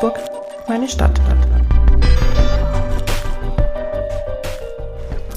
Augsburg, 0.00 0.20
meine 0.68 0.86
Stadt. 0.86 1.20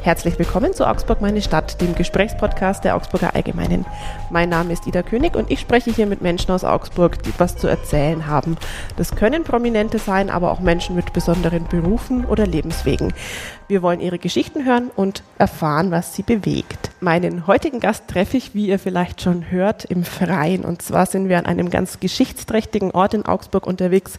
Herzlich 0.04 0.40
willkommen 0.40 0.74
zu 0.74 0.88
Augsburg, 0.88 1.22
meine 1.22 1.44
Stadt, 1.44 1.80
dem 1.80 1.94
Gesprächspodcast 1.94 2.84
der 2.84 2.96
Augsburger 2.96 3.36
Allgemeinen. 3.36 3.86
Mein 4.32 4.50
Name 4.50 4.74
ist 4.74 4.88
Ida 4.88 5.04
König 5.04 5.36
und 5.36 5.52
ich 5.52 5.60
spreche 5.60 5.92
hier 5.92 6.08
mit 6.08 6.24
Menschen 6.24 6.50
aus 6.50 6.64
Augsburg, 6.64 7.22
die 7.22 7.32
was 7.38 7.56
zu 7.56 7.68
erzählen 7.68 8.26
haben. 8.26 8.58
Das 8.98 9.16
können 9.16 9.44
Prominente 9.44 10.00
sein, 10.00 10.32
aber 10.32 10.52
auch 10.52 10.60
Menschen 10.60 10.96
mit 10.96 11.14
besonderen 11.14 11.68
Berufen 11.68 12.26
oder 12.26 12.48
Lebenswegen. 12.48 13.14
Wir 13.68 13.84
wollen 13.84 14.00
ihre 14.00 14.18
Geschichten 14.18 14.66
hören 14.66 14.90
und 14.96 15.22
erfahren, 15.38 15.92
was 15.92 16.16
sie 16.16 16.24
bewegt. 16.24 16.90
Meinen 17.00 17.46
heutigen 17.46 17.80
Gast 17.80 18.08
treffe 18.08 18.38
ich, 18.38 18.56
wie 18.56 18.68
ihr 18.68 18.80
vielleicht 18.80 19.22
schon 19.22 19.52
hört, 19.52 19.86
im 19.86 20.04
Freien. 20.04 20.66
Und 20.66 20.82
zwar 20.82 21.06
sind 21.06 21.30
wir 21.30 21.38
an 21.38 21.46
einem 21.46 21.70
ganz 21.70 22.00
geschichtsträchtigen 22.00 22.90
Ort 22.90 23.14
in 23.14 23.28
Augsburg 23.28 23.68
unterwegs, 23.68 24.18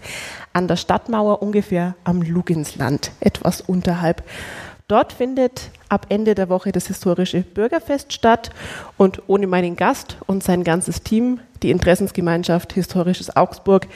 an 0.52 0.68
der 0.68 0.76
Stadtmauer 0.76 1.42
ungefähr 1.42 1.96
am 2.04 2.22
Luginsland, 2.22 3.10
etwas 3.18 3.60
unterhalb. 3.60 4.22
Dort 4.92 5.14
findet 5.14 5.70
ab 5.88 6.04
Ende 6.10 6.34
der 6.34 6.50
Woche 6.50 6.70
das 6.70 6.86
historische 6.86 7.40
Bürgerfest 7.40 8.12
statt 8.12 8.50
und 8.98 9.22
ohne 9.26 9.46
meinen 9.46 9.74
Gast 9.74 10.18
und 10.26 10.42
sein 10.42 10.64
ganzes 10.64 11.02
Team, 11.02 11.40
die 11.62 11.70
Interessensgemeinschaft 11.70 12.74
Historisches 12.74 13.34
Augsburg, 13.34 13.86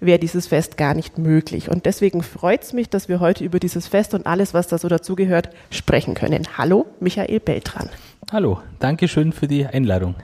wäre 0.00 0.18
dieses 0.18 0.48
Fest 0.48 0.76
gar 0.76 0.94
nicht 0.94 1.16
möglich. 1.16 1.70
Und 1.70 1.86
deswegen 1.86 2.24
freut 2.24 2.64
es 2.64 2.72
mich, 2.72 2.88
dass 2.88 3.08
wir 3.08 3.20
heute 3.20 3.44
über 3.44 3.60
dieses 3.60 3.86
Fest 3.86 4.14
und 4.14 4.26
alles, 4.26 4.52
was 4.52 4.66
da 4.66 4.78
so 4.78 4.88
dazugehört, 4.88 5.50
sprechen 5.70 6.14
können. 6.14 6.48
Hallo, 6.58 6.86
Michael 6.98 7.38
Beltran. 7.38 7.88
Hallo, 8.32 8.58
danke 8.80 9.06
schön 9.06 9.30
für 9.32 9.46
die 9.46 9.64
Einladung. 9.64 10.16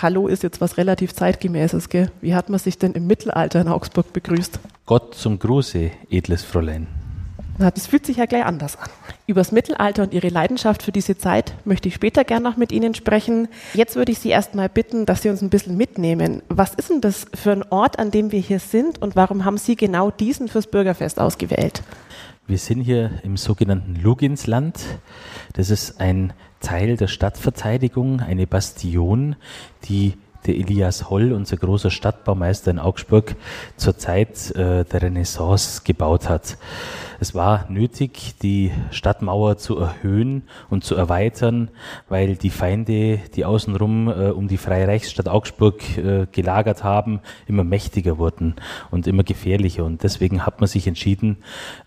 Hallo 0.00 0.26
ist 0.26 0.42
jetzt 0.42 0.62
was 0.62 0.78
relativ 0.78 1.12
zeitgemäßes, 1.12 1.90
gell? 1.90 2.10
Wie 2.22 2.34
hat 2.34 2.48
man 2.48 2.58
sich 2.58 2.78
denn 2.78 2.92
im 2.92 3.06
Mittelalter 3.06 3.60
in 3.60 3.68
Augsburg 3.68 4.14
begrüßt? 4.14 4.58
Gott 4.86 5.14
zum 5.16 5.38
Gruße, 5.38 5.90
edles 6.08 6.44
Fräulein. 6.44 6.99
Das 7.60 7.86
fühlt 7.86 8.06
sich 8.06 8.16
ja 8.16 8.24
gleich 8.24 8.46
anders 8.46 8.76
an. 8.76 8.88
Über 9.26 9.40
das 9.40 9.52
Mittelalter 9.52 10.02
und 10.02 10.14
Ihre 10.14 10.30
Leidenschaft 10.30 10.82
für 10.82 10.92
diese 10.92 11.18
Zeit 11.18 11.54
möchte 11.66 11.88
ich 11.88 11.94
später 11.94 12.24
gerne 12.24 12.48
noch 12.48 12.56
mit 12.56 12.72
Ihnen 12.72 12.94
sprechen. 12.94 13.48
Jetzt 13.74 13.96
würde 13.96 14.12
ich 14.12 14.18
Sie 14.18 14.30
erstmal 14.30 14.70
bitten, 14.70 15.04
dass 15.04 15.20
Sie 15.20 15.28
uns 15.28 15.42
ein 15.42 15.50
bisschen 15.50 15.76
mitnehmen. 15.76 16.42
Was 16.48 16.72
ist 16.74 16.88
denn 16.88 17.02
das 17.02 17.26
für 17.34 17.52
ein 17.52 17.62
Ort, 17.70 17.98
an 17.98 18.10
dem 18.10 18.32
wir 18.32 18.40
hier 18.40 18.60
sind 18.60 19.02
und 19.02 19.14
warum 19.14 19.44
haben 19.44 19.58
Sie 19.58 19.76
genau 19.76 20.10
diesen 20.10 20.48
fürs 20.48 20.68
Bürgerfest 20.68 21.20
ausgewählt? 21.20 21.82
Wir 22.46 22.58
sind 22.58 22.80
hier 22.80 23.20
im 23.22 23.36
sogenannten 23.36 23.94
Luginsland. 23.94 24.78
Das 25.52 25.68
ist 25.68 26.00
ein 26.00 26.32
Teil 26.60 26.96
der 26.96 27.08
Stadtverteidigung, 27.08 28.20
eine 28.20 28.46
Bastion, 28.46 29.36
die 29.84 30.14
der 30.46 30.56
Elias 30.56 31.10
Holl, 31.10 31.32
unser 31.32 31.56
großer 31.56 31.90
Stadtbaumeister 31.90 32.70
in 32.70 32.78
Augsburg, 32.78 33.36
zur 33.76 33.96
Zeit 33.98 34.50
äh, 34.52 34.84
der 34.84 35.02
Renaissance 35.02 35.82
gebaut 35.84 36.28
hat. 36.28 36.56
Es 37.22 37.34
war 37.34 37.66
nötig, 37.68 38.36
die 38.42 38.72
Stadtmauer 38.90 39.58
zu 39.58 39.76
erhöhen 39.76 40.44
und 40.70 40.84
zu 40.84 40.94
erweitern, 40.94 41.68
weil 42.08 42.34
die 42.36 42.48
Feinde, 42.48 43.18
die 43.34 43.44
außenrum 43.44 44.08
äh, 44.08 44.30
um 44.30 44.48
die 44.48 44.56
Freie 44.56 44.88
Reichsstadt 44.88 45.28
Augsburg 45.28 45.98
äh, 45.98 46.26
gelagert 46.32 46.82
haben, 46.82 47.20
immer 47.46 47.62
mächtiger 47.62 48.16
wurden 48.16 48.54
und 48.90 49.06
immer 49.06 49.22
gefährlicher. 49.22 49.84
Und 49.84 50.02
deswegen 50.02 50.46
hat 50.46 50.60
man 50.60 50.68
sich 50.68 50.86
entschieden, 50.86 51.36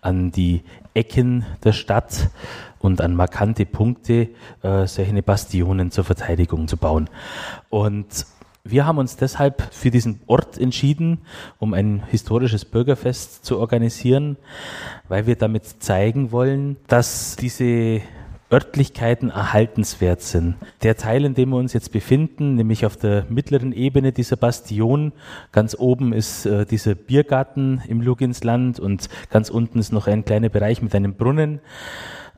an 0.00 0.30
die 0.30 0.62
Ecken 0.94 1.44
der 1.64 1.72
Stadt 1.72 2.30
und 2.78 3.00
an 3.00 3.16
markante 3.16 3.66
Punkte 3.66 4.28
äh, 4.62 4.86
solche 4.86 5.22
Bastionen 5.22 5.90
zur 5.90 6.04
Verteidigung 6.04 6.68
zu 6.68 6.76
bauen. 6.76 7.10
Und 7.70 8.26
wir 8.66 8.86
haben 8.86 8.96
uns 8.96 9.16
deshalb 9.16 9.62
für 9.74 9.90
diesen 9.90 10.20
Ort 10.26 10.56
entschieden, 10.56 11.18
um 11.58 11.74
ein 11.74 12.02
historisches 12.10 12.64
Bürgerfest 12.64 13.44
zu 13.44 13.58
organisieren, 13.58 14.38
weil 15.06 15.26
wir 15.26 15.36
damit 15.36 15.82
zeigen 15.82 16.32
wollen, 16.32 16.78
dass 16.86 17.36
diese 17.36 18.00
Örtlichkeiten 18.50 19.28
erhaltenswert 19.28 20.22
sind. 20.22 20.54
Der 20.82 20.96
Teil, 20.96 21.26
in 21.26 21.34
dem 21.34 21.50
wir 21.50 21.56
uns 21.56 21.74
jetzt 21.74 21.92
befinden, 21.92 22.54
nämlich 22.54 22.86
auf 22.86 22.96
der 22.96 23.26
mittleren 23.28 23.72
Ebene 23.72 24.12
dieser 24.12 24.36
Bastion, 24.36 25.12
ganz 25.52 25.76
oben 25.78 26.14
ist 26.14 26.46
äh, 26.46 26.64
dieser 26.64 26.94
Biergarten 26.94 27.82
im 27.86 28.00
Luginsland 28.00 28.80
und 28.80 29.10
ganz 29.28 29.50
unten 29.50 29.78
ist 29.78 29.92
noch 29.92 30.06
ein 30.06 30.24
kleiner 30.24 30.48
Bereich 30.48 30.80
mit 30.80 30.94
einem 30.94 31.14
Brunnen. 31.14 31.60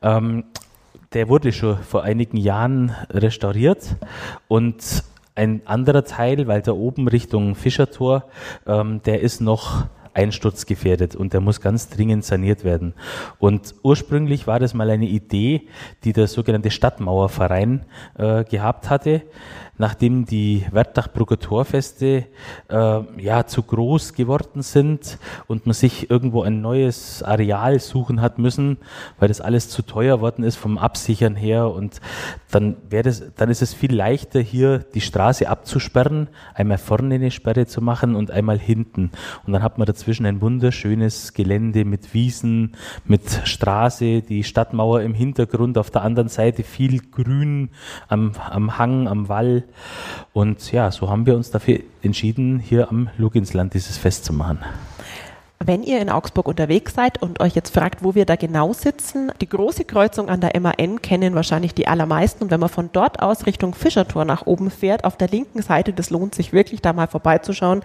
Ähm, 0.01 0.43
der 1.13 1.29
wurde 1.29 1.53
schon 1.53 1.77
vor 1.77 2.03
einigen 2.03 2.35
Jahren 2.35 2.91
restauriert 3.11 3.95
und 4.49 5.03
ein 5.37 5.61
anderer 5.65 6.03
Teil, 6.03 6.47
weil 6.47 6.61
da 6.63 6.71
oben 6.71 7.07
Richtung 7.07 7.53
Fischertor, 7.53 8.25
ähm, 8.65 9.01
der 9.03 9.21
ist 9.21 9.39
noch 9.39 9.85
einsturzgefährdet 10.15 11.15
und 11.15 11.33
der 11.33 11.41
muss 11.41 11.61
ganz 11.61 11.89
dringend 11.89 12.25
saniert 12.25 12.63
werden. 12.63 12.95
Und 13.37 13.75
ursprünglich 13.83 14.47
war 14.47 14.59
das 14.59 14.73
mal 14.73 14.89
eine 14.89 15.05
Idee, 15.05 15.67
die 16.03 16.11
der 16.11 16.25
sogenannte 16.25 16.71
Stadtmauerverein 16.71 17.85
äh, 18.17 18.43
gehabt 18.45 18.89
hatte 18.89 19.21
nachdem 19.77 20.25
die 20.25 20.65
Wertachbrugger 20.71 21.39
Torfeste 21.39 22.25
äh, 22.69 22.99
ja 23.21 23.45
zu 23.45 23.63
groß 23.63 24.13
geworden 24.13 24.61
sind 24.61 25.17
und 25.47 25.65
man 25.65 25.73
sich 25.73 26.09
irgendwo 26.09 26.41
ein 26.41 26.61
neues 26.61 27.23
Areal 27.23 27.79
suchen 27.79 28.21
hat 28.21 28.39
müssen, 28.39 28.77
weil 29.19 29.27
das 29.27 29.41
alles 29.41 29.69
zu 29.69 29.81
teuer 29.81 30.21
worden 30.21 30.43
ist 30.43 30.55
vom 30.55 30.77
Absichern 30.77 31.35
her 31.35 31.69
und 31.69 32.01
dann 32.51 32.77
wäre 32.89 33.03
das, 33.03 33.23
dann 33.35 33.49
ist 33.49 33.61
es 33.61 33.73
viel 33.73 33.93
leichter 33.93 34.39
hier 34.39 34.79
die 34.79 35.01
Straße 35.01 35.49
abzusperren, 35.49 36.29
einmal 36.53 36.77
vorne 36.77 37.15
eine 37.15 37.31
Sperre 37.31 37.65
zu 37.65 37.81
machen 37.81 38.15
und 38.15 38.31
einmal 38.31 38.59
hinten. 38.59 39.11
Und 39.45 39.53
dann 39.53 39.63
hat 39.63 39.77
man 39.77 39.85
dazwischen 39.85 40.25
ein 40.25 40.41
wunderschönes 40.41 41.33
Gelände 41.33 41.85
mit 41.85 42.13
Wiesen, 42.13 42.75
mit 43.05 43.29
Straße, 43.43 44.21
die 44.21 44.43
Stadtmauer 44.43 45.01
im 45.01 45.13
Hintergrund, 45.13 45.77
auf 45.77 45.91
der 45.91 46.03
anderen 46.03 46.29
Seite 46.29 46.63
viel 46.63 46.99
Grün 46.99 47.69
am, 48.07 48.31
am 48.49 48.77
Hang, 48.77 49.07
am 49.07 49.29
Wall 49.29 49.66
und 50.33 50.71
ja, 50.71 50.91
so 50.91 51.09
haben 51.09 51.25
wir 51.25 51.35
uns 51.35 51.51
dafür 51.51 51.79
entschieden, 52.01 52.59
hier 52.59 52.89
am 52.89 53.09
Luginsland 53.17 53.73
dieses 53.73 53.97
Fest 53.97 54.25
zu 54.25 54.33
machen. 54.33 54.59
Wenn 55.59 55.81
ihr 55.81 55.99
in 55.99 56.11
Augsburg 56.11 56.47
unterwegs 56.47 56.93
seid 56.93 57.21
und 57.21 57.39
euch 57.39 57.55
jetzt 57.55 57.73
fragt, 57.73 58.03
wo 58.03 58.13
wir 58.13 58.25
da 58.25 58.35
genau 58.35 58.73
sitzen, 58.73 59.31
die 59.41 59.49
große 59.49 59.85
Kreuzung 59.85 60.29
an 60.29 60.39
der 60.39 60.59
MAN 60.59 61.01
kennen 61.01 61.33
wahrscheinlich 61.33 61.73
die 61.73 61.87
allermeisten. 61.87 62.43
Und 62.43 62.51
wenn 62.51 62.59
man 62.59 62.69
von 62.69 62.91
dort 62.93 63.23
aus 63.23 63.47
Richtung 63.47 63.73
Fischertor 63.73 64.23
nach 64.23 64.45
oben 64.45 64.69
fährt, 64.69 65.03
auf 65.03 65.17
der 65.17 65.29
linken 65.29 65.63
Seite, 65.63 65.93
das 65.93 66.11
lohnt 66.11 66.35
sich 66.35 66.53
wirklich, 66.53 66.81
da 66.81 66.93
mal 66.93 67.07
vorbeizuschauen. 67.07 67.81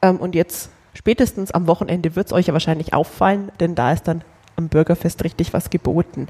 Ähm, 0.00 0.16
und 0.16 0.34
jetzt 0.34 0.70
spätestens 0.94 1.50
am 1.50 1.66
Wochenende 1.66 2.16
wird 2.16 2.28
es 2.28 2.32
euch 2.32 2.46
ja 2.46 2.54
wahrscheinlich 2.54 2.94
auffallen, 2.94 3.52
denn 3.60 3.74
da 3.74 3.92
ist 3.92 4.08
dann 4.08 4.24
am 4.60 4.68
Bürgerfest 4.68 5.24
richtig 5.24 5.52
was 5.52 5.70
geboten. 5.70 6.28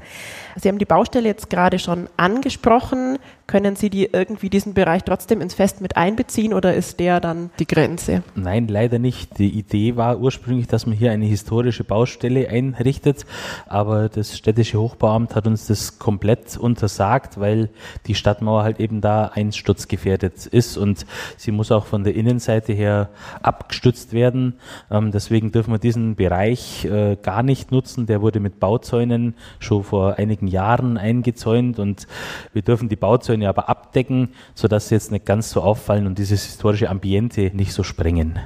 Sie 0.55 0.67
haben 0.67 0.79
die 0.79 0.85
Baustelle 0.85 1.27
jetzt 1.27 1.49
gerade 1.49 1.79
schon 1.79 2.09
angesprochen. 2.17 3.10
Können 3.51 3.75
Sie 3.75 3.89
die 3.89 4.09
irgendwie 4.11 4.49
diesen 4.49 4.73
Bereich 4.73 5.03
trotzdem 5.03 5.41
ins 5.41 5.53
Fest 5.53 5.81
mit 5.81 5.97
einbeziehen 5.97 6.53
oder 6.53 6.73
ist 6.73 6.99
der 6.99 7.19
dann 7.19 7.51
die 7.59 7.67
Grenze? 7.67 8.23
Nein, 8.35 8.67
leider 8.67 8.97
nicht. 8.97 9.37
Die 9.37 9.49
Idee 9.49 9.95
war 9.95 10.19
ursprünglich, 10.19 10.67
dass 10.67 10.85
man 10.85 10.95
hier 10.95 11.11
eine 11.11 11.25
historische 11.25 11.83
Baustelle 11.83 12.49
einrichtet, 12.49 13.25
aber 13.67 14.09
das 14.09 14.37
städtische 14.37 14.79
Hochbauamt 14.79 15.35
hat 15.35 15.47
uns 15.47 15.67
das 15.67 15.99
komplett 15.99 16.57
untersagt, 16.57 17.39
weil 17.39 17.69
die 18.07 18.15
Stadtmauer 18.15 18.63
halt 18.63 18.79
eben 18.79 19.01
da 19.01 19.25
einsturzgefährdet 19.25 20.47
ist 20.47 20.77
und 20.77 21.05
sie 21.37 21.51
muss 21.51 21.71
auch 21.71 21.85
von 21.85 22.03
der 22.03 22.15
Innenseite 22.15 22.73
her 22.73 23.09
abgestützt 23.41 24.13
werden. 24.13 24.55
Ähm, 24.89 25.11
deswegen 25.11 25.51
dürfen 25.51 25.73
wir 25.73 25.79
diesen 25.79 26.15
Bereich 26.15 26.85
äh, 26.85 27.17
gar 27.21 27.43
nicht 27.43 27.71
nutzen. 27.71 28.05
Der 28.05 28.21
wurde 28.21 28.39
mit 28.39 28.59
Bauzäunen 28.59 29.35
schon 29.59 29.83
vor 29.83 30.15
einigen 30.17 30.31
einigen 30.31 30.47
Jahren 30.47 30.97
eingezäunt 30.97 31.77
und 31.79 32.07
wir 32.53 32.61
dürfen 32.61 32.89
die 32.89 32.95
Bauzäune 32.95 33.40
aber 33.49 33.69
abdecken, 33.69 34.29
sodass 34.55 34.89
sie 34.89 34.95
jetzt 34.95 35.11
nicht 35.11 35.25
ganz 35.25 35.49
so 35.51 35.61
auffallen 35.61 36.07
und 36.07 36.17
dieses 36.17 36.43
historische 36.45 36.89
Ambiente 36.89 37.51
nicht 37.53 37.73
so 37.73 37.83
sprengen. 37.83 38.39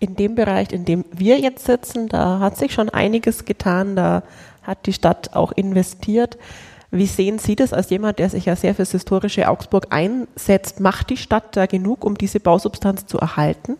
In 0.00 0.16
dem 0.16 0.34
Bereich, 0.34 0.72
in 0.72 0.84
dem 0.84 1.04
wir 1.12 1.38
jetzt 1.38 1.64
sitzen, 1.64 2.08
da 2.08 2.40
hat 2.40 2.56
sich 2.56 2.72
schon 2.74 2.90
einiges 2.90 3.44
getan, 3.44 3.96
da 3.96 4.22
hat 4.62 4.86
die 4.86 4.92
Stadt 4.92 5.34
auch 5.34 5.52
investiert. 5.52 6.36
Wie 6.90 7.06
sehen 7.06 7.38
Sie 7.38 7.56
das 7.56 7.72
als 7.72 7.90
jemand, 7.90 8.18
der 8.18 8.30
sich 8.30 8.44
ja 8.44 8.54
sehr 8.54 8.74
fürs 8.74 8.92
historische 8.92 9.48
Augsburg 9.48 9.86
einsetzt? 9.90 10.80
Macht 10.80 11.10
die 11.10 11.16
Stadt 11.16 11.56
da 11.56 11.66
genug, 11.66 12.04
um 12.04 12.16
diese 12.16 12.40
Bausubstanz 12.40 13.06
zu 13.06 13.18
erhalten? 13.18 13.76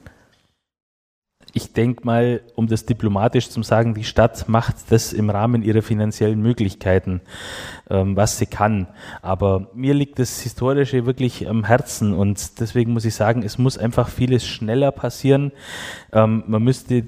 Ich 1.54 1.72
denke 1.72 2.04
mal, 2.04 2.40
um 2.56 2.66
das 2.66 2.84
diplomatisch 2.84 3.48
zu 3.48 3.62
sagen, 3.62 3.94
die 3.94 4.02
Stadt 4.02 4.48
macht 4.48 4.74
das 4.90 5.12
im 5.12 5.30
Rahmen 5.30 5.62
ihrer 5.62 5.82
finanziellen 5.82 6.42
Möglichkeiten, 6.42 7.20
ähm, 7.88 8.16
was 8.16 8.38
sie 8.38 8.46
kann. 8.46 8.88
Aber 9.22 9.68
mir 9.72 9.94
liegt 9.94 10.18
das 10.18 10.40
Historische 10.40 11.06
wirklich 11.06 11.48
am 11.48 11.64
Herzen 11.64 12.12
und 12.12 12.58
deswegen 12.58 12.92
muss 12.92 13.04
ich 13.04 13.14
sagen, 13.14 13.44
es 13.44 13.56
muss 13.56 13.78
einfach 13.78 14.08
vieles 14.08 14.44
schneller 14.44 14.90
passieren. 14.90 15.52
Ähm, 16.12 16.42
man 16.48 16.64
müsste 16.64 17.04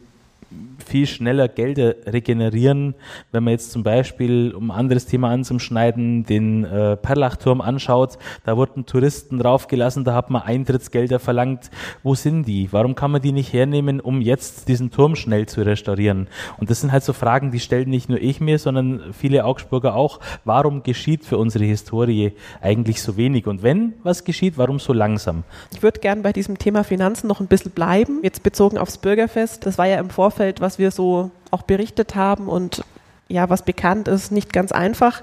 viel 0.89 1.07
schneller 1.07 1.49
Gelder 1.49 1.95
regenerieren. 2.07 2.95
Wenn 3.33 3.45
man 3.45 3.53
jetzt 3.53 3.71
zum 3.71 3.83
Beispiel, 3.83 4.55
um 4.55 4.71
ein 4.71 4.79
anderes 4.79 5.07
Thema 5.07 5.31
anzuschneiden, 5.31 6.25
den 6.25 6.65
äh, 6.65 6.97
Perlachturm 6.97 7.61
anschaut, 7.61 8.19
da 8.45 8.57
wurden 8.57 8.87
Touristen 8.87 9.39
draufgelassen, 9.39 10.05
da 10.05 10.15
hat 10.15 10.31
man 10.31 10.43
Eintrittsgelder 10.43 11.19
verlangt. 11.19 11.71
Wo 12.03 12.15
sind 12.15 12.45
die? 12.45 12.69
Warum 12.73 12.95
kann 12.95 13.11
man 13.11 13.23
die 13.23 13.33
nicht 13.33 13.53
hernehmen, 13.53 14.01
um 14.01 14.21
jetzt 14.21 14.69
diesen 14.69 14.91
Turm 14.91 15.17
schnell 15.17 15.47
zu 15.47 15.63
restaurieren? 15.63 16.29
Und 16.59 16.71
das 16.71 16.81
sind 16.81 16.93
halt 16.93 17.05
so 17.05 17.13
Fragen, 17.13 17.51
die 17.51 17.61
stellen 17.61 17.91
nicht 17.91 18.09
nur 18.09 18.21
ich 18.21 18.41
mir, 18.41 18.59
sondern 18.59 19.13
viele 19.13 19.45
Augsburger 19.45 19.95
auch. 19.95 20.21
Warum 20.45 20.83
geschieht 20.83 21.25
für 21.25 21.39
unsere 21.39 21.65
Historie 21.65 22.33
eigentlich 22.61 23.03
so 23.03 23.17
wenig? 23.17 23.47
Und 23.47 23.63
wenn 23.63 23.95
was 24.03 24.25
geschieht, 24.25 24.59
warum 24.59 24.79
so 24.79 24.93
langsam? 24.93 25.45
Ich 25.73 25.83
würde 25.83 26.01
gern 26.01 26.23
bei 26.23 26.33
diesem 26.33 26.59
Thema 26.59 26.85
Finanzen 26.85 27.27
noch 27.27 27.41
ein 27.41 27.47
bisschen 27.47 27.73
bleiben, 27.73 28.21
jetzt 28.23 28.43
bezogen 28.43 28.79
aufs 28.79 28.99
Bürgerfest. 28.99 29.67
Das 29.67 29.79
war 29.79 29.87
ja 29.87 29.99
im 29.99 30.11
Vorfeld, 30.11 30.61
was 30.61 30.76
wir 30.79 30.91
so 30.91 31.31
auch 31.51 31.63
berichtet 31.63 32.15
haben 32.15 32.49
und 32.49 32.85
ja, 33.29 33.51
was 33.51 33.63
bekannt 33.63 34.07
ist, 34.09 34.31
nicht 34.31 34.53
ganz 34.53 34.71
einfach. 34.73 35.23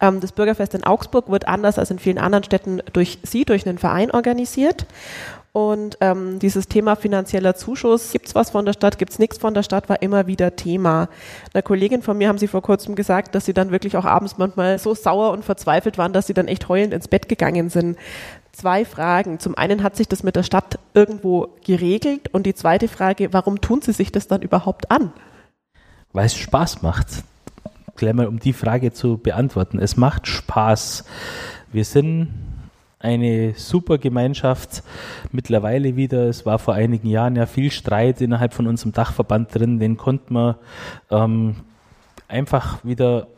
Ähm, 0.00 0.20
das 0.20 0.32
Bürgerfest 0.32 0.74
in 0.74 0.84
Augsburg 0.84 1.30
wird 1.30 1.48
anders 1.48 1.78
als 1.78 1.90
in 1.90 1.98
vielen 1.98 2.18
anderen 2.18 2.44
Städten 2.44 2.82
durch 2.92 3.18
Sie, 3.22 3.44
durch 3.44 3.66
einen 3.66 3.78
Verein 3.78 4.10
organisiert. 4.10 4.86
Und 5.52 5.96
ähm, 6.02 6.38
dieses 6.38 6.68
Thema 6.68 6.94
finanzieller 6.94 7.56
Zuschuss, 7.56 8.12
gibt 8.12 8.28
es 8.28 8.34
was 8.34 8.50
von 8.50 8.66
der 8.66 8.74
Stadt, 8.74 8.98
gibt 8.98 9.12
es 9.12 9.18
nichts 9.18 9.38
von 9.38 9.54
der 9.54 9.62
Stadt, 9.62 9.88
war 9.88 10.02
immer 10.02 10.26
wieder 10.26 10.54
Thema. 10.56 11.08
Einer 11.52 11.62
Kollegin 11.62 12.02
von 12.02 12.18
mir 12.18 12.28
haben 12.28 12.38
sie 12.38 12.48
vor 12.48 12.62
kurzem 12.62 12.94
gesagt, 12.94 13.34
dass 13.34 13.46
sie 13.46 13.54
dann 13.54 13.72
wirklich 13.72 13.96
auch 13.96 14.04
abends 14.04 14.36
manchmal 14.36 14.78
so 14.78 14.94
sauer 14.94 15.32
und 15.32 15.44
verzweifelt 15.44 15.96
waren, 15.96 16.12
dass 16.12 16.26
sie 16.26 16.34
dann 16.34 16.48
echt 16.48 16.68
heulend 16.68 16.92
ins 16.92 17.08
Bett 17.08 17.28
gegangen 17.28 17.70
sind. 17.70 17.98
Zwei 18.58 18.84
Fragen. 18.84 19.38
Zum 19.38 19.56
einen 19.56 19.84
hat 19.84 19.94
sich 19.94 20.08
das 20.08 20.24
mit 20.24 20.34
der 20.34 20.42
Stadt 20.42 20.80
irgendwo 20.92 21.54
geregelt 21.64 22.34
und 22.34 22.44
die 22.44 22.54
zweite 22.54 22.88
Frage, 22.88 23.32
warum 23.32 23.60
tun 23.60 23.82
sie 23.82 23.92
sich 23.92 24.10
das 24.10 24.26
dann 24.26 24.42
überhaupt 24.42 24.90
an? 24.90 25.12
Weil 26.12 26.26
es 26.26 26.34
Spaß 26.34 26.82
macht. 26.82 27.22
Gleich 27.94 28.14
mal 28.14 28.26
um 28.26 28.40
die 28.40 28.52
Frage 28.52 28.92
zu 28.92 29.16
beantworten. 29.16 29.78
Es 29.78 29.96
macht 29.96 30.26
Spaß. 30.26 31.04
Wir 31.70 31.84
sind 31.84 32.34
eine 32.98 33.54
super 33.54 33.96
Gemeinschaft 33.96 34.82
mittlerweile 35.30 35.94
wieder. 35.94 36.24
Es 36.24 36.44
war 36.44 36.58
vor 36.58 36.74
einigen 36.74 37.06
Jahren 37.06 37.36
ja 37.36 37.46
viel 37.46 37.70
Streit 37.70 38.20
innerhalb 38.20 38.54
von 38.54 38.66
unserem 38.66 38.90
Dachverband 38.90 39.54
drin, 39.54 39.78
den 39.78 39.96
konnten 39.96 40.34
wir 40.34 40.58
ähm, 41.12 41.54
einfach 42.26 42.84
wieder 42.84 43.28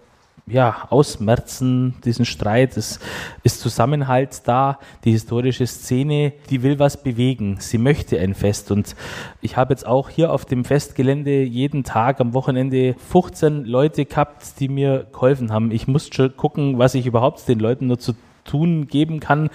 ja, 0.46 0.86
ausmerzen, 0.90 1.94
diesen 2.04 2.24
Streit. 2.24 2.76
Es 2.76 3.00
ist 3.42 3.60
Zusammenhalt 3.60 4.42
da. 4.46 4.78
Die 5.04 5.12
historische 5.12 5.66
Szene, 5.66 6.32
die 6.50 6.62
will 6.62 6.78
was 6.78 7.02
bewegen. 7.02 7.56
Sie 7.60 7.78
möchte 7.78 8.18
ein 8.18 8.34
Fest. 8.34 8.70
Und 8.70 8.96
ich 9.40 9.56
habe 9.56 9.72
jetzt 9.72 9.86
auch 9.86 10.08
hier 10.08 10.32
auf 10.32 10.44
dem 10.44 10.64
Festgelände 10.64 11.42
jeden 11.42 11.84
Tag 11.84 12.20
am 12.20 12.34
Wochenende 12.34 12.94
15 13.10 13.64
Leute 13.64 14.04
gehabt, 14.04 14.60
die 14.60 14.68
mir 14.68 15.06
geholfen 15.12 15.52
haben. 15.52 15.70
Ich 15.70 15.86
musste 15.86 16.14
schon 16.14 16.36
gucken, 16.36 16.78
was 16.78 16.94
ich 16.94 17.06
überhaupt 17.06 17.46
den 17.48 17.60
Leuten 17.60 17.86
nur 17.86 17.98
zu 17.98 18.14
tun 18.44 18.86
geben 18.88 19.20
kann, 19.20 19.50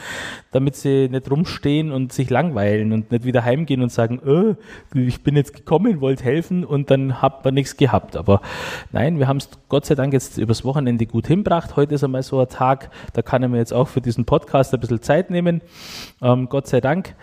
damit 0.51 0.75
sie 0.75 1.09
nicht 1.09 1.29
rumstehen 1.29 1.91
und 1.91 2.13
sich 2.13 2.29
langweilen 2.29 2.93
und 2.93 3.11
nicht 3.11 3.25
wieder 3.25 3.43
heimgehen 3.43 3.81
und 3.81 3.91
sagen, 3.91 4.19
öh, 4.25 4.55
ich 4.93 5.21
bin 5.21 5.35
jetzt 5.35 5.53
gekommen, 5.53 6.01
wollte 6.01 6.23
helfen 6.23 6.63
und 6.63 6.91
dann 6.91 7.21
hat 7.21 7.43
man 7.45 7.53
nichts 7.53 7.77
gehabt. 7.77 8.15
Aber 8.15 8.41
nein, 8.91 9.19
wir 9.19 9.27
haben 9.27 9.37
es 9.37 9.49
Gott 9.69 9.85
sei 9.85 9.95
Dank 9.95 10.13
jetzt 10.13 10.37
übers 10.37 10.63
Wochenende 10.63 11.05
gut 11.05 11.27
hinbracht. 11.27 11.75
Heute 11.75 11.95
ist 11.95 12.03
einmal 12.03 12.23
so 12.23 12.39
ein 12.39 12.49
Tag, 12.49 12.89
da 13.13 13.21
kann 13.21 13.43
ich 13.43 13.49
mir 13.49 13.57
jetzt 13.57 13.73
auch 13.73 13.87
für 13.87 14.01
diesen 14.01 14.25
Podcast 14.25 14.73
ein 14.73 14.79
bisschen 14.79 15.01
Zeit 15.01 15.29
nehmen. 15.29 15.61
Ähm, 16.21 16.47
Gott 16.49 16.67
sei 16.67 16.81
Dank. 16.81 17.15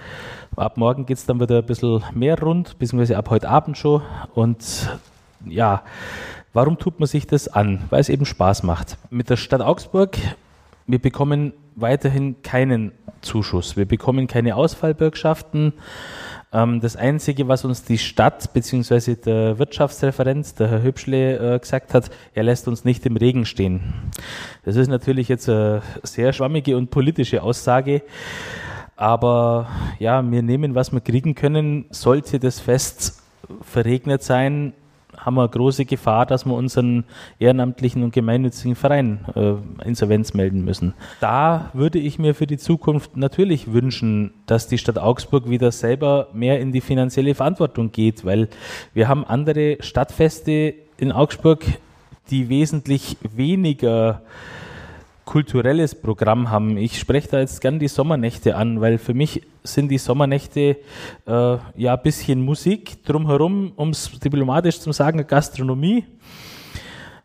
Ab 0.55 0.76
morgen 0.76 1.06
geht 1.06 1.17
es 1.17 1.25
dann 1.25 1.41
wieder 1.41 1.58
ein 1.58 1.67
bisschen 1.67 2.03
mehr 2.15 2.38
rund, 2.38 2.79
beziehungsweise 2.79 3.17
ab 3.17 3.31
heute 3.31 3.49
Abend 3.49 3.79
schon. 3.79 4.03
Und 4.35 4.91
ja, 5.47 5.82
Warum 6.55 6.79
tut 6.79 7.00
man 7.00 7.06
sich 7.06 7.26
das 7.26 7.49
an? 7.49 7.85
Weil 7.88 8.00
es 8.00 8.11
eben 8.11 8.26
Spaß 8.26 8.62
macht. 8.62 8.99
Mit 9.08 9.31
der 9.31 9.37
Stadt 9.37 9.62
Augsburg 9.62 10.19
wir 10.93 11.00
bekommen 11.00 11.55
weiterhin 11.75 12.43
keinen 12.43 12.93
Zuschuss. 13.23 13.79
Wir 13.79 13.87
bekommen 13.87 14.27
keine 14.27 14.56
Ausfallbürgschaften. 14.56 15.73
Ähm, 16.53 16.81
das 16.83 16.97
Einzige, 16.97 17.49
was 17.49 17.65
uns 17.65 17.83
die 17.83 17.97
Stadt 17.97 18.53
bzw. 18.53 19.15
der 19.15 19.59
Wirtschaftsreferent, 19.59 20.59
der 20.61 20.69
Herr 20.69 20.83
Hübschle, 20.83 21.55
äh, 21.55 21.59
gesagt 21.59 21.94
hat, 21.94 22.11
er 22.35 22.43
lässt 22.43 22.69
uns 22.69 22.85
nicht 22.85 23.06
im 23.06 23.17
Regen 23.17 23.47
stehen. 23.47 23.94
Das 24.67 24.77
ist 24.77 24.89
natürlich 24.89 25.29
jetzt 25.29 25.49
eine 25.49 25.81
sehr 26.03 26.35
schwammige 26.35 26.77
und 26.77 26.91
politische 26.91 27.43
Aussage. 27.43 28.03
Aber 28.94 29.69
ja, 29.99 30.23
wir 30.31 30.43
nehmen, 30.43 30.75
was 30.75 30.93
wir 30.93 31.00
kriegen 31.00 31.35
können. 31.35 31.87
Sollte 31.89 32.39
das 32.39 32.61
Fest 32.61 33.23
verregnet 33.62 34.23
sein, 34.23 34.75
haben 35.24 35.34
wir 35.34 35.48
große 35.48 35.84
Gefahr, 35.84 36.26
dass 36.26 36.44
wir 36.44 36.54
unseren 36.54 37.04
ehrenamtlichen 37.38 38.02
und 38.02 38.12
gemeinnützigen 38.12 38.74
Verein 38.74 39.20
äh, 39.34 39.86
Insolvenz 39.86 40.34
melden 40.34 40.64
müssen. 40.64 40.94
Da 41.20 41.70
würde 41.72 41.98
ich 41.98 42.19
mir 42.19 42.34
für 42.34 42.46
die 42.46 42.58
Zukunft 42.58 43.16
natürlich 43.16 43.72
wünschen, 43.72 44.34
dass 44.46 44.69
die 44.69 44.78
Stadt 44.78 44.98
Augsburg 44.98 45.48
wieder 45.48 45.72
selber 45.72 46.28
mehr 46.32 46.60
in 46.60 46.72
die 46.72 46.80
finanzielle 46.80 47.34
Verantwortung 47.34 47.92
geht, 47.92 48.24
weil 48.24 48.48
wir 48.94 49.08
haben 49.08 49.24
andere 49.24 49.78
Stadtfeste 49.80 50.74
in 50.98 51.12
Augsburg, 51.12 51.64
die 52.30 52.48
wesentlich 52.48 53.16
weniger 53.22 54.22
kulturelles 55.24 55.94
Programm 55.94 56.50
haben. 56.50 56.76
Ich 56.76 56.98
spreche 56.98 57.28
da 57.28 57.40
jetzt 57.40 57.60
gern 57.60 57.78
die 57.78 57.88
Sommernächte 57.88 58.56
an, 58.56 58.80
weil 58.80 58.98
für 58.98 59.14
mich 59.14 59.42
sind 59.62 59.88
die 59.88 59.99
Sommernächte 59.99 60.76
äh, 61.26 61.56
ja 61.76 61.94
ein 61.94 62.03
bisschen 62.03 62.41
Musik 62.41 63.05
drumherum, 63.05 63.73
um 63.76 63.91
es 63.91 64.11
diplomatisch 64.19 64.81
zu 64.81 64.93
sagen, 64.93 65.26
Gastronomie. 65.26 66.05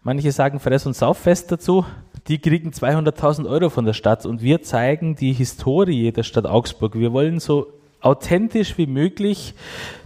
Manche 0.04 0.32
sagen 0.32 0.60
Fress- 0.60 0.86
und 0.86 0.96
Sauffest 0.96 1.52
dazu. 1.52 1.86
Die 2.28 2.40
kriegen 2.40 2.72
200.000 2.72 3.48
Euro 3.50 3.70
von 3.70 3.86
der 3.86 3.94
Stadt 3.94 4.26
und 4.26 4.42
wir 4.42 4.62
zeigen 4.62 5.16
die 5.16 5.34
Historie 5.34 6.12
der 6.12 6.24
Stadt 6.24 6.46
Augsburg. 6.46 6.96
Wir 6.96 7.14
wollen 7.14 7.40
so 7.40 7.68
authentisch 8.02 8.78
wie 8.78 8.88
möglich 8.88 9.54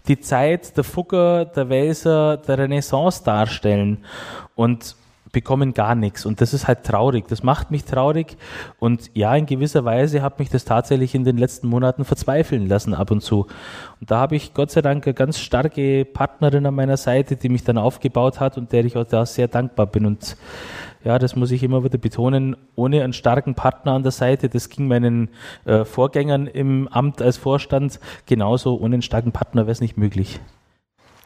die 0.08 0.20
Zeit 0.20 0.76
der 0.78 0.84
Fugger, 0.84 1.46
der 1.46 1.70
Welser, 1.70 2.38
der 2.38 2.58
Renaissance 2.58 3.24
darstellen. 3.24 4.06
Und 4.56 4.96
bekommen 5.32 5.74
gar 5.74 5.96
nichts. 5.96 6.26
Und 6.26 6.42
das 6.42 6.54
ist 6.54 6.68
halt 6.68 6.84
traurig. 6.84 7.28
Das 7.28 7.44
macht 7.44 7.72
mich 7.72 7.86
traurig. 7.86 8.38
Und 8.80 9.12
ja, 9.14 9.36
in 9.36 9.46
gewisser 9.46 9.86
Weise 9.86 10.22
hat 10.22 10.40
mich 10.40 10.50
das 10.50 10.66
tatsächlich 10.66 11.16
in 11.16 11.24
den 11.24 11.38
letzten 11.38 11.68
Monaten 11.68 12.06
verzweifeln 12.06 12.68
lassen 12.68 12.94
ab 12.94 13.12
und 13.12 13.22
zu. 13.22 13.48
Und 14.00 14.12
da 14.12 14.20
habe 14.20 14.36
ich 14.36 14.54
Gott 14.54 14.72
sei 14.72 14.82
Dank 14.82 15.06
eine 15.06 15.14
ganz 15.14 15.40
starke 15.40 16.06
Partnerin 16.06 16.66
an 16.66 16.76
meiner 16.76 16.98
Seite, 16.98 17.36
die 17.36 17.50
mich 17.50 17.64
dann 17.64 17.78
aufgebaut 17.78 18.40
hat 18.40 18.58
und 18.58 18.72
der 18.72 18.86
ich 18.86 18.98
auch 18.98 19.06
da 19.06 19.26
sehr 19.26 19.48
dankbar 19.48 19.88
bin. 19.88 20.06
Und 20.06 20.36
ja, 21.04 21.18
das 21.18 21.36
muss 21.36 21.52
ich 21.52 21.64
immer 21.64 21.84
wieder 21.84 21.98
betonen, 21.98 22.56
ohne 22.76 23.04
einen 23.04 23.14
starken 23.14 23.56
Partner 23.56 23.94
an 23.94 24.04
der 24.04 24.12
Seite, 24.12 24.50
das 24.50 24.70
ging 24.70 24.88
meinen 24.88 25.30
äh, 25.66 25.84
Vorgängern 25.84 26.46
im 26.46 26.88
Amt 26.90 27.22
als 27.22 27.38
Vorstand 27.38 28.00
genauso, 28.28 28.80
ohne 28.80 28.96
einen 28.96 29.02
starken 29.02 29.32
Partner 29.32 29.64
wäre 29.64 29.72
es 29.72 29.82
nicht 29.82 29.98
möglich. 29.98 30.40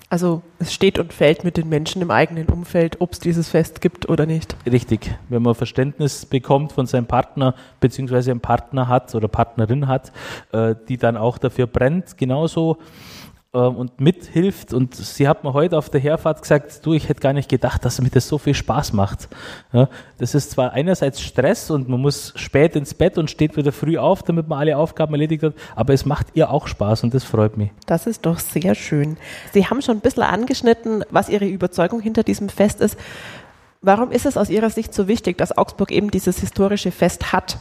Also 0.09 0.43
es 0.59 0.73
steht 0.73 0.99
und 0.99 1.13
fällt 1.13 1.43
mit 1.43 1.57
den 1.57 1.67
Menschen 1.67 2.01
im 2.01 2.11
eigenen 2.11 2.47
Umfeld, 2.47 3.01
ob 3.01 3.13
es 3.13 3.19
dieses 3.19 3.49
Fest 3.49 3.81
gibt 3.81 4.07
oder 4.07 4.25
nicht. 4.25 4.55
Richtig. 4.65 5.17
Wenn 5.29 5.41
man 5.41 5.55
Verständnis 5.55 6.25
bekommt 6.25 6.73
von 6.73 6.85
seinem 6.85 7.07
Partner, 7.07 7.55
beziehungsweise 7.79 8.31
einen 8.31 8.39
Partner 8.39 8.87
hat 8.87 9.15
oder 9.15 9.27
Partnerin 9.27 9.87
hat, 9.87 10.11
äh, 10.51 10.75
die 10.87 10.97
dann 10.97 11.17
auch 11.17 11.37
dafür 11.37 11.65
brennt, 11.65 12.17
genauso 12.17 12.77
und 13.59 13.99
mithilft. 13.99 14.73
Und 14.73 14.95
sie 14.95 15.27
hat 15.27 15.43
mir 15.43 15.53
heute 15.53 15.77
auf 15.77 15.89
der 15.89 16.01
Herfahrt 16.01 16.41
gesagt, 16.41 16.85
du, 16.85 16.93
ich 16.93 17.09
hätte 17.09 17.21
gar 17.21 17.33
nicht 17.33 17.49
gedacht, 17.49 17.85
dass 17.85 18.01
mir 18.01 18.09
das 18.09 18.27
so 18.27 18.37
viel 18.37 18.53
Spaß 18.53 18.93
macht. 18.93 19.29
Ja, 19.73 19.89
das 20.17 20.35
ist 20.35 20.51
zwar 20.51 20.73
einerseits 20.73 21.21
Stress 21.21 21.71
und 21.71 21.89
man 21.89 22.01
muss 22.01 22.33
spät 22.35 22.75
ins 22.75 22.93
Bett 22.93 23.17
und 23.17 23.29
steht 23.29 23.57
wieder 23.57 23.71
früh 23.71 23.97
auf, 23.97 24.23
damit 24.23 24.47
man 24.47 24.59
alle 24.59 24.77
Aufgaben 24.77 25.13
erledigt 25.13 25.43
hat, 25.43 25.53
aber 25.75 25.93
es 25.93 26.05
macht 26.05 26.27
ihr 26.33 26.49
auch 26.49 26.67
Spaß 26.67 27.03
und 27.03 27.13
das 27.13 27.23
freut 27.23 27.57
mich. 27.57 27.71
Das 27.85 28.07
ist 28.07 28.25
doch 28.25 28.39
sehr 28.39 28.75
schön. 28.75 29.17
Sie 29.53 29.65
haben 29.65 29.81
schon 29.81 29.97
ein 29.97 30.01
bisschen 30.01 30.23
angeschnitten, 30.23 31.03
was 31.09 31.29
Ihre 31.29 31.45
Überzeugung 31.45 32.01
hinter 32.01 32.23
diesem 32.23 32.49
Fest 32.49 32.81
ist. 32.81 32.97
Warum 33.81 34.11
ist 34.11 34.25
es 34.25 34.37
aus 34.37 34.49
Ihrer 34.49 34.69
Sicht 34.69 34.93
so 34.93 35.07
wichtig, 35.07 35.37
dass 35.37 35.57
Augsburg 35.57 35.91
eben 35.91 36.11
dieses 36.11 36.39
historische 36.39 36.91
Fest 36.91 37.31
hat? 37.31 37.59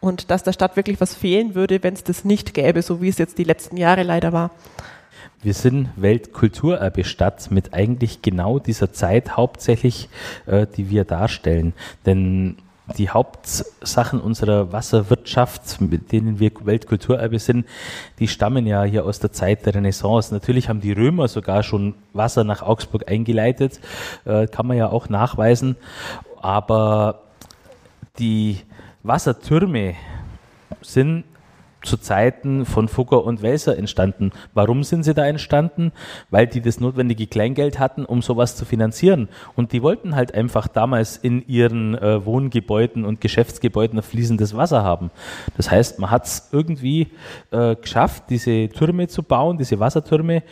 Und 0.00 0.32
dass 0.32 0.42
der 0.42 0.52
Stadt 0.52 0.74
wirklich 0.74 1.00
was 1.00 1.14
fehlen 1.14 1.54
würde, 1.54 1.82
wenn 1.84 1.94
es 1.94 2.02
das 2.02 2.24
nicht 2.24 2.54
gäbe, 2.54 2.82
so 2.82 3.00
wie 3.00 3.08
es 3.08 3.18
jetzt 3.18 3.38
die 3.38 3.44
letzten 3.44 3.76
Jahre 3.76 4.02
leider 4.02 4.32
war? 4.32 4.50
Wir 5.42 5.54
sind 5.54 5.88
Weltkulturerbestadt 5.96 7.50
mit 7.50 7.74
eigentlich 7.74 8.22
genau 8.22 8.60
dieser 8.60 8.92
Zeit 8.92 9.36
hauptsächlich, 9.36 10.08
äh, 10.46 10.68
die 10.76 10.88
wir 10.88 11.04
darstellen. 11.04 11.72
Denn 12.06 12.58
die 12.96 13.10
Hauptsachen 13.10 14.20
unserer 14.20 14.72
Wasserwirtschaft, 14.72 15.80
mit 15.80 16.12
denen 16.12 16.38
wir 16.38 16.52
Weltkulturerbe 16.60 17.40
sind, 17.40 17.66
die 18.20 18.28
stammen 18.28 18.66
ja 18.68 18.84
hier 18.84 19.04
aus 19.04 19.18
der 19.18 19.32
Zeit 19.32 19.66
der 19.66 19.74
Renaissance. 19.74 20.32
Natürlich 20.32 20.68
haben 20.68 20.80
die 20.80 20.92
Römer 20.92 21.26
sogar 21.26 21.64
schon 21.64 21.94
Wasser 22.12 22.44
nach 22.44 22.62
Augsburg 22.62 23.10
eingeleitet, 23.10 23.80
äh, 24.24 24.46
kann 24.46 24.68
man 24.68 24.76
ja 24.76 24.90
auch 24.90 25.08
nachweisen. 25.08 25.74
Aber 26.40 27.22
die 28.18 28.58
Wassertürme 29.02 29.94
sind 30.82 31.24
zu 31.82 31.96
Zeiten 31.96 32.64
von 32.64 32.88
Fugger 32.88 33.24
und 33.24 33.42
Welser 33.42 33.76
entstanden. 33.76 34.32
Warum 34.54 34.84
sind 34.84 35.02
sie 35.02 35.14
da 35.14 35.26
entstanden? 35.26 35.92
Weil 36.30 36.46
die 36.46 36.60
das 36.60 36.80
notwendige 36.80 37.26
Kleingeld 37.26 37.78
hatten, 37.78 38.04
um 38.04 38.22
sowas 38.22 38.56
zu 38.56 38.64
finanzieren. 38.64 39.28
Und 39.56 39.72
die 39.72 39.82
wollten 39.82 40.14
halt 40.14 40.34
einfach 40.34 40.68
damals 40.68 41.16
in 41.16 41.46
ihren 41.46 41.96
äh, 41.96 42.24
Wohngebäuden 42.24 43.04
und 43.04 43.20
Geschäftsgebäuden 43.20 44.02
fließendes 44.02 44.56
Wasser 44.56 44.82
haben. 44.82 45.10
Das 45.56 45.70
heißt, 45.70 45.98
man 45.98 46.10
hat 46.10 46.26
es 46.26 46.48
irgendwie 46.52 47.08
äh, 47.50 47.76
geschafft, 47.76 48.24
diese 48.30 48.68
Türme 48.68 49.08
zu 49.08 49.22
bauen, 49.22 49.58
diese 49.58 49.80
Wassertürme 49.80 50.42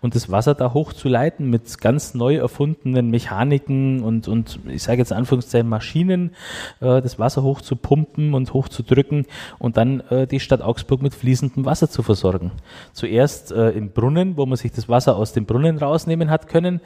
und 0.00 0.14
das 0.14 0.30
Wasser 0.30 0.54
da 0.54 0.72
hochzuleiten 0.72 1.48
mit 1.48 1.80
ganz 1.80 2.14
neu 2.14 2.36
erfundenen 2.36 3.10
Mechaniken 3.10 4.02
und, 4.02 4.28
und 4.28 4.60
ich 4.68 4.82
sage 4.82 4.98
jetzt 4.98 5.12
Anführungszeichen 5.12 5.68
Maschinen, 5.68 6.34
äh, 6.80 7.00
das 7.00 7.18
Wasser 7.18 7.42
hochzupumpen 7.42 8.34
und 8.34 8.52
hochzudrücken 8.52 9.26
und 9.58 9.76
dann 9.76 10.00
äh, 10.10 10.26
die 10.26 10.40
Stadt 10.40 10.62
Augsburg 10.76 11.00
mit 11.00 11.14
fließendem 11.14 11.64
Wasser 11.64 11.88
zu 11.88 12.02
versorgen. 12.02 12.52
Zuerst 12.92 13.50
äh, 13.50 13.70
im 13.70 13.92
Brunnen, 13.92 14.36
wo 14.36 14.44
man 14.44 14.58
sich 14.58 14.72
das 14.72 14.90
Wasser 14.90 15.16
aus 15.16 15.32
dem 15.32 15.46
Brunnen 15.46 15.78
rausnehmen 15.78 16.28
hat 16.28 16.48
können 16.48 16.82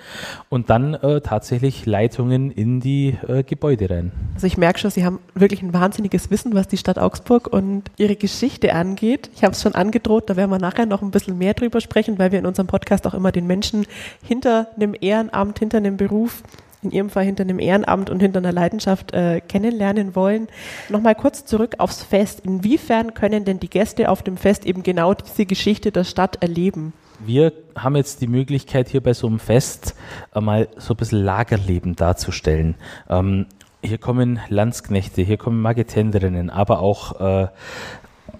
und 0.48 0.70
dann 0.70 0.94
äh, 0.94 1.20
tatsächlich 1.20 1.86
Leitungen 1.86 2.52
in 2.52 2.78
die 2.78 3.16
äh, 3.26 3.42
Gebäude 3.42 3.90
rein. 3.90 4.12
Also 4.34 4.46
ich 4.46 4.56
merke 4.56 4.78
schon, 4.78 4.92
Sie 4.92 5.04
haben 5.04 5.18
wirklich 5.34 5.60
ein 5.62 5.74
wahnsinniges 5.74 6.30
Wissen, 6.30 6.54
was 6.54 6.68
die 6.68 6.76
Stadt 6.76 7.00
Augsburg 7.00 7.48
und 7.52 7.90
ihre 7.96 8.14
Geschichte 8.14 8.72
angeht. 8.74 9.28
Ich 9.34 9.42
habe 9.42 9.54
es 9.54 9.62
schon 9.62 9.74
angedroht, 9.74 10.30
da 10.30 10.36
werden 10.36 10.50
wir 10.50 10.58
nachher 10.58 10.86
noch 10.86 11.02
ein 11.02 11.10
bisschen 11.10 11.36
mehr 11.36 11.54
drüber 11.54 11.80
sprechen, 11.80 12.20
weil 12.20 12.30
wir 12.30 12.38
in 12.38 12.46
unserem 12.46 12.68
Podcast 12.68 13.08
auch 13.08 13.14
immer 13.14 13.32
den 13.32 13.48
Menschen 13.48 13.86
hinter 14.22 14.68
einem 14.76 14.94
Ehrenamt, 15.00 15.58
hinter 15.58 15.78
einem 15.78 15.96
Beruf 15.96 16.44
in 16.82 16.90
Ihrem 16.90 17.10
Fall 17.10 17.24
hinter 17.24 17.42
einem 17.42 17.58
Ehrenamt 17.58 18.10
und 18.10 18.20
hinter 18.20 18.38
einer 18.38 18.52
Leidenschaft 18.52 19.12
äh, 19.12 19.40
kennenlernen 19.40 20.14
wollen. 20.14 20.48
Nochmal 20.88 21.14
kurz 21.14 21.44
zurück 21.44 21.76
aufs 21.78 22.02
Fest. 22.02 22.40
Inwiefern 22.40 23.14
können 23.14 23.44
denn 23.44 23.60
die 23.60 23.70
Gäste 23.70 24.08
auf 24.08 24.22
dem 24.22 24.36
Fest 24.36 24.64
eben 24.64 24.82
genau 24.82 25.14
diese 25.14 25.46
Geschichte 25.46 25.92
der 25.92 26.04
Stadt 26.04 26.42
erleben? 26.42 26.92
Wir 27.18 27.52
haben 27.76 27.96
jetzt 27.96 28.22
die 28.22 28.26
Möglichkeit, 28.26 28.88
hier 28.88 29.02
bei 29.02 29.12
so 29.12 29.26
einem 29.26 29.40
Fest 29.40 29.94
einmal 30.32 30.68
so 30.78 30.94
ein 30.94 30.96
bisschen 30.96 31.22
Lagerleben 31.22 31.94
darzustellen. 31.94 32.76
Ähm, 33.10 33.46
hier 33.82 33.98
kommen 33.98 34.40
Landsknechte, 34.48 35.22
hier 35.22 35.36
kommen 35.36 35.60
Magentenderinnen, 35.60 36.48
aber 36.48 36.80
auch 36.80 37.20
äh, 37.20 37.48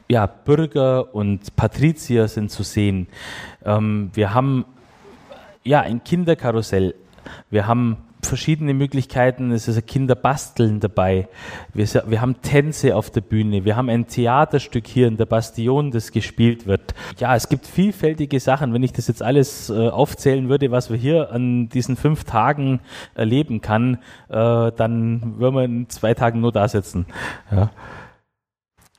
ja, 0.09 0.26
Bürger 0.26 1.14
und 1.14 1.56
Patrizier 1.56 2.26
sind 2.28 2.50
zu 2.50 2.62
sehen. 2.62 3.06
Ähm, 3.64 4.11
wir 4.14 4.35
haben 4.35 4.64
ja 5.62 5.80
ein 5.80 6.02
Kinderkarussell. 6.02 6.94
Wir 7.50 7.66
haben 7.66 7.99
verschiedene 8.26 8.74
Möglichkeiten. 8.74 9.50
Es 9.50 9.68
ist 9.68 9.86
Kinderbasteln 9.86 10.80
dabei. 10.80 11.28
Wir, 11.72 11.86
wir, 12.06 12.20
haben 12.20 12.40
Tänze 12.42 12.96
auf 12.96 13.10
der 13.10 13.20
Bühne. 13.20 13.64
Wir 13.64 13.76
haben 13.76 13.88
ein 13.88 14.06
Theaterstück 14.06 14.86
hier 14.86 15.08
in 15.08 15.16
der 15.16 15.26
Bastion, 15.26 15.90
das 15.90 16.12
gespielt 16.12 16.66
wird. 16.66 16.94
Ja, 17.18 17.34
es 17.34 17.48
gibt 17.48 17.66
vielfältige 17.66 18.40
Sachen. 18.40 18.72
Wenn 18.72 18.82
ich 18.82 18.92
das 18.92 19.08
jetzt 19.08 19.22
alles 19.22 19.70
äh, 19.70 19.88
aufzählen 19.88 20.48
würde, 20.48 20.70
was 20.70 20.90
wir 20.90 20.96
hier 20.96 21.32
an 21.32 21.68
diesen 21.68 21.96
fünf 21.96 22.24
Tagen 22.24 22.80
erleben 23.14 23.60
kann, 23.60 23.98
äh, 24.28 24.72
dann 24.72 25.38
würden 25.38 25.54
wir 25.54 25.64
in 25.64 25.88
zwei 25.88 26.14
Tagen 26.14 26.40
nur 26.40 26.52
da 26.52 26.68
sitzen. 26.68 27.06
Ja. 27.50 27.70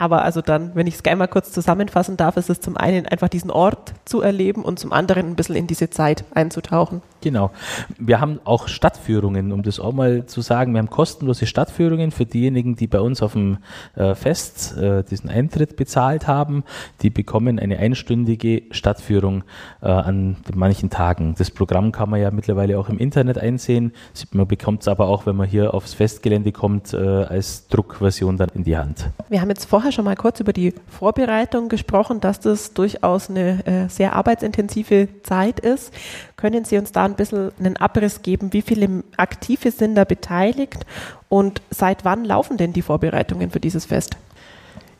Aber 0.01 0.23
also 0.23 0.41
dann, 0.41 0.71
wenn 0.73 0.87
ich 0.87 0.95
es 0.95 1.03
gerne 1.03 1.17
mal 1.17 1.27
kurz 1.27 1.51
zusammenfassen 1.51 2.17
darf, 2.17 2.35
ist 2.35 2.49
es 2.49 2.59
zum 2.59 2.75
einen 2.75 3.05
einfach 3.05 3.29
diesen 3.29 3.51
Ort 3.51 3.93
zu 4.03 4.21
erleben 4.21 4.63
und 4.63 4.79
zum 4.79 4.91
anderen 4.93 5.27
ein 5.27 5.35
bisschen 5.35 5.55
in 5.55 5.67
diese 5.67 5.91
Zeit 5.91 6.25
einzutauchen. 6.33 7.03
Genau. 7.21 7.51
Wir 7.99 8.19
haben 8.19 8.39
auch 8.43 8.67
Stadtführungen, 8.67 9.51
um 9.51 9.61
das 9.61 9.79
auch 9.79 9.93
mal 9.93 10.25
zu 10.25 10.41
sagen. 10.41 10.73
Wir 10.73 10.79
haben 10.79 10.89
kostenlose 10.89 11.45
Stadtführungen 11.45 12.09
für 12.09 12.25
diejenigen, 12.25 12.75
die 12.75 12.87
bei 12.87 12.99
uns 12.99 13.21
auf 13.21 13.33
dem 13.33 13.59
äh, 13.93 14.15
Fest 14.15 14.75
äh, 14.75 15.03
diesen 15.03 15.29
Eintritt 15.29 15.75
bezahlt 15.75 16.25
haben. 16.25 16.63
Die 17.03 17.11
bekommen 17.11 17.59
eine 17.59 17.77
einstündige 17.77 18.63
Stadtführung 18.71 19.43
äh, 19.83 19.85
an 19.85 20.37
manchen 20.55 20.89
Tagen. 20.89 21.35
Das 21.37 21.51
Programm 21.51 21.91
kann 21.91 22.09
man 22.09 22.19
ja 22.19 22.31
mittlerweile 22.31 22.79
auch 22.79 22.89
im 22.89 22.97
Internet 22.97 23.37
einsehen. 23.37 23.93
Man 24.31 24.47
bekommt 24.47 24.81
es 24.81 24.87
aber 24.87 25.07
auch, 25.07 25.27
wenn 25.27 25.35
man 25.35 25.47
hier 25.47 25.75
aufs 25.75 25.93
Festgelände 25.93 26.51
kommt, 26.51 26.95
als 26.95 27.67
Druckversion 27.67 28.37
dann 28.37 28.49
in 28.55 28.63
die 28.63 28.75
Hand. 28.75 29.09
Wir 29.29 29.41
haben 29.41 29.49
jetzt 29.49 29.65
vorher 29.65 29.90
schon 29.91 30.05
mal 30.05 30.15
kurz 30.15 30.39
über 30.39 30.53
die 30.53 30.73
Vorbereitung 30.87 31.69
gesprochen, 31.69 32.19
dass 32.19 32.39
das 32.39 32.73
durchaus 32.73 33.29
eine 33.29 33.65
äh, 33.65 33.89
sehr 33.89 34.13
arbeitsintensive 34.13 35.07
Zeit 35.23 35.59
ist. 35.59 35.93
Können 36.37 36.65
Sie 36.65 36.77
uns 36.77 36.91
da 36.91 37.05
ein 37.05 37.15
bisschen 37.15 37.51
einen 37.59 37.77
Abriss 37.77 38.21
geben? 38.21 38.53
Wie 38.53 38.61
viele 38.61 39.03
Aktive 39.17 39.71
sind 39.71 39.95
da 39.95 40.03
beteiligt 40.03 40.85
und 41.29 41.61
seit 41.69 42.05
wann 42.05 42.25
laufen 42.25 42.57
denn 42.57 42.73
die 42.73 42.81
Vorbereitungen 42.81 43.51
für 43.51 43.59
dieses 43.59 43.85
Fest? 43.85 44.17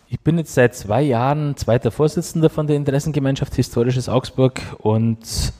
Ich 0.07 0.19
bin 0.19 0.37
jetzt 0.37 0.53
seit 0.53 0.75
zwei 0.75 1.01
Jahren 1.01 1.55
zweiter 1.55 1.89
Vorsitzender 1.89 2.49
von 2.49 2.67
der 2.67 2.75
Interessengemeinschaft 2.75 3.55
Historisches 3.55 4.09
Augsburg 4.09 4.61
und 4.79 5.53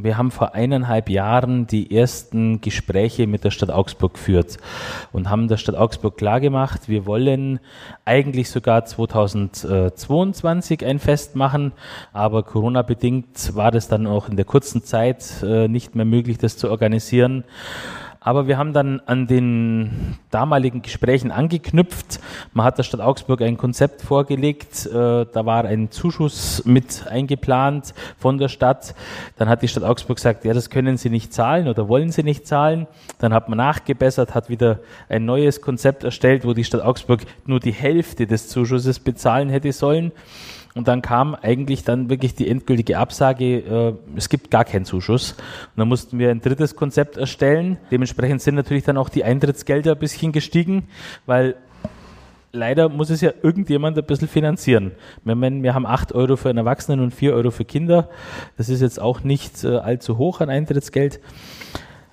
wir 0.00 0.16
haben 0.16 0.30
vor 0.30 0.54
eineinhalb 0.54 1.10
Jahren 1.10 1.66
die 1.66 1.92
ersten 1.94 2.60
Gespräche 2.60 3.26
mit 3.26 3.42
der 3.42 3.50
Stadt 3.50 3.70
Augsburg 3.70 4.14
geführt 4.14 4.58
und 5.12 5.28
haben 5.28 5.48
der 5.48 5.56
Stadt 5.56 5.74
Augsburg 5.74 6.16
klargemacht, 6.16 6.88
wir 6.88 7.04
wollen 7.04 7.58
eigentlich 8.04 8.48
sogar 8.48 8.84
2022 8.84 10.86
ein 10.86 11.00
Fest 11.00 11.34
machen, 11.34 11.72
aber 12.12 12.44
Corona-bedingt 12.44 13.56
war 13.56 13.72
das 13.72 13.88
dann 13.88 14.06
auch 14.06 14.28
in 14.28 14.36
der 14.36 14.44
kurzen 14.44 14.84
Zeit 14.84 15.42
äh, 15.42 15.66
nicht 15.66 15.96
mehr 15.96 16.04
möglich, 16.04 16.38
das 16.38 16.56
zu 16.56 16.70
organisieren. 16.70 17.42
Aber 18.20 18.48
wir 18.48 18.58
haben 18.58 18.72
dann 18.72 19.00
an 19.06 19.28
den 19.28 20.16
damaligen 20.30 20.82
Gesprächen 20.82 21.30
angeknüpft. 21.30 22.20
Man 22.52 22.66
hat 22.66 22.76
der 22.76 22.82
Stadt 22.82 23.00
Augsburg 23.00 23.42
ein 23.42 23.56
Konzept 23.56 24.02
vorgelegt. 24.02 24.86
Äh, 24.86 24.92
da 24.92 25.46
war 25.46 25.64
ein 25.64 25.90
Zuschuss 25.92 26.64
mit 26.64 27.06
eingeplant 27.08 27.94
von 28.18 28.38
der 28.38 28.48
Stadt. 28.48 28.94
Dann 29.36 29.48
hat 29.48 29.62
die 29.62 29.68
Stadt 29.68 29.84
Augsburg 29.84 30.16
gesagt, 30.16 30.44
ja, 30.44 30.52
das 30.52 30.68
können 30.68 30.96
Sie 30.96 31.10
nicht 31.10 31.32
zahlen 31.32 31.68
oder 31.68 31.88
wollen 31.88 32.10
Sie 32.10 32.24
nicht 32.24 32.46
zahlen. 32.46 32.88
Dann 33.18 33.32
hat 33.32 33.48
man 33.48 33.58
nachgebessert, 33.58 34.34
hat 34.34 34.48
wieder 34.48 34.80
ein 35.08 35.24
neues 35.24 35.60
Konzept 35.60 36.02
erstellt, 36.02 36.44
wo 36.44 36.54
die 36.54 36.64
Stadt 36.64 36.82
Augsburg 36.82 37.22
nur 37.46 37.60
die 37.60 37.72
Hälfte 37.72 38.26
des 38.26 38.48
Zuschusses 38.48 38.98
bezahlen 38.98 39.48
hätte 39.48 39.72
sollen. 39.72 40.10
Und 40.78 40.86
dann 40.86 41.02
kam 41.02 41.34
eigentlich 41.34 41.82
dann 41.82 42.08
wirklich 42.08 42.36
die 42.36 42.48
endgültige 42.48 42.98
Absage, 42.98 43.44
äh, 43.58 43.94
es 44.14 44.28
gibt 44.28 44.48
gar 44.48 44.64
keinen 44.64 44.84
Zuschuss. 44.84 45.32
Und 45.32 45.78
dann 45.78 45.88
mussten 45.88 46.20
wir 46.20 46.30
ein 46.30 46.40
drittes 46.40 46.76
Konzept 46.76 47.16
erstellen. 47.16 47.78
Dementsprechend 47.90 48.42
sind 48.42 48.54
natürlich 48.54 48.84
dann 48.84 48.96
auch 48.96 49.08
die 49.08 49.24
Eintrittsgelder 49.24 49.94
ein 49.94 49.98
bisschen 49.98 50.30
gestiegen, 50.30 50.86
weil 51.26 51.56
leider 52.52 52.88
muss 52.88 53.10
es 53.10 53.20
ja 53.22 53.32
irgendjemand 53.42 53.98
ein 53.98 54.04
bisschen 54.04 54.28
finanzieren. 54.28 54.92
Wir, 55.24 55.34
wir 55.34 55.74
haben 55.74 55.84
8 55.84 56.14
Euro 56.14 56.36
für 56.36 56.48
einen 56.48 56.58
Erwachsenen 56.58 57.00
und 57.00 57.12
4 57.12 57.34
Euro 57.34 57.50
für 57.50 57.64
Kinder. 57.64 58.08
Das 58.56 58.68
ist 58.68 58.80
jetzt 58.80 59.00
auch 59.00 59.24
nicht 59.24 59.64
äh, 59.64 59.78
allzu 59.78 60.16
hoch 60.16 60.40
an 60.40 60.48
Eintrittsgeld 60.48 61.18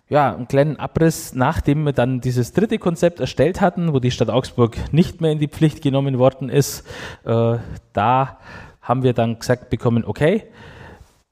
ja, 0.07 0.35
einen 0.35 0.47
kleinen 0.47 0.77
Abriss, 0.77 1.33
nachdem 1.33 1.83
wir 1.83 1.93
dann 1.93 2.21
dieses 2.21 2.53
dritte 2.53 2.77
Konzept 2.77 3.19
erstellt 3.19 3.61
hatten, 3.61 3.93
wo 3.93 3.99
die 3.99 4.11
Stadt 4.11 4.29
Augsburg 4.29 4.77
nicht 4.93 5.21
mehr 5.21 5.31
in 5.31 5.39
die 5.39 5.47
Pflicht 5.47 5.81
genommen 5.81 6.19
worden 6.19 6.49
ist. 6.49 6.85
Äh, 7.23 7.57
da 7.93 8.37
haben 8.81 9.03
wir 9.03 9.13
dann 9.13 9.39
gesagt 9.39 9.69
bekommen, 9.69 10.05
okay, 10.05 10.43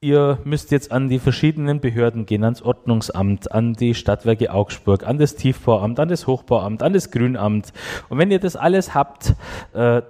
ihr 0.02 0.40
müsst 0.44 0.72
jetzt 0.72 0.92
an 0.92 1.08
die 1.08 1.20
verschiedenen 1.20 1.80
Behörden 1.80 2.26
gehen, 2.26 2.44
ans 2.44 2.62
Ordnungsamt, 2.62 3.52
an 3.52 3.74
die 3.74 3.94
Stadtwerke 3.94 4.52
Augsburg, 4.52 5.08
an 5.08 5.20
das 5.20 5.36
Tiefbauamt, 5.36 6.00
an 6.00 6.10
das 6.10 6.26
Hochbauamt, 6.26 6.82
an 6.82 6.94
das 6.94 7.12
Grünamt. 7.12 7.72
Und 8.10 8.18
wenn 8.18 8.32
ihr 8.32 8.40
das 8.40 8.56
alles 8.56 8.94
habt, 8.94 9.36
äh, 9.74 10.02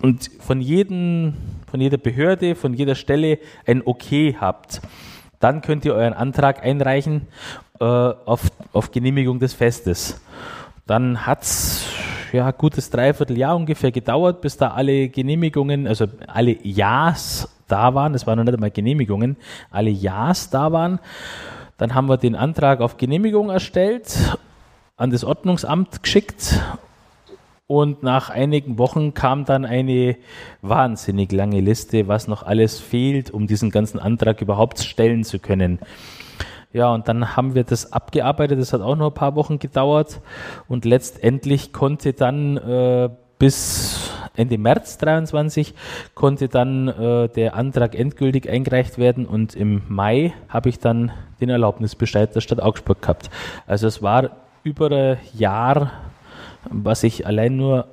und 0.00 0.30
von, 0.40 0.60
jedem, 0.60 1.34
von 1.68 1.80
jeder 1.80 1.96
Behörde, 1.96 2.54
von 2.54 2.74
jeder 2.74 2.94
Stelle 2.94 3.38
ein 3.66 3.82
Okay 3.84 4.36
habt, 4.38 4.80
dann 5.40 5.62
könnt 5.62 5.84
ihr 5.84 5.94
euren 5.94 6.12
Antrag 6.12 6.64
einreichen 6.64 7.28
äh, 7.80 7.84
auf, 7.84 8.50
auf 8.72 8.90
Genehmigung 8.90 9.38
des 9.38 9.54
Festes. 9.54 10.20
Dann 10.86 11.26
hat 11.26 11.42
es 11.42 11.86
ja, 12.32 12.50
gutes 12.50 12.90
Dreivierteljahr 12.90 13.56
ungefähr 13.56 13.90
gedauert, 13.90 14.40
bis 14.40 14.56
da 14.56 14.68
alle 14.68 15.08
Genehmigungen, 15.08 15.86
also 15.86 16.06
alle 16.26 16.56
Ja's 16.62 17.48
da 17.68 17.94
waren. 17.94 18.12
Das 18.12 18.26
waren 18.26 18.38
noch 18.38 18.44
nicht 18.44 18.54
einmal 18.54 18.70
Genehmigungen, 18.70 19.36
alle 19.70 19.90
Ja's 19.90 20.50
da 20.50 20.72
waren. 20.72 20.98
Dann 21.76 21.94
haben 21.94 22.08
wir 22.08 22.16
den 22.16 22.34
Antrag 22.34 22.80
auf 22.80 22.96
Genehmigung 22.96 23.50
erstellt, 23.50 24.36
an 24.96 25.10
das 25.10 25.24
Ordnungsamt 25.24 26.02
geschickt 26.02 26.60
und 27.68 28.02
nach 28.02 28.30
einigen 28.30 28.78
Wochen 28.78 29.12
kam 29.12 29.44
dann 29.44 29.66
eine 29.66 30.16
wahnsinnig 30.62 31.30
lange 31.30 31.60
Liste, 31.60 32.08
was 32.08 32.26
noch 32.26 32.42
alles 32.42 32.80
fehlt, 32.80 33.30
um 33.30 33.46
diesen 33.46 33.70
ganzen 33.70 34.00
Antrag 34.00 34.40
überhaupt 34.40 34.80
stellen 34.80 35.22
zu 35.22 35.38
können. 35.38 35.78
Ja, 36.72 36.92
und 36.92 37.08
dann 37.08 37.36
haben 37.36 37.54
wir 37.54 37.64
das 37.64 37.92
abgearbeitet. 37.92 38.58
Das 38.58 38.72
hat 38.72 38.80
auch 38.80 38.96
noch 38.96 39.08
ein 39.08 39.14
paar 39.14 39.36
Wochen 39.36 39.58
gedauert. 39.58 40.20
Und 40.66 40.86
letztendlich 40.86 41.72
konnte 41.74 42.14
dann 42.14 42.56
äh, 42.56 43.10
bis 43.38 44.12
Ende 44.34 44.56
März 44.56 44.98
23 44.98 45.74
konnte 46.14 46.48
dann 46.48 46.88
äh, 46.88 47.28
der 47.28 47.54
Antrag 47.54 47.94
endgültig 47.94 48.48
eingereicht 48.48 48.96
werden 48.96 49.26
und 49.26 49.56
im 49.56 49.82
Mai 49.88 50.32
habe 50.48 50.68
ich 50.68 50.78
dann 50.78 51.10
den 51.40 51.48
Erlaubnisbescheid 51.48 52.34
der 52.34 52.40
Stadt 52.40 52.62
Augsburg 52.62 53.02
gehabt. 53.02 53.30
Also 53.66 53.88
es 53.88 54.00
war 54.00 54.30
über 54.62 54.92
ein 54.92 55.18
Jahr 55.34 55.90
was 56.70 57.02
ich 57.02 57.26
allein 57.26 57.56
nur 57.56 57.86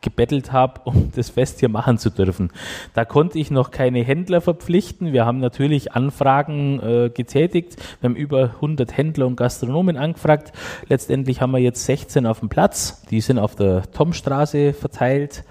gebettelt 0.00 0.52
habe, 0.52 0.80
um 0.84 1.10
das 1.14 1.30
Fest 1.30 1.60
hier 1.60 1.68
machen 1.68 1.98
zu 1.98 2.10
dürfen. 2.10 2.50
Da 2.94 3.04
konnte 3.04 3.38
ich 3.38 3.50
noch 3.50 3.70
keine 3.70 4.02
Händler 4.02 4.40
verpflichten. 4.40 5.12
Wir 5.12 5.26
haben 5.26 5.38
natürlich 5.38 5.92
Anfragen 5.92 6.80
äh, 6.80 7.10
getätigt. 7.10 7.76
Wir 8.00 8.10
haben 8.10 8.16
über 8.16 8.54
100 8.56 8.96
Händler 8.96 9.26
und 9.26 9.36
Gastronomen 9.36 9.96
angefragt. 9.96 10.52
Letztendlich 10.88 11.40
haben 11.40 11.50
wir 11.50 11.58
jetzt 11.58 11.84
16 11.84 12.26
auf 12.26 12.40
dem 12.40 12.48
Platz. 12.48 13.02
Die 13.10 13.20
sind 13.20 13.38
auf 13.38 13.56
der 13.56 13.90
Tomstraße 13.90 14.72
verteilt. 14.72 15.44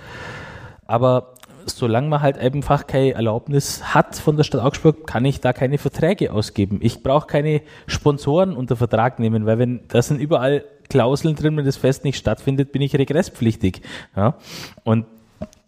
Aber 0.88 1.34
solange 1.66 2.08
man 2.08 2.22
halt 2.22 2.38
einfach 2.38 2.88
keine 2.88 3.14
Erlaubnis 3.14 3.94
hat 3.94 4.16
von 4.16 4.38
der 4.38 4.44
Stadt 4.44 4.62
Augsburg, 4.62 5.08
kann 5.08 5.26
ich 5.26 5.42
da 5.42 5.54
keine 5.54 5.78
Verträge 5.78 6.32
ausgeben. 6.32 6.80
Ich 6.82 7.04
brauche 7.04 7.28
keine 7.28 7.62
Sponsoren 7.88 8.56
unter 8.56 8.76
Vertrag 8.76 9.20
nehmen, 9.20 9.46
weil 9.46 9.60
wenn 9.60 9.82
da 9.88 10.02
sind 10.02 10.20
überall 10.20 10.64
Klauseln 10.90 11.36
drin, 11.36 11.58
wenn 11.58 11.66
das 11.66 11.78
Fest 11.78 12.04
nicht 12.04 12.18
stattfindet, 12.18 12.72
bin 12.72 12.82
ich 12.82 12.96
regresspflichtig. 12.96 13.82
Ja? 14.16 14.36
Und 14.84 15.06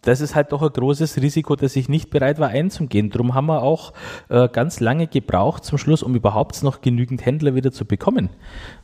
das 0.02 0.20
ist 0.20 0.34
halt 0.34 0.52
doch 0.52 0.62
ein 0.62 0.72
großes 0.72 1.20
Risiko, 1.20 1.56
das 1.56 1.76
ich 1.76 1.88
nicht 1.88 2.10
bereit 2.10 2.38
war 2.38 2.48
einzugehen. 2.48 3.10
Darum 3.10 3.34
haben 3.34 3.46
wir 3.46 3.62
auch 3.62 3.92
äh, 4.28 4.48
ganz 4.48 4.80
lange 4.80 5.06
gebraucht 5.06 5.64
zum 5.64 5.76
Schluss, 5.76 6.02
um 6.02 6.14
überhaupt 6.14 6.62
noch 6.62 6.80
genügend 6.80 7.26
Händler 7.26 7.54
wieder 7.54 7.72
zu 7.72 7.84
bekommen. 7.84 8.30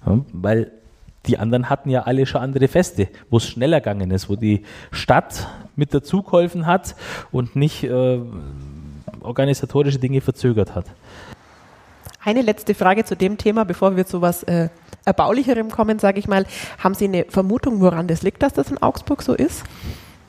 Ja, 0.05 0.19
weil 0.33 0.73
die 1.27 1.39
anderen 1.39 1.71
hatten 1.71 1.91
ja 1.91 2.03
alle 2.03 2.27
schon 2.27 2.41
andere 2.41 2.69
Feste, 2.69 3.09
wo 3.31 3.39
es 3.39 3.47
schneller 3.47 3.81
gegangen 3.81 4.11
ist, 4.11 4.29
wo 4.29 4.37
die 4.37 4.63
Stadt 4.91 5.49
mit 5.77 5.95
dazu 5.95 6.23
geholfen 6.23 6.67
hat 6.67 6.95
und 7.33 7.57
nicht 7.57 7.85
äh, 7.85 8.21
organisatorische 9.21 9.99
Dinge 9.99 10.21
verzögert 10.21 10.75
hat. 10.75 10.87
Eine 12.23 12.43
letzte 12.43 12.75
Frage 12.75 13.05
zu 13.05 13.17
dem 13.17 13.37
Thema, 13.37 13.65
bevor 13.65 13.97
wir 13.97 14.07
zu 14.07 14.23
was 14.23 14.43
äh, 14.45 14.69
Erbaulicherem 15.05 15.71
kommen, 15.71 15.99
sage 15.99 16.19
ich 16.19 16.27
mal. 16.27 16.47
Haben 16.79 16.95
Sie 16.95 17.05
eine 17.05 17.27
Vermutung, 17.29 17.81
woran 17.81 18.09
das 18.09 18.23
liegt, 18.23 18.43
dass 18.43 18.55
das 18.55 18.71
in 18.71 18.79
Augsburg 18.79 19.23
so 19.23 19.35
ist? 19.35 19.65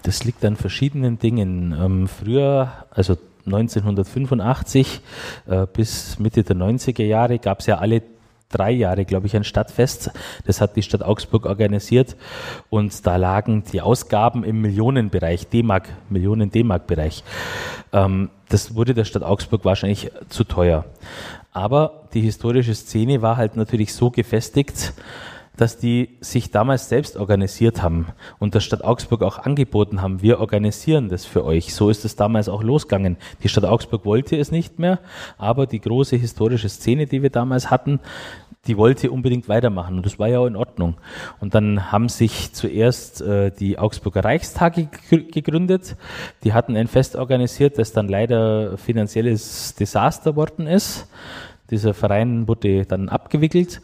Das 0.03 0.23
liegt 0.25 0.43
an 0.43 0.57
verschiedenen 0.57 1.19
Dingen. 1.19 1.73
Ähm, 1.79 2.07
früher, 2.07 2.71
also 2.91 3.17
1985 3.45 5.01
äh, 5.47 5.67
bis 5.71 6.19
Mitte 6.19 6.43
der 6.43 6.55
90er 6.55 7.03
Jahre 7.03 7.39
gab 7.39 7.61
es 7.61 7.67
ja 7.67 7.77
alle 7.77 8.01
drei 8.49 8.71
Jahre, 8.71 9.05
glaube 9.05 9.27
ich, 9.27 9.35
ein 9.35 9.43
Stadtfest. 9.43 10.11
Das 10.45 10.61
hat 10.61 10.75
die 10.75 10.83
Stadt 10.83 11.03
Augsburg 11.03 11.45
organisiert 11.45 12.15
und 12.69 13.05
da 13.05 13.15
lagen 13.15 13.63
die 13.71 13.81
Ausgaben 13.81 14.43
im 14.43 14.61
Millionenbereich, 14.61 15.47
D-Mark, 15.47 15.89
Millionen 16.09 16.51
D-Mark-Bereich. 16.51 17.23
Ähm, 17.91 18.29
das 18.49 18.75
wurde 18.75 18.93
der 18.93 19.05
Stadt 19.05 19.23
Augsburg 19.23 19.65
wahrscheinlich 19.65 20.11
zu 20.29 20.43
teuer. 20.43 20.85
Aber 21.51 22.07
die 22.13 22.21
historische 22.21 22.75
Szene 22.75 23.21
war 23.21 23.37
halt 23.37 23.55
natürlich 23.55 23.93
so 23.93 24.11
gefestigt, 24.11 24.93
dass 25.57 25.77
die 25.77 26.17
sich 26.21 26.51
damals 26.51 26.89
selbst 26.89 27.17
organisiert 27.17 27.81
haben 27.81 28.07
und 28.39 28.53
der 28.55 28.59
Stadt 28.59 28.83
Augsburg 28.83 29.24
auch 29.24 29.39
angeboten 29.39 30.01
haben, 30.01 30.21
wir 30.21 30.39
organisieren 30.39 31.09
das 31.09 31.25
für 31.25 31.43
euch. 31.43 31.74
So 31.74 31.89
ist 31.89 32.05
es 32.05 32.15
damals 32.15 32.50
auch 32.50 32.63
losgegangen. 32.63 33.17
Die 33.43 33.50
Stadt 33.50 33.65
Augsburg 33.65 34.05
wollte 34.05 34.38
es 34.38 34.51
nicht 34.51 34.79
mehr, 34.79 35.00
aber 35.38 35.67
die 35.67 35.79
große 35.79 36.15
historische 36.15 36.69
Szene, 36.69 37.05
die 37.05 37.21
wir 37.21 37.29
damals 37.29 37.71
hatten, 37.71 38.00
die 38.67 38.77
wollte 38.77 39.12
unbedingt 39.12 39.47
weitermachen 39.47 39.97
und 39.97 40.05
das 40.05 40.17
war 40.17 40.27
ja 40.27 40.39
auch 40.39 40.47
in 40.47 40.55
Ordnung. 40.55 40.95
Und 41.39 41.53
dann 41.53 41.91
haben 41.91 42.09
sich 42.09 42.53
zuerst 42.53 43.21
äh, 43.21 43.51
die 43.51 43.77
Augsburger 43.77 44.24
Reichstage 44.24 44.89
gegründet. 45.09 45.95
Die 46.43 46.53
hatten 46.53 46.75
ein 46.75 46.88
Fest 46.88 47.15
organisiert, 47.15 47.77
das 47.77 47.91
dann 47.91 48.07
leider 48.07 48.77
finanzielles 48.77 49.75
Desaster 49.75 50.35
worden 50.35 50.67
ist. 50.67 51.07
Dieser 51.69 51.93
Verein 51.93 52.48
wurde 52.48 52.86
dann 52.86 53.10
abgewickelt. 53.10 53.81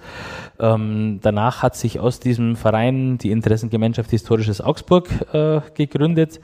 Ähm, 0.60 1.20
danach 1.22 1.64
hat 1.64 1.76
sich 1.76 2.00
aus 2.00 2.20
diesem 2.20 2.56
Verein 2.56 3.18
die 3.18 3.32
Interessengemeinschaft 3.32 4.12
Historisches 4.12 4.62
Augsburg 4.62 5.10
äh, 5.34 5.62
gegründet, 5.74 6.40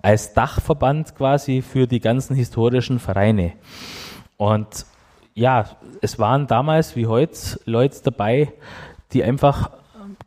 als 0.00 0.34
Dachverband 0.34 1.14
quasi 1.14 1.62
für 1.62 1.86
die 1.86 2.00
ganzen 2.00 2.36
historischen 2.36 2.98
Vereine. 2.98 3.52
Und 4.36 4.86
ja, 5.34 5.66
es 6.00 6.18
waren 6.18 6.46
damals 6.46 6.96
wie 6.96 7.06
heute 7.06 7.60
Leute 7.64 8.00
dabei, 8.02 8.52
die 9.12 9.24
einfach 9.24 9.70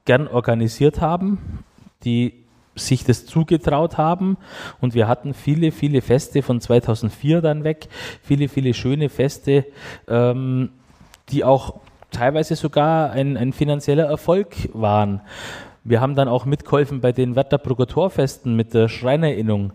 gern 0.06 0.28
organisiert 0.28 1.02
haben, 1.02 1.64
die 2.04 2.45
sich 2.76 3.04
das 3.04 3.26
zugetraut 3.26 3.98
haben. 3.98 4.38
Und 4.82 4.94
wir 4.94 5.08
hatten 5.08 5.34
viele, 5.34 5.72
viele 5.72 6.02
Feste 6.02 6.42
von 6.42 6.62
2004 6.62 7.42
dann 7.42 7.64
weg, 7.64 7.88
viele, 8.22 8.48
viele 8.50 8.74
schöne 8.74 9.10
Feste, 9.10 9.66
ähm, 10.08 10.70
die 11.30 11.44
auch 11.44 11.80
teilweise 12.12 12.56
sogar 12.56 13.12
ein, 13.12 13.38
ein 13.38 13.54
finanzieller 13.54 14.06
Erfolg 14.06 14.56
waren. 14.74 15.22
Wir 15.84 16.02
haben 16.02 16.16
dann 16.16 16.28
auch 16.28 16.46
mitgeholfen 16.46 17.02
bei 17.02 17.12
den 17.12 17.36
Werder 17.36 17.58
Progatorfesten 17.58 18.56
mit 18.56 18.74
der 18.74 18.90
Schreinerinnung. 18.90 19.74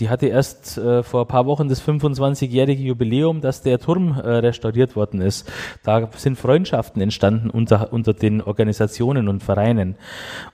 Die 0.00 0.08
hatte 0.08 0.26
erst 0.26 0.76
äh, 0.76 1.02
vor 1.02 1.22
ein 1.22 1.28
paar 1.28 1.46
Wochen 1.46 1.68
das 1.68 1.86
25-jährige 1.86 2.82
Jubiläum, 2.82 3.40
dass 3.40 3.62
der 3.62 3.78
Turm 3.78 4.18
äh, 4.18 4.28
restauriert 4.28 4.96
worden 4.96 5.20
ist. 5.20 5.50
Da 5.84 6.08
sind 6.16 6.36
Freundschaften 6.36 7.00
entstanden 7.00 7.50
unter, 7.50 7.92
unter 7.92 8.12
den 8.12 8.42
Organisationen 8.42 9.28
und 9.28 9.42
Vereinen. 9.42 9.94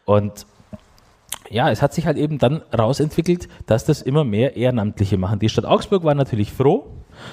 Und 0.04 0.46
ja, 1.50 1.68
es 1.70 1.82
hat 1.82 1.92
sich 1.92 2.06
halt 2.06 2.16
eben 2.16 2.38
dann 2.38 2.62
rausentwickelt, 2.76 3.48
dass 3.66 3.84
das 3.84 4.02
immer 4.02 4.24
mehr 4.24 4.56
Ehrenamtliche 4.56 5.18
machen. 5.18 5.40
Die 5.40 5.48
Stadt 5.48 5.64
Augsburg 5.64 6.04
war 6.04 6.14
natürlich 6.14 6.52
froh, 6.52 6.86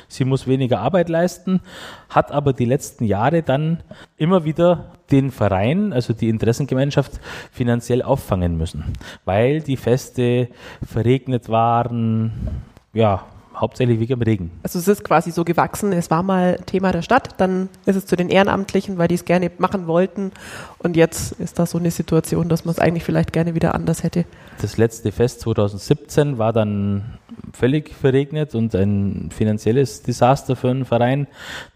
sie 0.07 0.25
muss 0.25 0.47
weniger 0.47 0.79
Arbeit 0.79 1.07
leisten, 1.07 1.61
hat 2.09 2.31
aber 2.31 2.51
die 2.51 2.65
letzten 2.65 3.05
Jahre 3.05 3.43
dann 3.43 3.83
immer 4.17 4.43
wieder 4.43 4.91
den 5.11 5.29
Verein, 5.31 5.93
also 5.93 6.13
die 6.13 6.29
Interessengemeinschaft, 6.29 7.19
finanziell 7.51 8.01
auffangen 8.01 8.57
müssen, 8.57 8.83
weil 9.23 9.61
die 9.61 9.77
Feste 9.77 10.49
verregnet 10.83 11.47
waren, 11.47 12.63
ja, 12.93 13.23
hauptsächlich 13.59 13.99
wegen 13.99 14.19
dem 14.19 14.21
Regen. 14.21 14.51
Also 14.63 14.79
es 14.79 14.87
ist 14.87 15.03
quasi 15.03 15.31
so 15.31 15.43
gewachsen, 15.43 15.91
es 15.93 16.09
war 16.11 16.23
mal 16.23 16.57
Thema 16.65 16.91
der 16.91 17.01
Stadt, 17.01 17.35
dann 17.37 17.69
ist 17.85 17.95
es 17.95 18.05
zu 18.05 18.15
den 18.15 18.29
Ehrenamtlichen, 18.29 18.97
weil 18.97 19.07
die 19.07 19.15
es 19.15 19.25
gerne 19.25 19.51
machen 19.57 19.87
wollten 19.87 20.31
und 20.79 20.95
jetzt 20.95 21.33
ist 21.33 21.59
da 21.59 21.65
so 21.65 21.77
eine 21.77 21.91
Situation, 21.91 22.49
dass 22.49 22.65
man 22.65 22.73
es 22.73 22.79
eigentlich 22.79 23.03
vielleicht 23.03 23.33
gerne 23.33 23.55
wieder 23.55 23.75
anders 23.75 24.03
hätte. 24.03 24.25
Das 24.61 24.77
letzte 24.77 25.11
Fest 25.11 25.41
2017 25.41 26.37
war 26.37 26.53
dann 26.53 27.17
völlig 27.53 27.93
verregnet 27.93 28.55
und 28.55 28.75
ein 28.75 29.29
finanzielles 29.31 30.01
Desaster 30.03 30.55
für 30.55 30.69
einen 30.69 30.85
Verein. 30.85 31.27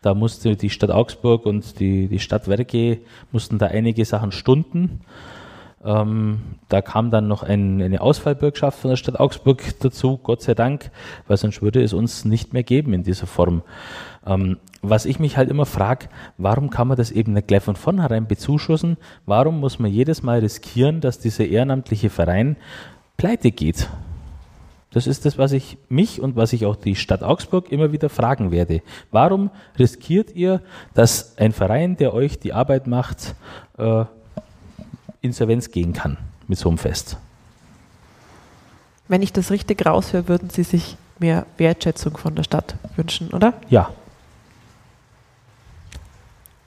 Da 0.02 0.13
musste 0.13 0.56
die 0.56 0.70
Stadt 0.70 0.91
Augsburg 0.91 1.46
und 1.46 1.80
die, 1.80 2.08
die 2.08 2.20
Stadtwerke 2.20 3.00
mussten 3.32 3.58
da 3.58 3.67
einige 3.67 4.06
Sachen 4.06 4.32
stunden. 4.32 5.02
Ähm, 5.84 6.41
da 6.70 6.82
kam 6.82 7.10
dann 7.10 7.28
noch 7.28 7.44
ein, 7.44 7.82
eine 7.82 8.02
Ausfallbürgschaft 8.02 8.80
von 8.80 8.89
der 8.89 8.98
Stadt 8.98 9.20
Augsburg 9.20 9.63
dazu, 9.80 10.17
Gott 10.17 10.41
sei 10.41 10.54
Dank, 10.54 10.91
weil 11.28 11.38
sonst 11.38 11.62
würde 11.62 11.82
es 11.82 11.94
uns 11.94 12.24
nicht 12.26 12.54
mehr 12.54 12.63
geben 12.63 12.94
in 12.94 13.04
dieser 13.04 13.28
Form. 13.28 13.63
Ähm, 14.26 14.58
was 14.84 15.06
ich 15.06 15.20
mich 15.20 15.38
halt 15.38 15.50
immer 15.50 15.65
frage, 15.65 16.08
warum 16.38 16.70
kann 16.70 16.88
man 16.88 16.98
das 16.98 17.12
eben 17.12 17.34
nicht 17.34 17.48
gleich 17.48 17.63
von 17.63 17.76
vornherein 17.76 18.28
bezuschussen? 18.28 18.98
Warum 19.26 19.60
muss 19.60 19.80
man 19.80 19.91
jedes 19.91 20.24
Mal 20.24 20.39
riskieren, 20.39 21.02
dass 21.02 21.20
dieser 21.20 21.46
ehrenamtliche 21.46 22.10
Verein 22.10 22.58
pleite 23.17 23.52
geht? 23.52 23.89
Das 24.94 25.08
ist 25.08 25.26
das, 25.26 25.38
was 25.38 25.54
ich 25.54 25.78
mich 25.88 26.22
und 26.22 26.36
was 26.36 26.52
ich 26.52 26.65
auch 26.65 26.76
die 26.76 26.96
Stadt 26.96 27.24
Augsburg 27.24 27.72
immer 27.72 27.94
wieder 27.94 28.10
fragen 28.10 28.52
werde. 28.52 28.82
Warum 29.10 29.50
riskiert 29.80 30.36
ihr, 30.36 30.62
dass 30.94 31.38
ein 31.38 31.54
Verein, 31.54 31.96
der 31.96 32.13
euch 32.13 32.39
die 32.39 32.54
Arbeit 32.54 32.88
macht, 32.88 33.36
äh, 33.78 34.04
Insolvenz 35.22 35.72
gehen 35.72 35.94
kann 35.94 36.18
mit 36.48 36.58
so 36.58 36.70
einem 36.70 36.78
Fest. 36.78 37.18
Wenn 39.08 39.22
ich 39.22 39.34
das 39.34 39.52
richtig 39.52 39.86
raushöre, 39.86 40.28
würden 40.28 40.50
Sie 40.50 40.64
sich 40.64 40.98
mehr 41.20 41.46
Wertschätzung 41.58 42.18
von 42.18 42.36
der 42.36 42.44
Stadt 42.44 42.76
wünschen, 42.96 43.30
oder? 43.32 43.54
Ja. 43.70 43.92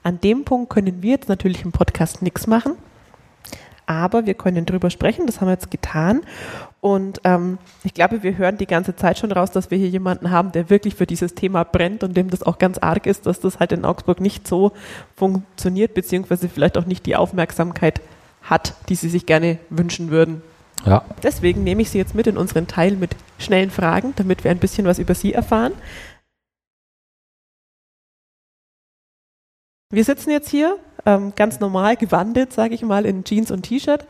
An 0.03 0.21
dem 0.21 0.45
Punkt 0.45 0.69
können 0.69 1.01
wir 1.01 1.11
jetzt 1.11 1.29
natürlich 1.29 1.63
im 1.63 1.71
Podcast 1.71 2.21
nichts 2.21 2.47
machen 2.47 2.73
aber 3.85 4.25
wir 4.25 4.33
können 4.33 4.65
drüber 4.65 4.89
sprechen. 4.89 5.25
Das 5.25 5.41
haben 5.41 5.47
wir 5.47 5.53
jetzt 5.53 5.71
getan. 5.71 6.21
Und 6.81 7.21
ähm, 7.23 7.57
ich 7.83 7.93
glaube, 7.93 8.23
wir 8.23 8.37
hören 8.37 8.57
die 8.57 8.67
ganze 8.67 8.95
Zeit 8.95 9.17
schon 9.17 9.31
raus, 9.31 9.51
dass 9.51 9.71
wir 9.71 9.77
hier 9.77 9.89
jemanden 9.89 10.31
haben, 10.31 10.51
der 10.51 10.69
wirklich 10.69 10.95
für 10.95 11.05
dieses 11.05 11.35
Thema 11.35 11.63
brennt 11.63 12.03
und 12.03 12.15
dem 12.15 12.29
das 12.29 12.43
auch 12.43 12.57
ganz 12.57 12.77
arg 12.77 13.05
ist, 13.05 13.25
dass 13.25 13.39
das 13.39 13.59
halt 13.59 13.71
in 13.71 13.85
Augsburg 13.85 14.21
nicht 14.21 14.47
so 14.47 14.71
funktioniert, 15.15 15.93
beziehungsweise 15.93 16.49
vielleicht 16.49 16.77
auch 16.77 16.85
nicht 16.85 17.05
die 17.05 17.15
Aufmerksamkeit 17.15 18.01
hat, 18.45 18.75
die 18.89 18.95
sie 18.95 19.09
sich 19.09 19.25
gerne 19.25 19.59
wünschen 19.69 20.09
würden. 20.09 20.41
Ja. 20.85 21.03
Deswegen 21.23 21.63
nehme 21.63 21.81
ich 21.81 21.89
Sie 21.89 21.97
jetzt 21.97 22.15
mit 22.15 22.27
in 22.27 22.37
unseren 22.37 22.67
Teil 22.67 22.95
mit 22.95 23.15
schnellen 23.39 23.71
Fragen, 23.71 24.13
damit 24.15 24.43
wir 24.43 24.51
ein 24.51 24.59
bisschen 24.59 24.85
was 24.85 24.99
über 24.99 25.15
Sie 25.15 25.33
erfahren. 25.33 25.73
Wir 29.91 30.03
sitzen 30.03 30.31
jetzt 30.31 30.49
hier 30.49 30.77
ähm, 31.05 31.33
ganz 31.35 31.59
normal 31.59 31.95
gewandelt, 31.95 32.53
sage 32.53 32.75
ich 32.75 32.81
mal, 32.81 33.05
in 33.05 33.23
Jeans 33.23 33.51
und 33.51 33.63
T-Shirt. 33.63 34.05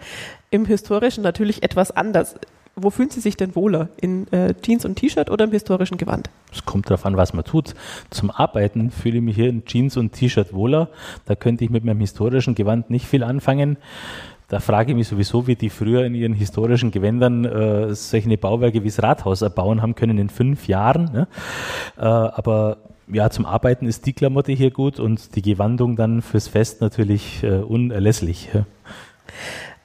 Im 0.49 0.65
Historischen 0.65 1.21
natürlich 1.23 1.63
etwas 1.63 1.91
anders. 1.91 2.35
Wo 2.77 2.89
fühlen 2.89 3.09
Sie 3.09 3.21
sich 3.21 3.37
denn 3.37 3.55
wohler? 3.55 3.87
In 4.01 4.31
äh, 4.33 4.53
Jeans 4.61 4.83
und 4.83 4.95
T-Shirt 4.95 5.31
oder 5.31 5.45
im 5.45 5.51
historischen 5.51 5.97
Gewand? 5.97 6.29
Es 6.51 6.65
kommt 6.65 6.89
darauf 6.89 7.05
an, 7.05 7.15
was 7.15 7.33
man 7.33 7.45
tut. 7.45 7.73
Zum 8.09 8.29
Arbeiten 8.29 8.91
fühle 8.91 9.17
ich 9.17 9.23
mich 9.23 9.35
hier 9.35 9.47
in 9.47 9.63
Jeans 9.65 9.95
und 9.95 10.11
T-Shirt 10.11 10.53
wohler. 10.53 10.89
Da 11.25 11.35
könnte 11.35 11.63
ich 11.63 11.69
mit 11.69 11.85
meinem 11.85 12.01
historischen 12.01 12.53
Gewand 12.53 12.89
nicht 12.89 13.05
viel 13.05 13.23
anfangen. 13.23 13.77
da 14.49 14.59
frage 14.59 14.91
ich 14.91 14.97
mich 14.97 15.07
sowieso, 15.07 15.47
wie 15.47 15.55
die 15.55 15.69
früher 15.69 16.05
in 16.05 16.15
ihren 16.15 16.33
historischen 16.33 16.91
Gewändern 16.91 17.45
äh, 17.45 17.95
solche 17.95 18.37
Bauwerke 18.37 18.83
wie 18.83 18.89
das 18.89 19.01
Rathaus 19.01 19.41
erbauen 19.41 19.81
haben 19.81 19.95
können 19.95 20.17
in 20.17 20.27
fünf 20.27 20.67
Jahren. 20.67 21.05
Ne? 21.13 21.27
Äh, 21.97 22.01
aber 22.01 22.77
ja, 23.07 23.29
zum 23.29 23.45
Arbeiten 23.45 23.87
ist 23.87 24.05
die 24.05 24.13
Klamotte 24.13 24.51
hier 24.51 24.71
gut 24.71 24.99
und 24.99 25.35
die 25.35 25.41
Gewandung 25.41 25.95
dann 25.95 26.21
fürs 26.21 26.49
Fest 26.49 26.81
natürlich 26.81 27.41
äh, 27.43 27.59
unerlässlich. 27.59 28.49
Ja. 28.53 28.65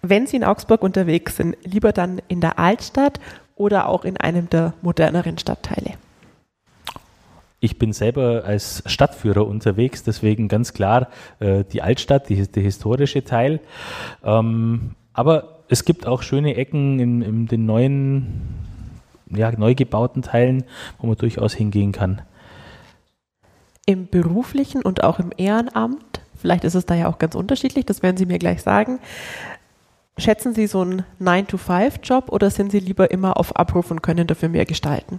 Wenn 0.03 0.27
Sie 0.27 0.37
in 0.37 0.45
Augsburg 0.45 0.83
unterwegs 0.83 1.37
sind, 1.37 1.57
lieber 1.63 1.93
dann 1.93 2.21
in 2.29 2.41
der 2.41 2.59
Altstadt 2.59 3.21
oder 3.57 3.89
auch 3.89 4.05
in 4.05 4.17
einem 4.17 4.49
der 4.49 4.73
moderneren 4.81 5.39
Stadtteile? 5.39 5.95
Ich 7.63 7.79
bin 7.79 7.93
selber 7.93 8.45
als 8.47 8.83
Stadtführer 8.87 9.47
unterwegs, 9.47 10.03
deswegen 10.03 10.49
ganz 10.49 10.73
klar 10.73 11.09
äh, 11.41 11.65
die 11.65 11.83
Altstadt, 11.83 12.31
die, 12.31 12.51
der 12.51 12.63
historische 12.63 13.23
Teil. 13.23 13.61
Ähm, 14.25 14.93
aber 15.13 15.59
es 15.69 15.85
gibt 15.85 16.07
auch 16.07 16.23
schöne 16.23 16.57
Ecken 16.57 16.99
in, 16.99 17.21
in 17.21 17.47
den 17.47 17.67
neuen, 17.67 18.27
ja, 19.29 19.53
neu 19.53 19.75
gebauten 19.75 20.23
Teilen, 20.23 20.65
wo 20.99 21.07
man 21.07 21.17
durchaus 21.17 21.53
hingehen 21.53 21.93
kann. 21.93 22.23
Im 23.85 24.09
beruflichen 24.09 24.81
und 24.81 25.05
auch 25.05 25.19
im 25.19 25.31
Ehrenamt, 25.37 26.23
vielleicht 26.37 26.65
ist 26.65 26.75
es 26.75 26.87
da 26.87 26.95
ja 26.95 27.09
auch 27.09 27.19
ganz 27.19 27.35
unterschiedlich, 27.35 27.85
das 27.85 28.03
werden 28.03 28.17
Sie 28.17 28.27
mir 28.27 28.39
gleich 28.39 28.63
sagen. 28.63 29.01
Schätzen 30.21 30.55
Sie 30.55 30.67
so 30.67 30.83
einen 30.83 31.05
9-to-5-Job 31.21 32.31
oder 32.31 32.51
sind 32.51 32.73
Sie 32.73 32.79
lieber 32.79 33.11
immer 33.11 33.39
auf 33.39 33.57
Abruf 33.57 33.91
und 33.91 34.03
können 34.03 34.27
dafür 34.27 34.51
mehr 34.51 34.67
gestalten? 34.67 35.19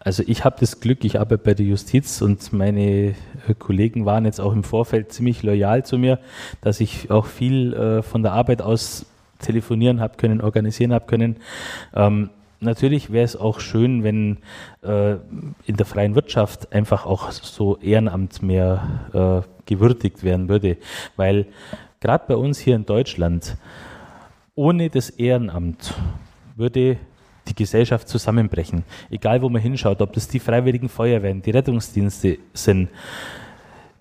Also 0.00 0.22
ich 0.26 0.44
habe 0.44 0.56
das 0.60 0.80
Glück, 0.80 1.02
ich 1.04 1.18
arbeite 1.18 1.42
bei 1.42 1.54
der 1.54 1.64
Justiz 1.64 2.20
und 2.20 2.52
meine 2.52 2.82
äh, 2.82 3.14
Kollegen 3.58 4.04
waren 4.04 4.26
jetzt 4.26 4.40
auch 4.40 4.52
im 4.52 4.64
Vorfeld 4.64 5.12
ziemlich 5.12 5.42
loyal 5.42 5.84
zu 5.84 5.96
mir, 5.96 6.18
dass 6.60 6.80
ich 6.80 7.10
auch 7.10 7.24
viel 7.24 7.72
äh, 7.72 8.02
von 8.02 8.22
der 8.22 8.32
Arbeit 8.32 8.60
aus 8.60 9.06
telefonieren 9.38 10.00
habe 10.00 10.16
können, 10.18 10.42
organisieren 10.42 10.92
habe 10.92 11.06
können. 11.06 11.36
Ähm, 11.94 12.30
natürlich 12.60 13.12
wäre 13.12 13.24
es 13.24 13.36
auch 13.36 13.60
schön, 13.60 14.02
wenn 14.02 14.38
äh, 14.82 15.12
in 15.64 15.76
der 15.78 15.86
freien 15.86 16.16
Wirtschaft 16.16 16.72
einfach 16.72 17.06
auch 17.06 17.30
so 17.30 17.78
Ehrenamt 17.78 18.42
mehr 18.42 19.44
äh, 19.46 19.48
gewürdigt 19.66 20.22
werden 20.22 20.48
würde, 20.48 20.76
weil 21.16 21.46
gerade 22.02 22.24
bei 22.26 22.36
uns 22.36 22.58
hier 22.58 22.76
in 22.76 22.84
Deutschland 22.84 23.56
ohne 24.54 24.90
das 24.90 25.08
Ehrenamt 25.08 25.94
würde 26.56 26.98
die 27.48 27.54
Gesellschaft 27.54 28.08
zusammenbrechen. 28.08 28.84
Egal, 29.10 29.40
wo 29.40 29.48
man 29.48 29.62
hinschaut, 29.62 30.02
ob 30.02 30.12
das 30.12 30.28
die 30.28 30.38
freiwilligen 30.38 30.88
Feuerwehren, 30.88 31.40
die 31.40 31.50
Rettungsdienste 31.50 32.38
sind. 32.52 32.90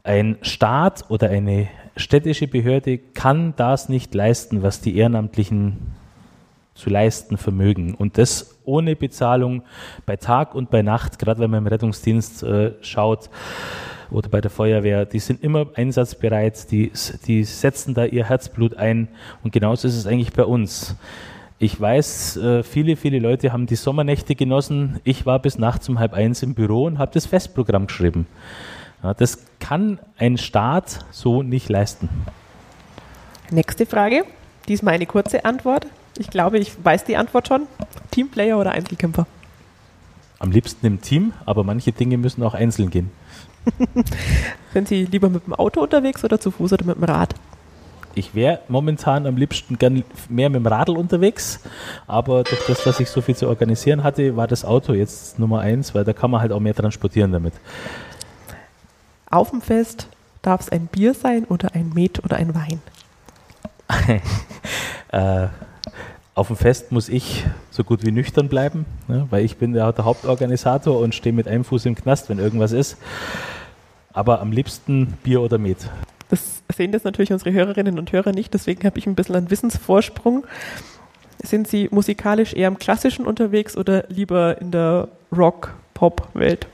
Ein 0.04 0.38
Staat 0.42 1.10
oder 1.10 1.30
eine 1.30 1.68
städtische 1.96 2.48
Behörde 2.48 2.98
kann 2.98 3.54
das 3.56 3.88
nicht 3.88 4.14
leisten, 4.14 4.62
was 4.64 4.82
die 4.82 4.98
Ehrenamtlichen 4.98 5.78
zu 6.74 6.90
leisten 6.90 7.38
vermögen. 7.38 7.94
Und 7.94 8.18
das 8.18 8.60
ohne 8.66 8.96
Bezahlung 8.96 9.64
bei 10.06 10.18
Tag 10.18 10.56
und 10.56 10.70
bei 10.70 10.82
Nacht, 10.82 11.20
gerade 11.20 11.40
wenn 11.40 11.52
man 11.52 11.60
im 11.60 11.68
Rettungsdienst 11.68 12.44
äh, 12.44 12.74
schaut 12.82 13.30
oder 14.12 14.30
bei 14.30 14.41
der 14.41 14.52
Feuerwehr, 14.52 15.06
die 15.06 15.19
sind 15.19 15.43
immer 15.43 15.67
einsatzbereit, 15.76 16.71
die, 16.71 16.91
die 17.26 17.43
setzen 17.43 17.93
da 17.93 18.06
ihr 18.06 18.26
Herzblut 18.26 18.76
ein. 18.76 19.08
Und 19.43 19.54
genauso 19.54 19.88
ist 19.88 19.95
es 19.95 20.06
eigentlich 20.06 20.34
bei 20.34 20.43
uns. 20.43 20.95
Ich 21.60 21.80
weiß, 21.80 22.38
äh, 22.38 22.63
viele, 22.63 22.95
viele 22.95 23.19
Leute 23.19 23.54
haben 23.54 23.67
die 23.67 23.76
Sommernächte 23.76 24.36
genossen. 24.36 25.00
Ich 25.04 25.26
war 25.26 25.39
bis 25.39 25.58
nachts 25.58 25.88
um 25.89 26.00
halb 26.00 26.13
eins 26.13 26.43
im 26.43 26.56
Büro 26.56 26.86
und 26.86 26.97
habe 26.97 27.12
das 27.13 27.26
Festprogramm 27.26 27.88
geschrieben. 27.88 28.26
Ja, 29.04 29.13
das 29.13 29.45
kann 29.60 30.00
ein 30.17 30.38
Staat 30.38 31.06
so 31.12 31.43
nicht 31.43 31.69
leisten. 31.69 32.10
Nächste 33.50 33.86
Frage. 33.86 34.24
Diesmal 34.67 34.95
eine 34.95 35.06
kurze 35.06 35.45
Antwort. 35.45 35.88
Ich 36.17 36.30
glaube, 36.30 36.60
ich 36.60 36.71
weiß 36.84 37.06
die 37.06 37.15
Antwort 37.15 37.47
schon. 37.47 37.67
Teamplayer 38.12 38.58
oder 38.58 38.71
Einzelkämpfer? 38.71 39.26
Am 40.39 40.52
liebsten 40.52 40.86
im 40.86 41.02
Team, 41.02 41.34
aber 41.45 41.63
manche 41.63 41.91
Dinge 41.91 42.17
müssen 42.17 42.43
auch 42.43 42.54
einzeln 42.54 42.89
gehen. 42.89 43.12
Sind 44.74 44.88
Sie 44.88 45.06
lieber 45.06 45.30
mit 45.30 45.45
dem 45.45 45.54
Auto 45.54 45.82
unterwegs 45.82 46.24
oder 46.24 46.39
zu 46.39 46.52
Fuß 46.52 46.74
oder 46.74 46.86
mit 46.86 46.97
dem 46.97 47.04
Rad? 47.04 47.36
ich 48.15 48.36
wäre 48.36 48.60
momentan 48.67 49.26
am 49.26 49.38
liebsten 49.38 49.78
gern 49.78 50.04
mehr 50.30 50.50
mit 50.50 50.60
dem 50.60 50.67
Radl 50.67 50.97
unterwegs, 50.97 51.60
aber 52.08 52.43
durch 52.43 52.65
das, 52.67 52.84
dass 52.84 53.00
ich 53.00 53.10
so 53.10 53.21
viel 53.21 53.36
zu 53.36 53.47
organisieren 53.47 54.04
hatte, 54.04 54.36
war 54.36 54.47
das 54.47 54.65
Auto 54.65 54.93
jetzt 54.93 55.39
Nummer 55.39 55.62
eins, 55.62 55.95
weil 55.95 56.04
da 56.04 56.13
kann 56.13 56.32
man 56.32 56.41
halt 56.41 56.52
auch 56.52 56.60
mehr 56.60 56.76
transportieren 56.76 57.32
damit. 57.32 57.54
Auf 59.30 59.52
dem 59.52 59.62
Fest 59.62 60.08
darf 60.41 60.62
es 60.62 60.69
ein 60.69 60.88
Bier 60.88 61.13
sein 61.13 61.45
oder 61.45 61.74
ein 61.74 61.91
Met 61.93 62.24
oder 62.24 62.38
ein 62.38 62.54
Wein? 62.54 62.82
äh, 65.12 65.47
auf 66.34 66.48
dem 66.48 66.56
Fest 66.56 66.91
muss 66.91 67.10
ich 67.10 67.46
so 67.72 67.84
gut 67.84 68.06
wie 68.06 68.12
nüchtern 68.12 68.48
bleiben, 68.48 68.86
ne, 69.08 69.28
weil 69.30 69.44
ich 69.44 69.58
bin 69.58 69.74
der, 69.74 69.91
der 69.91 70.06
Hauptorganisator 70.06 71.00
und 71.00 71.13
stehe 71.13 71.34
mit 71.34 71.48
einem 71.48 71.63
Fuß 71.63 71.86
im 71.86 71.96
Knast, 71.96 72.30
wenn 72.30 72.39
irgendwas 72.39 72.72
ist. 72.72 72.98
Aber 74.13 74.41
am 74.41 74.52
liebsten 74.52 75.13
Bier 75.24 75.41
oder 75.41 75.58
Met. 75.58 75.89
Das 76.30 76.63
sehen 76.74 76.91
das 76.91 77.04
natürlich 77.04 77.34
unsere 77.34 77.52
Hörerinnen 77.52 78.00
und 78.00 78.12
Hörer 78.12 78.32
nicht, 78.32 78.54
deswegen 78.54 78.86
habe 78.86 78.98
ich 78.98 79.08
ein 79.08 79.15
bisschen 79.15 79.36
einen 79.36 79.52
Wissensvorsprung. 79.52 80.46
Sind 81.44 81.67
Sie 81.67 81.89
musikalisch 81.91 82.54
eher 82.54 82.67
im 82.67 82.78
Klassischen 82.78 83.26
unterwegs 83.26 83.76
oder 83.76 84.06
lieber 84.08 84.62
in 84.62 84.72
der 84.72 85.10
Rock-Pop-Welt? 85.36 86.67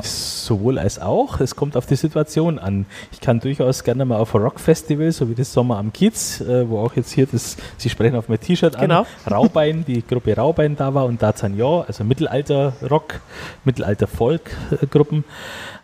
Sowohl 0.00 0.78
als 0.78 1.00
auch. 1.00 1.40
Es 1.40 1.56
kommt 1.56 1.76
auf 1.76 1.86
die 1.86 1.96
Situation 1.96 2.60
an. 2.60 2.86
Ich 3.10 3.20
kann 3.20 3.40
durchaus 3.40 3.82
gerne 3.82 4.04
mal 4.04 4.18
auf 4.18 4.34
ein 4.34 4.42
Rockfestival, 4.42 5.10
so 5.10 5.28
wie 5.28 5.34
das 5.34 5.52
Sommer 5.52 5.78
am 5.78 5.92
Kiez, 5.92 6.40
äh, 6.40 6.68
wo 6.68 6.78
auch 6.78 6.94
jetzt 6.94 7.10
hier 7.10 7.26
das, 7.26 7.56
Sie 7.76 7.90
sprechen 7.90 8.14
auf 8.14 8.28
mein 8.28 8.38
T-Shirt 8.38 8.76
an, 8.76 8.82
genau. 8.82 9.06
Raubein, 9.30 9.84
die 9.84 10.06
Gruppe 10.06 10.36
Raubein 10.36 10.76
da 10.76 10.94
war 10.94 11.04
und 11.06 11.20
D'Artagnan, 11.20 11.84
also 11.86 12.04
Mittelalter-Rock, 12.04 13.20
Mittelalter-Folk-Gruppen. 13.64 15.24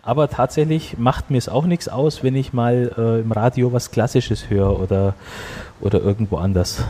Aber 0.02 0.28
tatsächlich 0.28 0.96
macht 0.96 1.30
mir 1.30 1.38
es 1.38 1.48
auch 1.48 1.64
nichts 1.66 1.88
aus, 1.88 2.22
wenn 2.22 2.36
ich 2.36 2.52
mal 2.52 2.92
äh, 2.96 3.20
im 3.20 3.32
Radio 3.32 3.72
was 3.72 3.90
Klassisches 3.90 4.48
höre 4.48 4.78
oder, 4.78 5.14
oder 5.80 6.00
irgendwo 6.00 6.36
anders. 6.36 6.84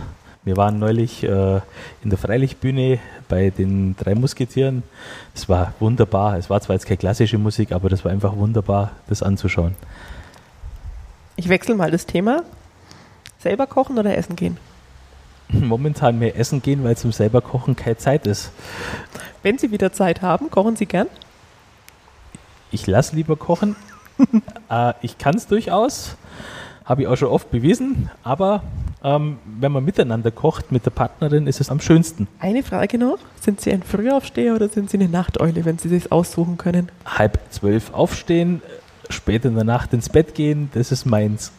Wir 0.45 0.57
waren 0.57 0.79
neulich 0.79 1.23
äh, 1.23 1.61
in 2.03 2.11
der 2.11 2.19
Freilichtbühne 2.19 2.99
bei 3.29 3.51
den 3.51 3.97
drei 3.97 4.15
Musketieren. 4.15 4.83
Es 5.35 5.49
war 5.49 5.73
wunderbar. 5.81 6.37
Es 6.37 6.51
war 6.51 6.61
zwar 6.61 6.75
jetzt 6.77 6.87
keine 6.87 6.99
klassische 6.99 7.39
Musik, 7.39 7.73
aber 7.73 7.89
das 7.89 8.05
war 8.05 8.13
einfach 8.13 8.37
wunderbar, 8.37 8.93
das 9.09 9.23
anzuschauen. 9.23 9.75
Ich 11.37 11.49
wechsle 11.49 11.75
mal 11.75 11.91
das 11.91 12.07
Thema. 12.07 12.43
Selber 13.39 13.67
kochen 13.67 13.99
oder 13.99 14.17
essen 14.17 14.37
gehen? 14.37 14.59
Momentan 15.49 16.19
mehr 16.19 16.39
essen 16.39 16.63
gehen, 16.63 16.85
weil 16.85 16.97
zum 16.97 17.13
selber 17.13 17.41
kochen 17.41 17.75
keine 17.75 17.97
Zeit 17.97 18.27
ist. 18.27 18.51
Wenn 19.43 19.59
Sie 19.59 19.71
wieder 19.71 19.93
Zeit 19.93 20.23
haben, 20.23 20.51
kochen 20.51 20.77
Sie 20.77 20.87
gern? 20.87 21.09
ich 22.75 22.87
lasse 22.87 23.15
lieber 23.15 23.37
kochen. 23.37 23.77
äh, 24.71 24.93
ich 25.01 25.17
kann 25.17 25.37
es 25.37 25.47
durchaus, 25.47 26.17
habe 26.85 27.03
ich 27.03 27.09
auch 27.09 27.17
schon 27.17 27.29
oft 27.29 27.51
bewiesen, 27.51 28.11
aber 28.23 28.63
ähm, 29.05 29.39
wenn 29.45 29.71
man 29.71 29.85
miteinander 29.85 30.31
kocht 30.31 30.73
mit 30.73 30.87
der 30.87 30.91
Partnerin, 30.91 31.47
ist 31.47 31.61
es 31.61 31.71
am 31.71 31.79
schönsten. 31.79 32.27
Eine 32.41 32.63
Frage 32.63 32.99
noch: 32.99 33.19
Sind 33.41 33.61
Sie 33.61 33.71
ein 33.71 33.83
Frühaufsteher 33.83 34.55
oder 34.55 34.69
sind 34.69 34.91
Sie 34.91 34.97
eine 34.97 35.09
Nachteule, 35.09 35.65
wenn 35.67 35.79
Sie 35.79 35.91
sich 35.91 36.11
aussuchen 36.11 36.57
können? 36.57 36.91
Halb 37.05 37.39
zwölf 37.51 37.93
aufstehen, 37.93 38.63
spät 39.11 39.45
in 39.45 39.55
der 39.55 39.65
Nacht 39.65 39.93
ins 39.93 40.09
Bett 40.09 40.35
gehen, 40.35 40.71
das 40.73 40.91
ist 40.91 41.05
meins. 41.05 41.53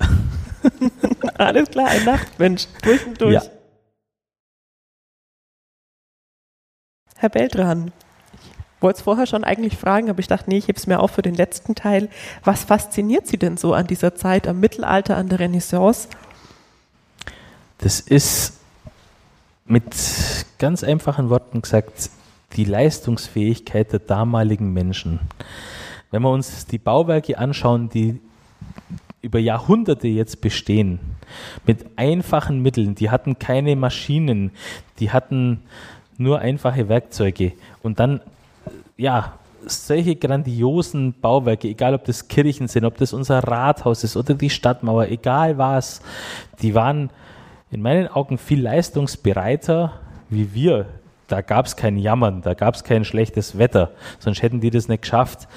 Alles 1.37 1.69
klar, 1.69 1.87
ein 1.87 2.03
Nachtmensch, 2.03 2.67
durch 2.81 3.05
und 3.05 3.21
durch. 3.21 3.33
Ja. 3.33 3.43
Herr 7.17 7.29
Beltran, 7.29 7.91
wollte 8.81 8.97
es 8.97 9.03
vorher 9.03 9.25
schon 9.25 9.43
eigentlich 9.43 9.77
fragen, 9.77 10.09
aber 10.09 10.19
ich 10.19 10.27
dachte, 10.27 10.49
nee, 10.49 10.57
ich 10.57 10.67
hebe 10.67 10.77
es 10.77 10.87
mir 10.87 10.99
auf 10.99 11.11
für 11.11 11.21
den 11.21 11.35
letzten 11.35 11.75
Teil. 11.75 12.09
Was 12.43 12.63
fasziniert 12.63 13.27
Sie 13.27 13.37
denn 13.37 13.57
so 13.57 13.73
an 13.73 13.87
dieser 13.87 14.15
Zeit, 14.15 14.47
am 14.47 14.59
Mittelalter, 14.59 15.15
an 15.17 15.29
der 15.29 15.39
Renaissance? 15.39 16.07
Das 17.77 17.99
ist 17.99 18.59
mit 19.65 19.95
ganz 20.59 20.83
einfachen 20.83 21.29
Worten 21.29 21.61
gesagt 21.61 22.09
die 22.55 22.65
Leistungsfähigkeit 22.65 23.91
der 23.91 23.99
damaligen 23.99 24.71
Menschen. 24.71 25.19
Wenn 26.11 26.21
wir 26.21 26.29
uns 26.29 26.65
die 26.67 26.77
Bauwerke 26.77 27.37
anschauen, 27.37 27.89
die 27.89 28.21
über 29.21 29.39
Jahrhunderte 29.39 30.07
jetzt 30.07 30.39
bestehen, 30.39 30.99
mit 31.65 31.85
einfachen 31.97 32.61
Mitteln, 32.61 32.95
die 32.95 33.09
hatten 33.09 33.39
keine 33.39 33.75
Maschinen, 33.75 34.51
die 34.99 35.11
hatten 35.11 35.63
nur 36.17 36.39
einfache 36.39 36.87
Werkzeuge 36.87 37.53
und 37.81 37.99
dann 37.99 38.21
ja, 38.97 39.33
solche 39.65 40.15
grandiosen 40.15 41.13
Bauwerke, 41.19 41.67
egal 41.67 41.95
ob 41.95 42.05
das 42.05 42.27
Kirchen 42.27 42.67
sind, 42.67 42.85
ob 42.85 42.97
das 42.97 43.13
unser 43.13 43.39
Rathaus 43.39 44.03
ist 44.03 44.15
oder 44.15 44.35
die 44.35 44.49
Stadtmauer, 44.49 45.07
egal 45.07 45.57
was, 45.57 46.01
die 46.61 46.75
waren 46.75 47.09
in 47.71 47.81
meinen 47.81 48.07
Augen 48.07 48.37
viel 48.37 48.61
leistungsbereiter 48.61 49.93
wie 50.29 50.53
wir. 50.53 50.85
Da 51.27 51.41
gab 51.41 51.65
es 51.65 51.75
kein 51.75 51.97
Jammern, 51.97 52.41
da 52.41 52.53
gab 52.53 52.75
es 52.75 52.83
kein 52.83 53.03
schlechtes 53.03 53.57
Wetter, 53.57 53.91
sonst 54.19 54.41
hätten 54.41 54.61
die 54.61 54.69
das 54.69 54.87
nicht 54.87 55.01
geschafft. 55.01 55.47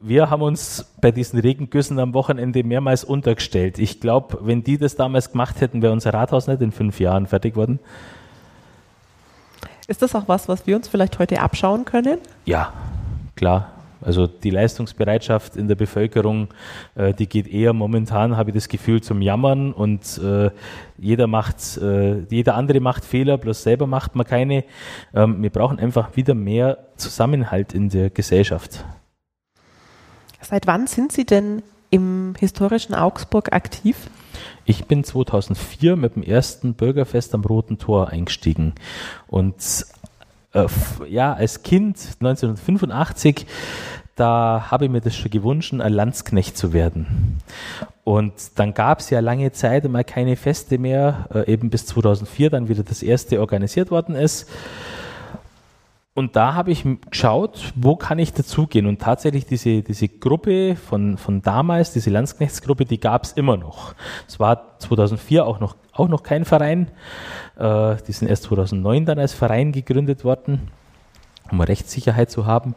wir 0.00 0.30
haben 0.30 0.42
uns 0.42 0.92
bei 1.00 1.10
diesen 1.10 1.40
Regengüssen 1.40 1.98
am 1.98 2.14
Wochenende 2.14 2.62
mehrmals 2.62 3.04
untergestellt. 3.04 3.78
Ich 3.78 4.00
glaube, 4.00 4.38
wenn 4.42 4.62
die 4.62 4.78
das 4.78 4.96
damals 4.96 5.32
gemacht 5.32 5.60
hätten, 5.60 5.82
wäre 5.82 5.92
unser 5.92 6.14
Rathaus 6.14 6.46
nicht 6.46 6.60
in 6.60 6.72
fünf 6.72 7.00
Jahren 7.00 7.26
fertig 7.26 7.56
worden. 7.56 7.80
Ist 9.88 10.02
das 10.02 10.14
auch 10.14 10.28
was, 10.28 10.48
was 10.48 10.66
wir 10.66 10.76
uns 10.76 10.86
vielleicht 10.86 11.18
heute 11.18 11.40
abschauen 11.40 11.84
können? 11.84 12.18
Ja, 12.44 12.72
klar. 13.34 13.77
Also 14.00 14.26
die 14.26 14.50
Leistungsbereitschaft 14.50 15.56
in 15.56 15.68
der 15.68 15.74
Bevölkerung, 15.74 16.48
äh, 16.94 17.12
die 17.12 17.28
geht 17.28 17.48
eher 17.48 17.72
momentan, 17.72 18.36
habe 18.36 18.50
ich 18.50 18.54
das 18.54 18.68
Gefühl, 18.68 19.02
zum 19.02 19.22
Jammern 19.22 19.72
und 19.72 20.18
äh, 20.18 20.50
jeder 20.98 21.26
macht, 21.26 21.78
äh, 21.78 22.20
jeder 22.30 22.54
andere 22.54 22.80
macht 22.80 23.04
Fehler, 23.04 23.38
bloß 23.38 23.62
selber 23.62 23.86
macht 23.86 24.14
man 24.14 24.26
keine. 24.26 24.64
Ähm, 25.14 25.42
wir 25.42 25.50
brauchen 25.50 25.78
einfach 25.78 26.16
wieder 26.16 26.34
mehr 26.34 26.78
Zusammenhalt 26.96 27.74
in 27.74 27.88
der 27.88 28.10
Gesellschaft. 28.10 28.84
Seit 30.40 30.66
wann 30.66 30.86
sind 30.86 31.12
Sie 31.12 31.26
denn 31.26 31.62
im 31.90 32.34
historischen 32.38 32.94
Augsburg 32.94 33.52
aktiv? 33.52 34.08
Ich 34.64 34.84
bin 34.84 35.04
2004 35.04 35.96
mit 35.96 36.14
dem 36.14 36.22
ersten 36.22 36.74
Bürgerfest 36.74 37.34
am 37.34 37.44
Roten 37.44 37.78
Tor 37.78 38.08
eingestiegen 38.08 38.74
und 39.26 39.86
äh, 40.66 41.08
ja, 41.08 41.32
als 41.32 41.62
Kind 41.62 41.96
1985, 42.20 43.46
da 44.16 44.66
habe 44.70 44.86
ich 44.86 44.90
mir 44.90 45.00
das 45.00 45.16
schon 45.16 45.30
gewünscht, 45.30 45.72
ein 45.72 45.92
Landsknecht 45.92 46.56
zu 46.56 46.72
werden. 46.72 47.38
Und 48.04 48.32
dann 48.56 48.74
gab 48.74 49.00
es 49.00 49.10
ja 49.10 49.20
lange 49.20 49.52
Zeit 49.52 49.88
mal 49.88 50.02
keine 50.02 50.36
Feste 50.36 50.78
mehr, 50.78 51.28
äh, 51.32 51.52
eben 51.52 51.70
bis 51.70 51.86
2004 51.86 52.50
dann 52.50 52.68
wieder 52.68 52.82
das 52.82 53.02
erste 53.02 53.40
organisiert 53.40 53.90
worden 53.90 54.16
ist. 54.16 54.48
Und 56.18 56.34
da 56.34 56.54
habe 56.54 56.72
ich 56.72 56.84
geschaut, 57.12 57.72
wo 57.76 57.94
kann 57.94 58.18
ich 58.18 58.32
dazugehen? 58.32 58.86
Und 58.86 59.00
tatsächlich 59.00 59.46
diese, 59.46 59.82
diese 59.84 60.08
Gruppe 60.08 60.74
von, 60.74 61.16
von 61.16 61.42
damals, 61.42 61.92
diese 61.92 62.10
Landsknechtsgruppe, 62.10 62.86
die 62.86 62.98
gab 62.98 63.22
es 63.22 63.34
immer 63.34 63.56
noch. 63.56 63.94
Es 64.26 64.40
war 64.40 64.80
2004 64.80 65.46
auch 65.46 65.60
noch, 65.60 65.76
auch 65.92 66.08
noch 66.08 66.24
kein 66.24 66.44
Verein. 66.44 66.90
Äh, 67.56 67.98
die 68.08 68.10
sind 68.10 68.26
erst 68.26 68.42
2009 68.42 69.06
dann 69.06 69.20
als 69.20 69.32
Verein 69.32 69.70
gegründet 69.70 70.24
worden, 70.24 70.72
um 71.52 71.60
Rechtssicherheit 71.60 72.32
zu 72.32 72.46
haben. 72.46 72.74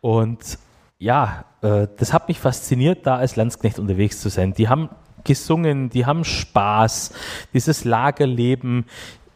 Und 0.00 0.58
ja, 0.98 1.44
äh, 1.60 1.86
das 1.98 2.12
hat 2.12 2.26
mich 2.26 2.40
fasziniert, 2.40 3.06
da 3.06 3.14
als 3.14 3.36
Landsknecht 3.36 3.78
unterwegs 3.78 4.20
zu 4.20 4.28
sein. 4.28 4.54
Die 4.54 4.68
haben 4.68 4.88
gesungen, 5.22 5.88
die 5.88 6.04
haben 6.04 6.24
Spaß, 6.24 7.14
dieses 7.52 7.84
Lagerleben 7.84 8.86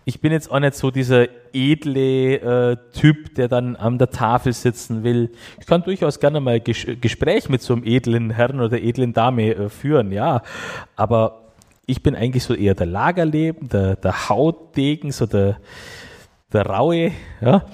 ich 0.08 0.20
bin 0.20 0.30
jetzt 0.30 0.52
auch 0.52 0.60
nicht 0.60 0.74
so 0.74 0.92
dieser 0.92 1.26
edle 1.56 2.72
äh, 2.72 2.76
Typ, 2.92 3.34
der 3.34 3.48
dann 3.48 3.76
an 3.76 3.98
der 3.98 4.10
Tafel 4.10 4.52
sitzen 4.52 5.02
will. 5.02 5.32
Ich 5.58 5.66
kann 5.66 5.82
durchaus 5.82 6.20
gerne 6.20 6.40
mal 6.40 6.60
Ges 6.60 6.86
Gespräch 7.00 7.48
mit 7.48 7.62
so 7.62 7.72
einem 7.72 7.84
edlen 7.84 8.30
Herrn 8.30 8.60
oder 8.60 8.80
edlen 8.80 9.14
Dame 9.14 9.54
äh, 9.54 9.68
führen, 9.70 10.12
ja. 10.12 10.42
Aber 10.94 11.46
ich 11.86 12.02
bin 12.02 12.14
eigentlich 12.14 12.44
so 12.44 12.54
eher 12.54 12.74
der 12.74 12.86
Lagerleben, 12.86 13.68
der, 13.68 13.96
der 13.96 14.28
Hautdegen, 14.28 15.12
so 15.12 15.24
der, 15.26 15.56
der 16.52 16.66
Raue, 16.66 17.12
ja. 17.40 17.64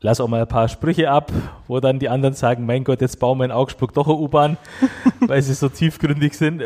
Lass 0.00 0.20
auch 0.20 0.28
mal 0.28 0.40
ein 0.40 0.48
paar 0.48 0.68
Sprüche 0.68 1.10
ab, 1.10 1.32
wo 1.66 1.80
dann 1.80 1.98
die 1.98 2.08
anderen 2.08 2.34
sagen, 2.34 2.64
mein 2.64 2.84
Gott, 2.84 3.00
jetzt 3.00 3.18
bauen 3.18 3.38
wir 3.38 3.44
in 3.44 3.50
Augsburg 3.50 3.92
doch 3.94 4.06
eine 4.06 4.16
U-Bahn, 4.16 4.56
weil 5.20 5.42
sie 5.42 5.54
so 5.54 5.68
tiefgründig 5.68 6.34
sind. 6.34 6.62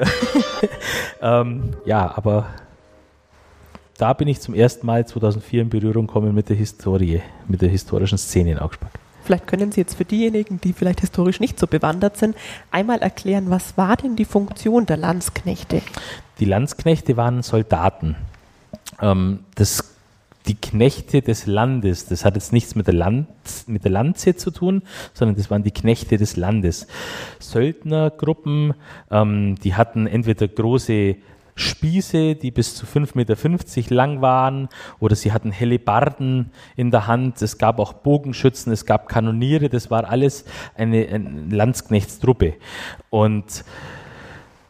ähm, 1.22 1.70
ja, 1.86 2.12
aber 2.14 2.46
da 3.98 4.12
bin 4.12 4.28
ich 4.28 4.40
zum 4.40 4.54
ersten 4.54 4.86
Mal 4.86 5.06
2004 5.06 5.62
in 5.62 5.68
Berührung 5.68 6.06
gekommen 6.06 6.34
mit 6.34 6.48
der 6.48 6.56
Historie, 6.56 7.20
mit 7.48 7.62
der 7.62 7.68
historischen 7.68 8.18
Szene 8.18 8.52
in 8.52 8.58
Augsburg. 8.58 8.90
Vielleicht 9.24 9.46
können 9.46 9.70
Sie 9.70 9.80
jetzt 9.80 9.94
für 9.94 10.04
diejenigen, 10.04 10.60
die 10.60 10.72
vielleicht 10.72 11.00
historisch 11.00 11.38
nicht 11.38 11.58
so 11.58 11.66
bewandert 11.66 12.16
sind, 12.16 12.36
einmal 12.70 12.98
erklären, 12.98 13.50
was 13.50 13.76
war 13.76 13.96
denn 13.96 14.16
die 14.16 14.24
Funktion 14.24 14.86
der 14.86 14.96
Landsknechte? 14.96 15.80
Die 16.40 16.44
Landsknechte 16.44 17.16
waren 17.16 17.42
Soldaten. 17.42 18.16
Ähm, 19.00 19.40
das, 19.54 19.94
die 20.46 20.56
Knechte 20.56 21.22
des 21.22 21.46
Landes, 21.46 22.06
das 22.06 22.24
hat 22.24 22.34
jetzt 22.34 22.52
nichts 22.52 22.74
mit 22.74 22.88
der, 22.88 22.94
Land, 22.94 23.28
mit 23.68 23.84
der 23.84 23.92
Landse 23.92 24.34
zu 24.34 24.50
tun, 24.50 24.82
sondern 25.14 25.36
das 25.36 25.52
waren 25.52 25.62
die 25.62 25.70
Knechte 25.70 26.16
des 26.16 26.36
Landes. 26.36 26.88
Söldnergruppen, 27.38 28.74
ähm, 29.12 29.54
die 29.62 29.76
hatten 29.76 30.08
entweder 30.08 30.48
große 30.48 31.14
Spieße, 31.54 32.34
die 32.34 32.50
bis 32.50 32.74
zu 32.74 32.86
5,50 32.86 33.14
Meter 33.16 33.94
lang 33.94 34.22
waren, 34.22 34.68
oder 35.00 35.16
sie 35.16 35.32
hatten 35.32 35.50
Hellebarden 35.50 36.50
in 36.76 36.90
der 36.90 37.06
Hand. 37.06 37.42
Es 37.42 37.58
gab 37.58 37.78
auch 37.78 37.92
Bogenschützen, 37.92 38.72
es 38.72 38.86
gab 38.86 39.08
Kanoniere, 39.08 39.68
das 39.68 39.90
war 39.90 40.08
alles 40.08 40.44
eine, 40.74 41.06
eine 41.08 41.54
Landsknechtstruppe. 41.54 42.54
Und 43.10 43.64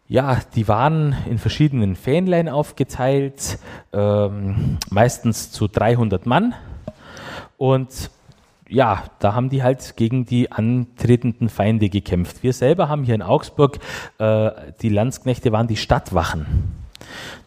ja, 0.09 0.41
die 0.55 0.69
waren 0.69 1.17
in 1.29 1.39
verschiedenen 1.39 1.97
Fähnlein 1.97 2.49
aufgeteilt, 2.49 3.59
ähm, 3.93 4.79
meistens 4.91 5.51
zu 5.53 5.69
300 5.69 6.27
Mann. 6.27 6.55
Und 7.57 8.11
ja, 8.73 9.05
da 9.19 9.35
haben 9.35 9.51
die 9.51 9.63
halt 9.63 9.97
gegen 9.97 10.25
die 10.25 10.51
antretenden 10.51 11.49
Feinde 11.49 11.89
gekämpft. 11.89 12.43
Wir 12.43 12.53
selber 12.53 12.89
haben 12.89 13.05
hier 13.05 13.15
in 13.15 13.23
Augsburg, 13.23 13.79
äh, 14.19 14.51
die 14.81 14.89
Landsknechte 14.89 15.53
waren 15.53 15.69
die 15.69 15.77
Stadtwachen. 15.77 16.82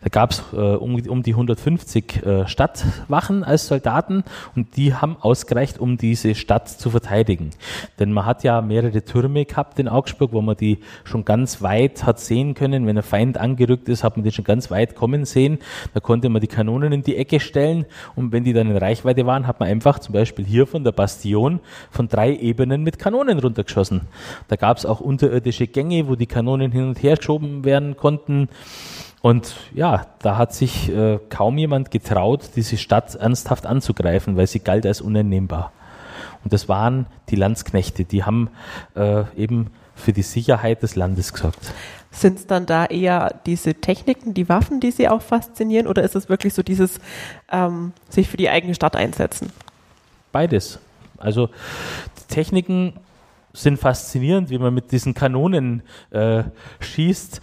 Da 0.01 0.09
gab 0.09 0.31
es 0.31 0.43
äh, 0.53 0.57
um, 0.57 0.95
um, 1.07 1.23
die 1.23 1.31
150 1.31 2.25
äh, 2.25 2.47
Stadtwachen 2.47 3.43
als 3.43 3.67
Soldaten 3.67 4.23
und 4.55 4.77
die 4.77 4.93
haben 4.93 5.17
ausgereicht, 5.19 5.79
um 5.79 5.97
diese 5.97 6.35
Stadt 6.35 6.69
zu 6.69 6.89
verteidigen. 6.89 7.51
Denn 7.99 8.11
man 8.11 8.25
hat 8.25 8.43
ja 8.43 8.61
mehrere 8.61 9.03
Türme 9.03 9.45
gehabt 9.45 9.79
in 9.79 9.87
Augsburg, 9.87 10.33
wo 10.33 10.41
man 10.41 10.57
die 10.57 10.79
schon 11.03 11.25
ganz 11.25 11.61
weit 11.61 12.05
hat 12.05 12.19
sehen 12.19 12.53
können. 12.53 12.85
Wenn 12.87 12.97
ein 12.97 13.03
Feind 13.03 13.37
angerückt 13.37 13.89
ist, 13.89 14.03
hat 14.03 14.17
man 14.17 14.23
die 14.23 14.31
schon 14.31 14.45
ganz 14.45 14.71
weit 14.71 14.95
kommen 14.95 15.25
sehen. 15.25 15.59
Da 15.93 15.99
konnte 15.99 16.29
man 16.29 16.41
die 16.41 16.47
Kanonen 16.47 16.91
in 16.91 17.03
die 17.03 17.15
Ecke 17.17 17.39
stellen 17.39 17.85
und 18.15 18.31
wenn 18.31 18.43
die 18.43 18.53
dann 18.53 18.69
in 18.69 18.77
Reichweite 18.77 19.25
waren, 19.25 19.47
hat 19.47 19.59
man 19.59 19.69
einfach 19.69 19.99
zum 19.99 20.13
Beispiel 20.13 20.45
hier 20.45 20.67
von 20.67 20.83
der 20.83 20.91
Bastion 20.91 21.59
von 21.91 22.07
drei 22.07 22.35
Ebenen 22.35 22.83
mit 22.83 22.99
Kanonen 22.99 23.39
runtergeschossen. 23.39 24.01
Da 24.47 24.55
gab 24.55 24.77
es 24.77 24.85
auch 24.85 24.99
unterirdische 24.99 25.67
Gänge, 25.67 26.07
wo 26.07 26.15
die 26.15 26.27
Kanonen 26.27 26.71
hin 26.71 26.87
und 26.87 27.01
her 27.01 27.17
geschoben 27.17 27.65
werden 27.65 27.95
konnten. 27.97 28.49
Und 29.25 29.55
ja, 29.73 30.05
da 30.19 30.37
hat 30.37 30.53
sich 30.53 30.87
äh, 30.87 31.17
kaum 31.29 31.57
jemand 31.57 31.89
getraut, 31.89 32.51
diese 32.55 32.77
Stadt 32.77 33.15
ernsthaft 33.15 33.65
anzugreifen, 33.65 34.37
weil 34.37 34.45
sie 34.45 34.59
galt 34.59 34.85
als 34.85 35.01
uneinnehmbar. 35.01 35.71
Und 36.43 36.53
das 36.53 36.69
waren 36.69 37.07
die 37.29 37.35
Landsknechte, 37.35 38.05
die 38.05 38.23
haben 38.23 38.51
äh, 38.95 39.23
eben 39.35 39.71
für 39.95 40.13
die 40.13 40.21
Sicherheit 40.21 40.83
des 40.83 40.95
Landes 40.95 41.33
gesorgt. 41.33 41.73
Sind 42.11 42.37
es 42.37 42.45
dann 42.45 42.67
da 42.67 42.85
eher 42.85 43.39
diese 43.47 43.73
Techniken, 43.73 44.35
die 44.35 44.47
Waffen, 44.47 44.79
die 44.79 44.91
Sie 44.91 45.09
auch 45.09 45.23
faszinieren, 45.23 45.87
oder 45.87 46.03
ist 46.03 46.15
es 46.15 46.29
wirklich 46.29 46.53
so 46.53 46.61
dieses 46.61 46.99
ähm, 47.51 47.93
sich 48.09 48.29
für 48.29 48.37
die 48.37 48.51
eigene 48.51 48.75
Stadt 48.75 48.95
einsetzen? 48.95 49.51
Beides. 50.31 50.77
Also 51.17 51.47
die 52.19 52.31
Techniken 52.31 52.93
sind 53.53 53.79
faszinierend, 53.79 54.51
wie 54.51 54.59
man 54.59 54.71
mit 54.71 54.91
diesen 54.91 55.15
Kanonen 55.15 55.81
äh, 56.11 56.43
schießt. 56.79 57.41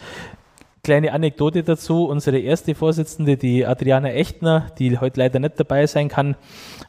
Kleine 0.84 1.12
Anekdote 1.12 1.62
dazu, 1.62 2.06
unsere 2.06 2.40
erste 2.40 2.74
Vorsitzende, 2.74 3.36
die 3.36 3.64
Adriana 3.64 4.10
Echtner, 4.10 4.72
die 4.80 4.98
heute 4.98 5.20
leider 5.20 5.38
nicht 5.38 5.60
dabei 5.60 5.86
sein 5.86 6.08
kann, 6.08 6.34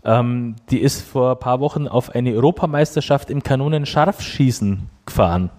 ähm, 0.03 0.55
die 0.71 0.79
ist 0.79 1.03
vor 1.03 1.33
ein 1.33 1.39
paar 1.39 1.59
Wochen 1.59 1.87
auf 1.87 2.09
eine 2.09 2.33
Europameisterschaft 2.33 3.29
im 3.29 3.43
Kanonenscharfschießen 3.43 4.89
gefahren. 5.05 5.51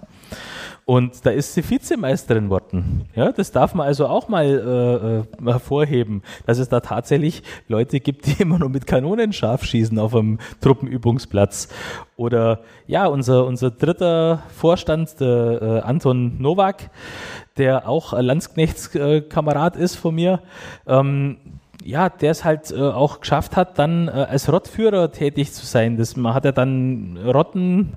Und 0.86 1.24
da 1.24 1.30
ist 1.30 1.54
sie 1.54 1.68
Vizemeisterin 1.68 2.50
worden. 2.50 3.08
Ja, 3.14 3.32
das 3.32 3.52
darf 3.52 3.74
man 3.74 3.86
also 3.86 4.06
auch 4.06 4.28
mal 4.28 4.44
äh, 4.44 5.46
äh, 5.46 5.50
hervorheben, 5.50 6.22
dass 6.44 6.58
es 6.58 6.68
da 6.68 6.80
tatsächlich 6.80 7.42
Leute 7.68 8.00
gibt, 8.00 8.26
die 8.26 8.34
immer 8.42 8.58
nur 8.58 8.68
mit 8.68 8.86
Kanonen 8.86 9.32
scharf 9.32 9.64
schießen 9.64 9.98
auf 9.98 10.14
einem 10.14 10.38
Truppenübungsplatz. 10.60 11.68
Oder 12.16 12.60
ja, 12.86 13.06
unser, 13.06 13.46
unser 13.46 13.70
dritter 13.70 14.42
Vorstand, 14.54 15.20
der 15.20 15.62
äh, 15.62 15.80
Anton 15.80 16.36
Nowak, 16.38 16.90
der 17.56 17.88
auch 17.88 18.12
Landsknechtskamerad 18.12 19.76
ist 19.76 19.96
von 19.96 20.14
mir, 20.14 20.40
ähm, 20.86 21.38
ja, 21.84 22.08
der 22.08 22.30
es 22.30 22.44
halt 22.44 22.70
äh, 22.70 22.80
auch 22.80 23.20
geschafft 23.20 23.56
hat, 23.56 23.78
dann 23.78 24.08
äh, 24.08 24.12
als 24.12 24.50
Rottführer 24.50 25.12
tätig 25.12 25.52
zu 25.52 25.66
sein. 25.66 25.98
Das, 25.98 26.16
man 26.16 26.32
hat 26.32 26.46
ja 26.46 26.52
dann 26.52 27.18
Rotten 27.18 27.94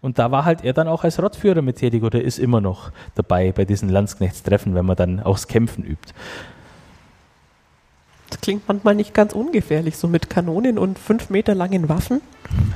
und 0.00 0.18
da 0.18 0.30
war 0.30 0.46
halt 0.46 0.64
er 0.64 0.72
dann 0.72 0.88
auch 0.88 1.04
als 1.04 1.22
Rottführer 1.22 1.60
mit 1.60 1.76
tätig 1.76 2.02
oder 2.02 2.22
ist 2.22 2.38
immer 2.38 2.62
noch 2.62 2.90
dabei 3.14 3.52
bei 3.52 3.66
diesen 3.66 3.90
Landsknechtstreffen, 3.90 4.74
wenn 4.74 4.86
man 4.86 4.96
dann 4.96 5.20
auch 5.20 5.34
das 5.34 5.48
Kämpfen 5.48 5.84
übt. 5.84 6.14
Das 8.30 8.40
klingt 8.40 8.66
manchmal 8.66 8.94
nicht 8.94 9.12
ganz 9.12 9.34
ungefährlich, 9.34 9.98
so 9.98 10.08
mit 10.08 10.30
Kanonen 10.30 10.78
und 10.78 10.98
fünf 10.98 11.28
Meter 11.28 11.54
langen 11.54 11.88
Waffen. 11.90 12.22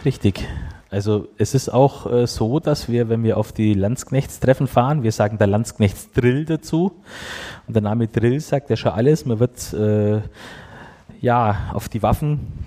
Richtig. 0.04 0.46
Also 0.90 1.28
es 1.38 1.54
ist 1.54 1.68
auch 1.68 2.10
äh, 2.10 2.26
so, 2.26 2.58
dass 2.58 2.88
wir, 2.88 3.08
wenn 3.08 3.22
wir 3.22 3.36
auf 3.36 3.52
die 3.52 3.74
Landsknechtstreffen 3.74 4.66
fahren, 4.66 5.04
wir 5.04 5.12
sagen 5.12 5.38
der 5.38 5.46
Landsknechtsdrill 5.46 6.44
dazu. 6.44 6.92
Und 7.68 7.74
der 7.74 7.82
Name 7.82 8.08
Drill 8.08 8.40
sagt 8.40 8.70
ja 8.70 8.76
schon 8.76 8.92
alles. 8.92 9.24
Man 9.24 9.38
wird 9.38 9.72
äh, 9.72 10.20
ja 11.20 11.70
auf 11.74 11.88
die 11.88 12.02
Waffen 12.02 12.59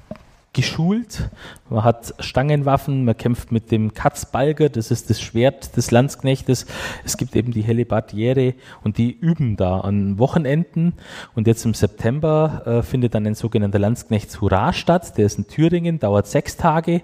geschult. 0.53 1.29
Man 1.69 1.83
hat 1.83 2.13
Stangenwaffen, 2.19 3.05
man 3.05 3.17
kämpft 3.17 3.51
mit 3.51 3.71
dem 3.71 3.93
Katzbalger, 3.93 4.69
das 4.69 4.91
ist 4.91 5.09
das 5.09 5.19
Schwert 5.19 5.75
des 5.75 5.91
Landsknechtes. 5.91 6.67
Es 7.03 7.17
gibt 7.17 7.35
eben 7.35 7.51
die 7.51 7.63
Hellebardiere 7.63 8.53
und 8.83 8.97
die 8.97 9.11
üben 9.11 9.57
da 9.57 9.79
an 9.79 10.19
Wochenenden. 10.19 10.93
Und 11.35 11.47
jetzt 11.47 11.65
im 11.65 11.73
September 11.73 12.61
äh, 12.65 12.81
findet 12.83 13.15
dann 13.15 13.25
ein 13.25 13.35
sogenannter 13.35 13.79
Landsknechts-Hurra 13.79 14.73
statt. 14.73 15.17
Der 15.17 15.25
ist 15.25 15.39
in 15.39 15.47
Thüringen, 15.47 15.99
dauert 15.99 16.27
sechs 16.27 16.55
Tage. 16.55 17.01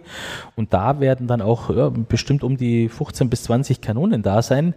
Und 0.56 0.74
da 0.74 1.00
werden 1.00 1.28
dann 1.28 1.42
auch 1.42 1.76
ja, 1.76 1.90
bestimmt 1.90 2.44
um 2.44 2.56
die 2.56 2.88
15 2.88 3.30
bis 3.30 3.44
20 3.44 3.82
Kanonen 3.82 4.22
da 4.22 4.42
sein 4.42 4.76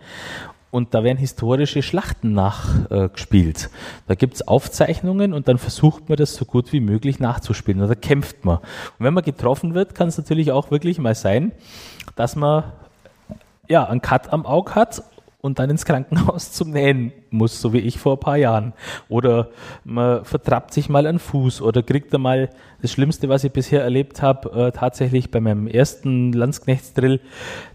und 0.73 0.95
da 0.95 1.05
werden 1.05 1.19
historische 1.19 1.83
Schlachten 1.83 2.33
nachgespielt. 2.33 3.65
Äh, 3.65 3.69
da 4.09 4.15
gibt's 4.15 4.41
Aufzeichnungen 4.49 5.35
und 5.35 5.47
dann 5.47 5.59
versucht 5.59 6.09
man 6.09 6.17
das 6.17 6.35
so 6.35 6.47
gut 6.47 6.73
wie 6.73 6.81
möglich 6.81 7.21
nachzuspielen. 7.21 7.83
Und 7.83 7.89
da 7.89 7.95
kämpft 7.95 8.47
man. 8.47 8.57
Und 8.57 9.05
wenn 9.05 9.13
man 9.13 9.23
getroffen 9.23 9.75
wird, 9.75 9.95
kann 9.95 10.09
es 10.09 10.17
natürlich 10.17 10.51
auch 10.51 10.71
wirklich 10.71 10.99
mal 10.99 11.15
sein, 11.15 11.53
dass 12.17 12.37
man 12.37 12.65
ja, 13.69 13.85
einen 13.85 14.01
Cut 14.01 14.33
am 14.33 14.47
Auge 14.47 14.75
hat 14.75 15.03
und 15.43 15.59
dann 15.59 15.69
ins 15.69 15.85
Krankenhaus 15.85 16.53
zum 16.53 16.71
Nähen 16.71 17.13
muss, 17.33 17.61
so 17.61 17.73
wie 17.73 17.79
ich 17.79 17.99
vor 17.99 18.15
ein 18.15 18.21
paar 18.21 18.37
Jahren. 18.37 18.73
Oder 19.09 19.49
man 19.85 20.25
vertrappt 20.25 20.73
sich 20.73 20.89
mal 20.89 21.07
einen 21.07 21.19
Fuß 21.19 21.63
oder 21.63 21.83
kriegt 21.83 22.15
einmal 22.15 22.51
das 22.83 22.91
Schlimmste, 22.91 23.29
was 23.29 23.45
ich 23.45 23.53
bisher 23.53 23.83
erlebt 23.83 24.23
habe, 24.23 24.51
äh, 24.51 24.73
tatsächlich 24.73 25.31
bei 25.31 25.41
meinem 25.41 25.69
ersten 25.69 26.33
Landsknechtsdrill, 26.33 27.21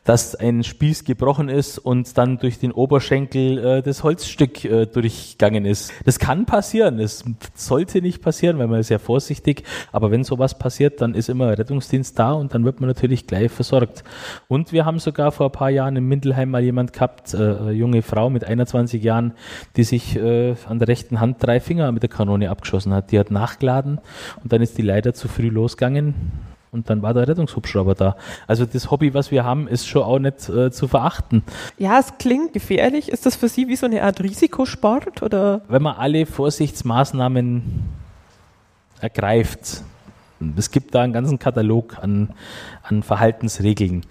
dass 0.04 0.36
ein 0.36 0.63
Spieß 0.63 1.06
gebrochen 1.06 1.50
ist 1.50 1.80
und 1.80 2.17
dann 2.17 2.38
durch 2.38 2.60
den 2.60 2.74
Oberschenkel 2.74 3.58
äh, 3.58 3.82
das 3.82 4.04
Holzstück 4.04 4.65
äh, 4.65 4.86
durchgegangen 4.86 5.65
ist. 5.65 5.93
Das 6.06 6.20
kann 6.20 6.46
passieren, 6.46 7.00
es 7.00 7.24
sollte 7.56 8.02
nicht 8.02 8.22
passieren, 8.22 8.60
weil 8.60 8.67
man 8.67 8.82
ist 8.82 8.89
ja 8.89 9.00
vorsichtig, 9.00 9.63
aber 9.93 10.12
wenn 10.12 10.26
sowas 10.26 10.58
passiert, 10.58 11.02
dann 11.02 11.13
ist 11.13 11.30
immer 11.30 11.58
Rettungsdienst 11.58 12.20
da 12.20 12.34
und 12.34 12.54
dann 12.54 12.65
wird 12.65 12.82
man 12.82 12.89
natürlich 12.89 13.28
gleich 13.28 13.52
versorgt. 13.52 14.04
Und 14.50 14.74
wir 14.74 14.86
haben 14.86 15.00
sogar 15.00 15.32
vor 15.32 15.48
ein 15.48 15.52
paar 15.54 15.70
Jahren 15.70 15.96
in 15.96 16.06
Mindelheim 16.06 16.52
mal 16.52 16.63
jemand 16.63 16.91
gehabt, 16.91 17.34
äh, 17.34 17.72
junge 17.72 18.02
Frau 18.02 18.30
mit 18.30 18.43
21 18.43 19.02
Jahren, 19.02 19.34
die 19.75 19.83
sich 19.83 20.15
äh, 20.15 20.55
an 20.67 20.79
der 20.79 20.88
rechten 20.88 21.19
Hand 21.19 21.38
drei 21.39 21.60
Finger 21.60 21.91
mit 21.91 22.03
der 22.03 22.10
Kanone 22.10 22.49
abgeschossen 22.49 22.93
hat. 22.93 23.12
Die 23.12 23.19
hat 23.19 23.31
nachgeladen 23.31 23.99
und 24.43 24.53
dann 24.53 24.62
ist 24.62 24.77
die 24.77 24.81
leider 24.81 25.13
zu 25.13 25.27
früh 25.27 25.49
losgegangen 25.49 26.15
und 26.71 26.89
dann 26.89 27.01
war 27.01 27.13
der 27.13 27.27
Rettungshubschrauber 27.27 27.95
da. 27.95 28.15
Also 28.45 28.65
das 28.65 28.91
Hobby, 28.91 29.13
was 29.13 29.31
wir 29.31 29.43
haben, 29.43 29.67
ist 29.67 29.88
schon 29.88 30.03
auch 30.03 30.19
nicht 30.19 30.49
äh, 30.49 30.71
zu 30.71 30.88
verachten. 30.88 31.43
Ja, 31.77 31.99
es 31.99 32.17
klingt 32.17 32.53
gefährlich. 32.53 33.10
Ist 33.10 33.25
das 33.25 33.36
für 33.36 33.49
Sie 33.49 33.67
wie 33.67 33.75
so 33.75 33.86
eine 33.86 34.03
Art 34.03 34.21
Risikosport 34.21 35.21
oder? 35.23 35.62
Wenn 35.67 35.81
man 35.81 35.95
alle 35.95 36.25
Vorsichtsmaßnahmen 36.25 37.63
ergreift, 38.99 39.83
es 40.55 40.71
gibt 40.71 40.93
da 40.93 41.01
einen 41.01 41.13
ganzen 41.13 41.39
Katalog 41.39 41.97
an, 42.01 42.29
an 42.83 43.01
Verhaltensregeln, 43.01 44.05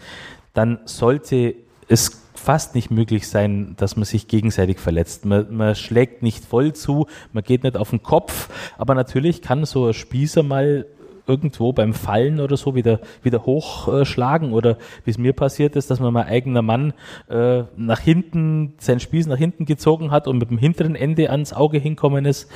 dann 0.55 0.81
sollte 0.87 1.55
es 1.89 2.23
fast 2.39 2.75
nicht 2.75 2.91
möglich 2.91 3.29
sein, 3.29 3.75
dass 3.77 3.97
man 3.97 4.05
sich 4.05 4.29
gegenseitig 4.29 4.79
verletzt. 4.79 5.25
Man, 5.25 5.55
man, 5.55 5.75
schlägt 5.75 6.23
nicht 6.23 6.45
voll 6.45 6.73
zu, 6.73 7.07
man 7.33 7.45
geht 7.45 7.65
nicht 7.65 7.77
auf 7.77 7.91
den 7.91 8.03
Kopf, 8.03 8.49
aber 8.79 8.95
natürlich 8.95 9.43
kann 9.43 9.65
so 9.65 9.87
ein 9.87 9.95
Spießer 9.95 10.43
mal 10.43 10.87
irgendwo 11.27 11.73
beim 11.73 11.93
Fallen 11.93 12.41
oder 12.41 12.57
so 12.57 12.75
wieder, 12.75 13.01
wieder 13.23 13.45
hochschlagen 13.45 14.53
oder 14.53 14.79
wie 15.05 15.11
es 15.11 15.19
mir 15.19 15.33
passiert 15.33 15.77
ist, 15.77 15.91
dass 15.91 16.01
man 16.01 16.13
mein 16.13 16.27
eigener 16.27 16.63
Mann 16.63 16.93
äh, 17.29 17.65
nach 17.77 18.01
hinten, 18.01 18.75
seinen 18.79 19.01
Spieß 19.01 19.27
nach 19.27 19.39
hinten 19.39 19.65
gezogen 19.65 20.11
hat 20.11 20.29
und 20.29 20.39
mit 20.39 20.51
dem 20.51 20.59
hinteren 20.59 20.95
Ende 20.95 21.31
ans 21.31 21.53
Auge 21.53 21.79
hinkommen 21.79 22.25
ist. 22.25 22.49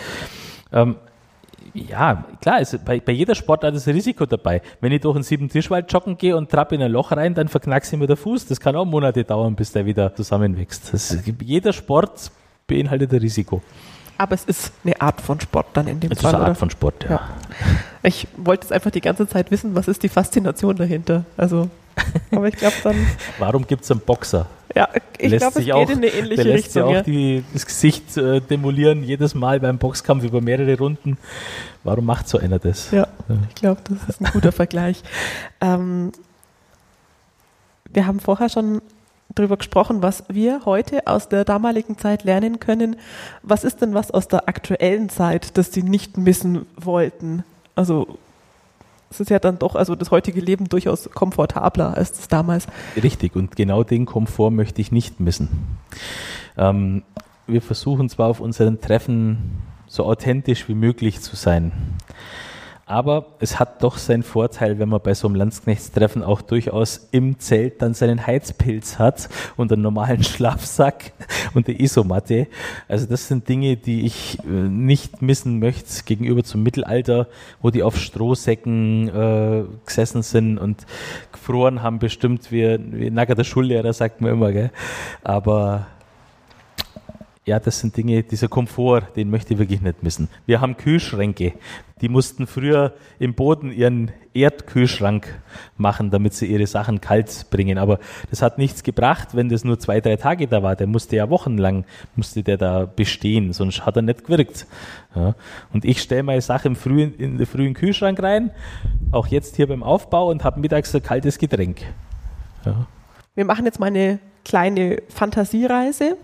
Ähm, 0.73 0.97
ja, 1.75 2.25
klar, 2.41 2.61
ist, 2.61 2.85
bei, 2.85 3.01
bei 3.01 3.13
jeder 3.13 3.35
Sportart 3.35 3.75
ist 3.75 3.87
ein 3.87 3.95
Risiko 3.95 4.27
dabei. 4.27 4.63
Wenn 4.81 4.93
ich 4.93 5.01
durch 5.01 5.15
einen 5.15 5.25
sieben 5.25 5.49
Tischwald 5.49 5.93
joggen 5.93 6.17
gehe 6.17 6.37
und 6.37 6.51
trappe 6.51 6.75
in 6.75 6.83
ein 6.83 6.91
Loch 6.91 7.13
rein, 7.13 7.35
dann 7.35 7.49
verknackse 7.49 7.97
ich 7.97 8.01
mir 8.01 8.07
der 8.07 8.17
Fuß. 8.17 8.47
Das 8.47 8.61
kann 8.61 8.77
auch 8.77 8.85
Monate 8.85 9.25
dauern, 9.25 9.55
bis 9.55 9.73
der 9.73 9.87
wieder 9.87 10.15
zusammenwächst. 10.15 10.93
Das, 10.93 11.17
jeder 11.43 11.73
Sport 11.73 12.31
beinhaltet 12.67 13.13
ein 13.13 13.21
Risiko. 13.21 13.63
Aber 14.21 14.35
es 14.35 14.45
ist 14.45 14.73
eine 14.85 15.01
Art 15.01 15.19
von 15.19 15.41
Sport 15.41 15.69
dann 15.73 15.87
in 15.89 15.99
dem 15.99 16.13
es 16.13 16.21
Fall. 16.21 16.29
Es 16.29 16.33
ist 16.33 16.35
eine 16.35 16.45
Art 16.45 16.51
oder? 16.51 16.55
von 16.55 16.69
Sport, 16.69 17.05
ja. 17.05 17.11
ja. 17.11 17.29
Ich 18.03 18.29
wollte 18.37 18.67
es 18.67 18.71
einfach 18.71 18.91
die 18.91 19.01
ganze 19.01 19.27
Zeit 19.27 19.51
wissen, 19.51 19.75
was 19.75 19.89
ist 19.89 20.03
die 20.03 20.11
Faszination 20.11 20.77
dahinter? 20.77 21.25
Also, 21.39 21.71
aber 22.31 22.47
ich 22.47 22.57
glaube 22.57 22.77
dann. 22.85 22.97
Warum 23.39 23.67
gibt 23.67 23.83
es 23.83 23.91
einen 23.91 24.01
Boxer? 24.01 24.45
Ja, 24.77 24.91
ich 25.17 25.35
glaube, 25.39 25.59
es 25.59 25.65
geht 25.65 25.73
auch, 25.73 25.89
in 25.89 25.97
eine 25.97 26.09
ähnliche 26.09 26.45
der 26.45 26.53
lässt 26.53 26.77
Richtung. 26.77 26.97
auch 26.99 27.03
die, 27.03 27.43
das 27.55 27.65
Gesicht 27.65 28.15
äh, 28.19 28.43
demolieren, 28.43 29.03
jedes 29.05 29.35
Mal 29.35 29.59
beim 29.59 29.79
Boxkampf 29.79 30.23
über 30.23 30.43
mehrere 30.43 30.77
Runden. 30.77 31.17
Warum 31.83 32.05
macht 32.05 32.29
so 32.29 32.37
einer 32.37 32.59
das? 32.59 32.91
Ja, 32.91 33.09
ja. 33.27 33.37
ich 33.49 33.55
glaube, 33.55 33.81
das 33.89 34.07
ist 34.07 34.21
ein 34.21 34.31
guter 34.35 34.53
Vergleich. 34.53 35.03
Ähm, 35.63 36.13
wir 37.91 38.07
haben 38.07 38.21
vorher 38.21 38.51
schon 38.51 38.83
darüber 39.35 39.57
gesprochen, 39.57 40.03
was 40.03 40.25
wir 40.29 40.65
heute 40.65 41.07
aus 41.07 41.29
der 41.29 41.45
damaligen 41.45 41.99
Zeit 41.99 42.25
lernen 42.25 42.61
können. 42.61 42.97
Was 43.43 43.65
ist 43.65 43.81
denn 43.81 43.95
was 43.95 44.11
aus 44.11 44.29
der 44.29 44.49
aktuellen 44.49 45.09
Zeit, 45.09 45.57
das 45.57 45.73
Sie 45.73 45.83
nicht 45.83 46.17
missen 46.17 46.67
wollten? 46.77 47.45
Also 47.75 48.19
es 49.11 49.21
ist 49.21 49.31
ja 49.31 49.41
dann 49.41 49.59
doch, 49.59 49.75
also 49.75 49.97
das 49.97 50.11
heutige 50.11 50.41
Leben 50.41 50.69
durchaus 50.69 51.11
komfortabler 51.11 51.97
als 51.97 52.13
das 52.13 52.29
damals. 52.29 52.67
Richtig, 53.01 53.35
und 53.35 53.57
genau 53.57 53.83
den 53.83 54.07
Komfort 54.07 54.53
möchte 54.53 54.81
ich 54.81 54.93
nicht 54.93 55.19
missen. 55.19 55.49
Ähm, 56.57 57.03
wir 57.47 57.61
versuchen 57.61 58.09
zwar 58.09 58.29
auf 58.29 58.41
unseren 58.41 58.81
Treffen 58.81 59.63
so 59.89 60.05
authentisch 60.05 60.69
wie 60.69 60.75
möglich 60.75 61.21
zu 61.21 61.35
sein. 61.35 61.73
Aber 62.91 63.27
es 63.39 63.61
hat 63.61 63.85
doch 63.85 63.99
seinen 63.99 64.25
Vorteil, 64.25 64.81
wenn 64.81 64.89
man 64.89 65.01
bei 65.01 65.15
so 65.15 65.29
einem 65.29 65.37
Landsknechtstreffen 65.37 66.25
auch 66.25 66.43
durchaus 66.43 67.09
im 67.13 67.39
Zelt 67.39 67.81
dann 67.83 67.95
seinen 67.95 68.27
Heizpilz 68.27 68.99
hat 68.99 69.29
und 69.57 69.73
einen 69.73 69.83
normalen 69.83 70.25
Schlafsack 70.25 71.13
und 71.55 71.69
eine 71.69 71.81
Isomatte. 71.81 72.49
Also 72.89 73.07
das 73.07 73.29
sind 73.29 73.49
Dinge, 73.49 73.77
die 73.77 74.07
ich 74.07 74.41
äh, 74.41 74.49
nicht 74.49 75.23
missen 75.23 75.61
möchte 75.61 76.03
gegenüber 76.05 76.43
zum 76.43 76.65
Mittelalter, 76.65 77.29
wo 77.63 77.71
die 77.71 77.85
auf 77.85 77.97
Strohsäcken 77.97 79.09
äh, 79.09 79.63
gesessen 79.87 80.23
sind 80.23 80.59
und 80.59 80.85
gefroren 81.31 81.85
haben, 81.85 82.01
bestimmt 82.01 82.51
wie, 82.51 82.77
wie 82.91 83.09
Nacker 83.09 83.37
der 83.37 83.45
Schullehrer, 83.45 83.93
sagt 83.93 84.21
man 84.21 84.33
immer. 84.33 84.51
Gell? 84.51 84.73
Aber 85.23 85.87
ja, 87.47 87.59
das 87.59 87.81
sind 87.81 87.97
Dinge, 87.97 88.23
dieser 88.23 88.49
Komfort, 88.49 89.17
den 89.17 89.31
möchte 89.31 89.55
ich 89.55 89.59
wirklich 89.59 89.81
nicht 89.81 90.03
missen. 90.03 90.29
Wir 90.47 90.61
haben 90.61 90.77
Kühlschränke. 90.77 91.55
Die 92.03 92.09
mussten 92.09 92.47
früher 92.47 92.93
im 93.19 93.35
Boden 93.35 93.73
ihren 93.73 94.11
Erdkühlschrank 94.35 95.27
machen, 95.77 96.11
damit 96.11 96.35
sie 96.35 96.47
ihre 96.47 96.67
Sachen 96.67 97.01
kalt 97.01 97.47
bringen. 97.51 97.79
Aber 97.79 97.99
das 98.31 98.43
hat 98.43 98.59
nichts 98.59 98.83
gebracht, 98.83 99.29
wenn 99.33 99.49
das 99.49 99.65
nur 99.65 99.79
zwei, 99.79 100.01
drei 100.01 100.17
Tage 100.17 100.49
da 100.49 100.63
war. 100.63 100.77
Der 100.77 100.87
musste 100.87 101.17
ja 101.17 101.29
wochenlang, 101.29 101.85
musste 102.15 102.43
der 102.43 102.57
da 102.57 102.85
bestehen, 102.85 103.53
sonst 103.53 103.85
hat 103.85 103.97
er 103.97 104.03
nicht 104.03 104.25
gewirkt. 104.25 104.67
Ja. 105.15 105.35
Und 105.73 105.85
ich 105.85 106.01
stelle 106.01 106.23
meine 106.23 106.41
Sache 106.43 106.69
im 106.69 106.77
frühen, 106.77 107.15
in 107.17 107.39
den 107.39 107.47
frühen 107.47 107.75
Kühlschrank 107.75 108.23
rein, 108.23 108.51
auch 109.13 109.27
jetzt 109.27 109.57
hier 109.57 109.67
beim 109.67 109.83
Aufbau 109.83 110.31
und 110.31 110.45
habe 110.45 110.61
mittags 110.61 110.95
ein 110.95 111.03
kaltes 111.03 111.39
Getränk. 111.39 111.81
Ja. 112.65 112.87
Wir 113.35 113.45
machen 113.45 113.65
jetzt 113.65 113.81
mal 113.81 113.87
eine 113.87 114.21
kleine 114.45 115.03
Fantasiereise. 115.09 116.17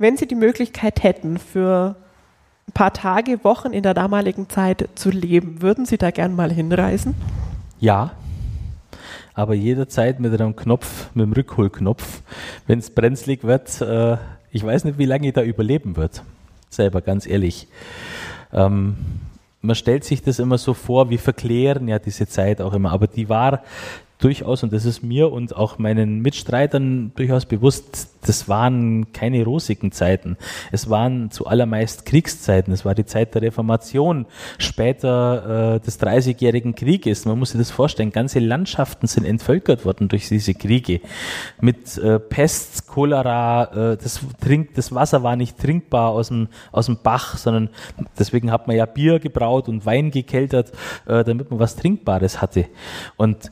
Wenn 0.00 0.16
Sie 0.16 0.28
die 0.28 0.36
Möglichkeit 0.36 1.02
hätten, 1.02 1.38
für 1.38 1.96
ein 2.68 2.72
paar 2.72 2.92
Tage, 2.92 3.42
Wochen 3.42 3.72
in 3.72 3.82
der 3.82 3.94
damaligen 3.94 4.48
Zeit 4.48 4.88
zu 4.94 5.10
leben, 5.10 5.60
würden 5.60 5.86
Sie 5.86 5.98
da 5.98 6.12
gern 6.12 6.36
mal 6.36 6.52
hinreisen? 6.52 7.16
Ja, 7.80 8.12
aber 9.34 9.54
jederzeit 9.54 10.20
mit 10.20 10.32
einem 10.40 10.54
Knopf, 10.54 11.10
mit 11.14 11.26
dem 11.26 11.32
Rückholknopf. 11.32 12.22
Wenn 12.68 12.78
es 12.78 12.90
brenzlig 12.90 13.42
wird, 13.42 13.80
äh, 13.80 14.18
ich 14.52 14.64
weiß 14.64 14.84
nicht, 14.84 14.98
wie 14.98 15.04
lange 15.04 15.28
ich 15.28 15.34
da 15.34 15.42
überleben 15.42 15.96
wird. 15.96 16.22
Selber, 16.70 17.00
ganz 17.00 17.26
ehrlich. 17.26 17.66
Ähm, 18.52 18.96
man 19.62 19.74
stellt 19.74 20.04
sich 20.04 20.22
das 20.22 20.38
immer 20.38 20.58
so 20.58 20.74
vor, 20.74 21.10
wir 21.10 21.18
verklären 21.18 21.88
ja 21.88 21.98
diese 21.98 22.28
Zeit 22.28 22.60
auch 22.60 22.72
immer, 22.72 22.92
aber 22.92 23.08
die 23.08 23.28
war 23.28 23.64
durchaus, 24.18 24.62
und 24.62 24.72
das 24.72 24.84
ist 24.84 25.02
mir 25.02 25.30
und 25.32 25.54
auch 25.54 25.78
meinen 25.78 26.20
Mitstreitern 26.20 27.12
durchaus 27.14 27.46
bewusst, 27.46 28.10
das 28.26 28.48
waren 28.48 29.12
keine 29.12 29.44
rosigen 29.44 29.92
Zeiten. 29.92 30.36
Es 30.72 30.90
waren 30.90 31.30
zu 31.30 31.46
allermeist 31.46 32.04
Kriegszeiten. 32.04 32.72
Es 32.72 32.84
war 32.84 32.94
die 32.94 33.06
Zeit 33.06 33.34
der 33.34 33.42
Reformation, 33.42 34.26
später 34.58 35.76
äh, 35.76 35.80
des 35.80 35.98
Dreißigjährigen 35.98 36.74
Krieges. 36.74 37.26
Man 37.26 37.38
muss 37.38 37.50
sich 37.50 37.60
das 37.60 37.70
vorstellen, 37.70 38.10
ganze 38.10 38.40
Landschaften 38.40 39.06
sind 39.06 39.24
entvölkert 39.24 39.84
worden 39.84 40.08
durch 40.08 40.28
diese 40.28 40.54
Kriege. 40.54 41.00
Mit 41.60 41.96
äh, 41.98 42.18
Pest, 42.18 42.88
Cholera, 42.88 43.92
äh, 43.92 43.96
das, 43.96 44.20
Trink, 44.40 44.74
das 44.74 44.92
Wasser 44.92 45.22
war 45.22 45.36
nicht 45.36 45.58
trinkbar 45.58 46.10
aus 46.10 46.28
dem, 46.28 46.48
aus 46.72 46.86
dem 46.86 46.98
Bach, 47.02 47.38
sondern 47.38 47.70
deswegen 48.18 48.50
hat 48.50 48.66
man 48.66 48.76
ja 48.76 48.86
Bier 48.86 49.20
gebraut 49.20 49.68
und 49.68 49.86
Wein 49.86 50.10
gekeltert, 50.10 50.72
äh, 51.06 51.22
damit 51.22 51.50
man 51.50 51.60
was 51.60 51.76
Trinkbares 51.76 52.42
hatte. 52.42 52.66
Und 53.16 53.50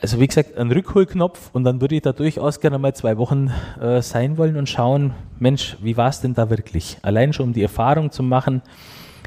also 0.00 0.18
wie 0.18 0.26
gesagt, 0.26 0.56
ein 0.56 0.72
Rückholknopf 0.72 1.50
und 1.52 1.64
dann 1.64 1.80
würde 1.80 1.96
ich 1.96 2.02
da 2.02 2.12
durchaus 2.12 2.60
gerne 2.60 2.78
mal 2.78 2.94
zwei 2.94 3.18
Wochen 3.18 3.52
äh, 3.80 4.00
sein 4.00 4.38
wollen 4.38 4.56
und 4.56 4.68
schauen, 4.68 5.12
Mensch, 5.38 5.76
wie 5.82 5.96
war 5.96 6.08
es 6.08 6.20
denn 6.20 6.34
da 6.34 6.48
wirklich? 6.48 6.98
Allein 7.02 7.32
schon 7.32 7.48
um 7.48 7.52
die 7.52 7.62
Erfahrung 7.62 8.10
zu 8.10 8.22
machen. 8.22 8.62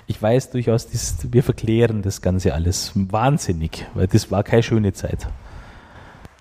ich 0.08 0.22
weiß 0.22 0.50
durchaus, 0.50 0.90
das, 0.90 1.18
wir 1.32 1.44
verklären 1.44 2.02
das 2.02 2.22
Ganze 2.22 2.54
alles 2.54 2.92
wahnsinnig, 2.96 3.86
weil 3.94 4.08
das 4.08 4.32
war 4.32 4.44
keine 4.44 4.64
schöne 4.64 4.94
Zeit. 4.94 5.28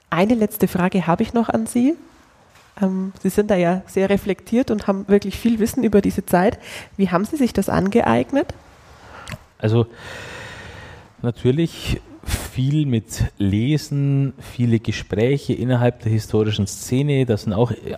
Eine 0.08 0.34
letzte 0.34 0.66
Frage 0.66 1.06
habe 1.06 1.22
ich 1.22 1.34
noch 1.34 1.48
an 1.48 1.66
Sie. 1.66 1.94
Ähm, 2.80 3.12
Sie 3.22 3.28
sind 3.28 3.50
da 3.50 3.56
ja 3.56 3.82
sehr 3.86 4.08
reflektiert 4.08 4.70
und 4.70 4.86
haben 4.86 5.06
wirklich 5.08 5.38
viel 5.38 5.58
Wissen 5.58 5.84
über 5.84 6.00
diese 6.00 6.24
Zeit. 6.24 6.58
Wie 6.96 7.10
haben 7.10 7.24
Sie 7.24 7.36
sich 7.36 7.52
das 7.52 7.68
angeeignet? 7.68 8.54
Also 9.58 9.86
natürlich 11.20 12.00
viel 12.52 12.84
mit 12.84 13.32
Lesen, 13.38 14.34
viele 14.38 14.78
Gespräche 14.78 15.54
innerhalb 15.54 16.00
der 16.00 16.12
historischen 16.12 16.66
Szene. 16.66 17.24
Das 17.24 17.44
sind 17.44 17.54
auch 17.54 17.70
äh, 17.70 17.96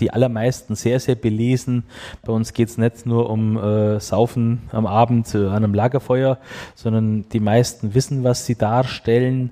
die 0.00 0.10
allermeisten 0.10 0.76
sehr, 0.76 0.98
sehr 0.98 1.14
belesen. 1.14 1.84
Bei 2.24 2.32
uns 2.32 2.54
geht 2.54 2.70
es 2.70 2.78
nicht 2.78 3.04
nur 3.04 3.28
um 3.28 3.58
äh, 3.58 4.00
Saufen 4.00 4.62
am 4.72 4.86
Abend 4.86 5.34
äh, 5.34 5.46
an 5.46 5.56
einem 5.56 5.74
Lagerfeuer, 5.74 6.38
sondern 6.74 7.28
die 7.34 7.40
meisten 7.40 7.94
wissen, 7.94 8.24
was 8.24 8.46
sie 8.46 8.54
darstellen. 8.54 9.50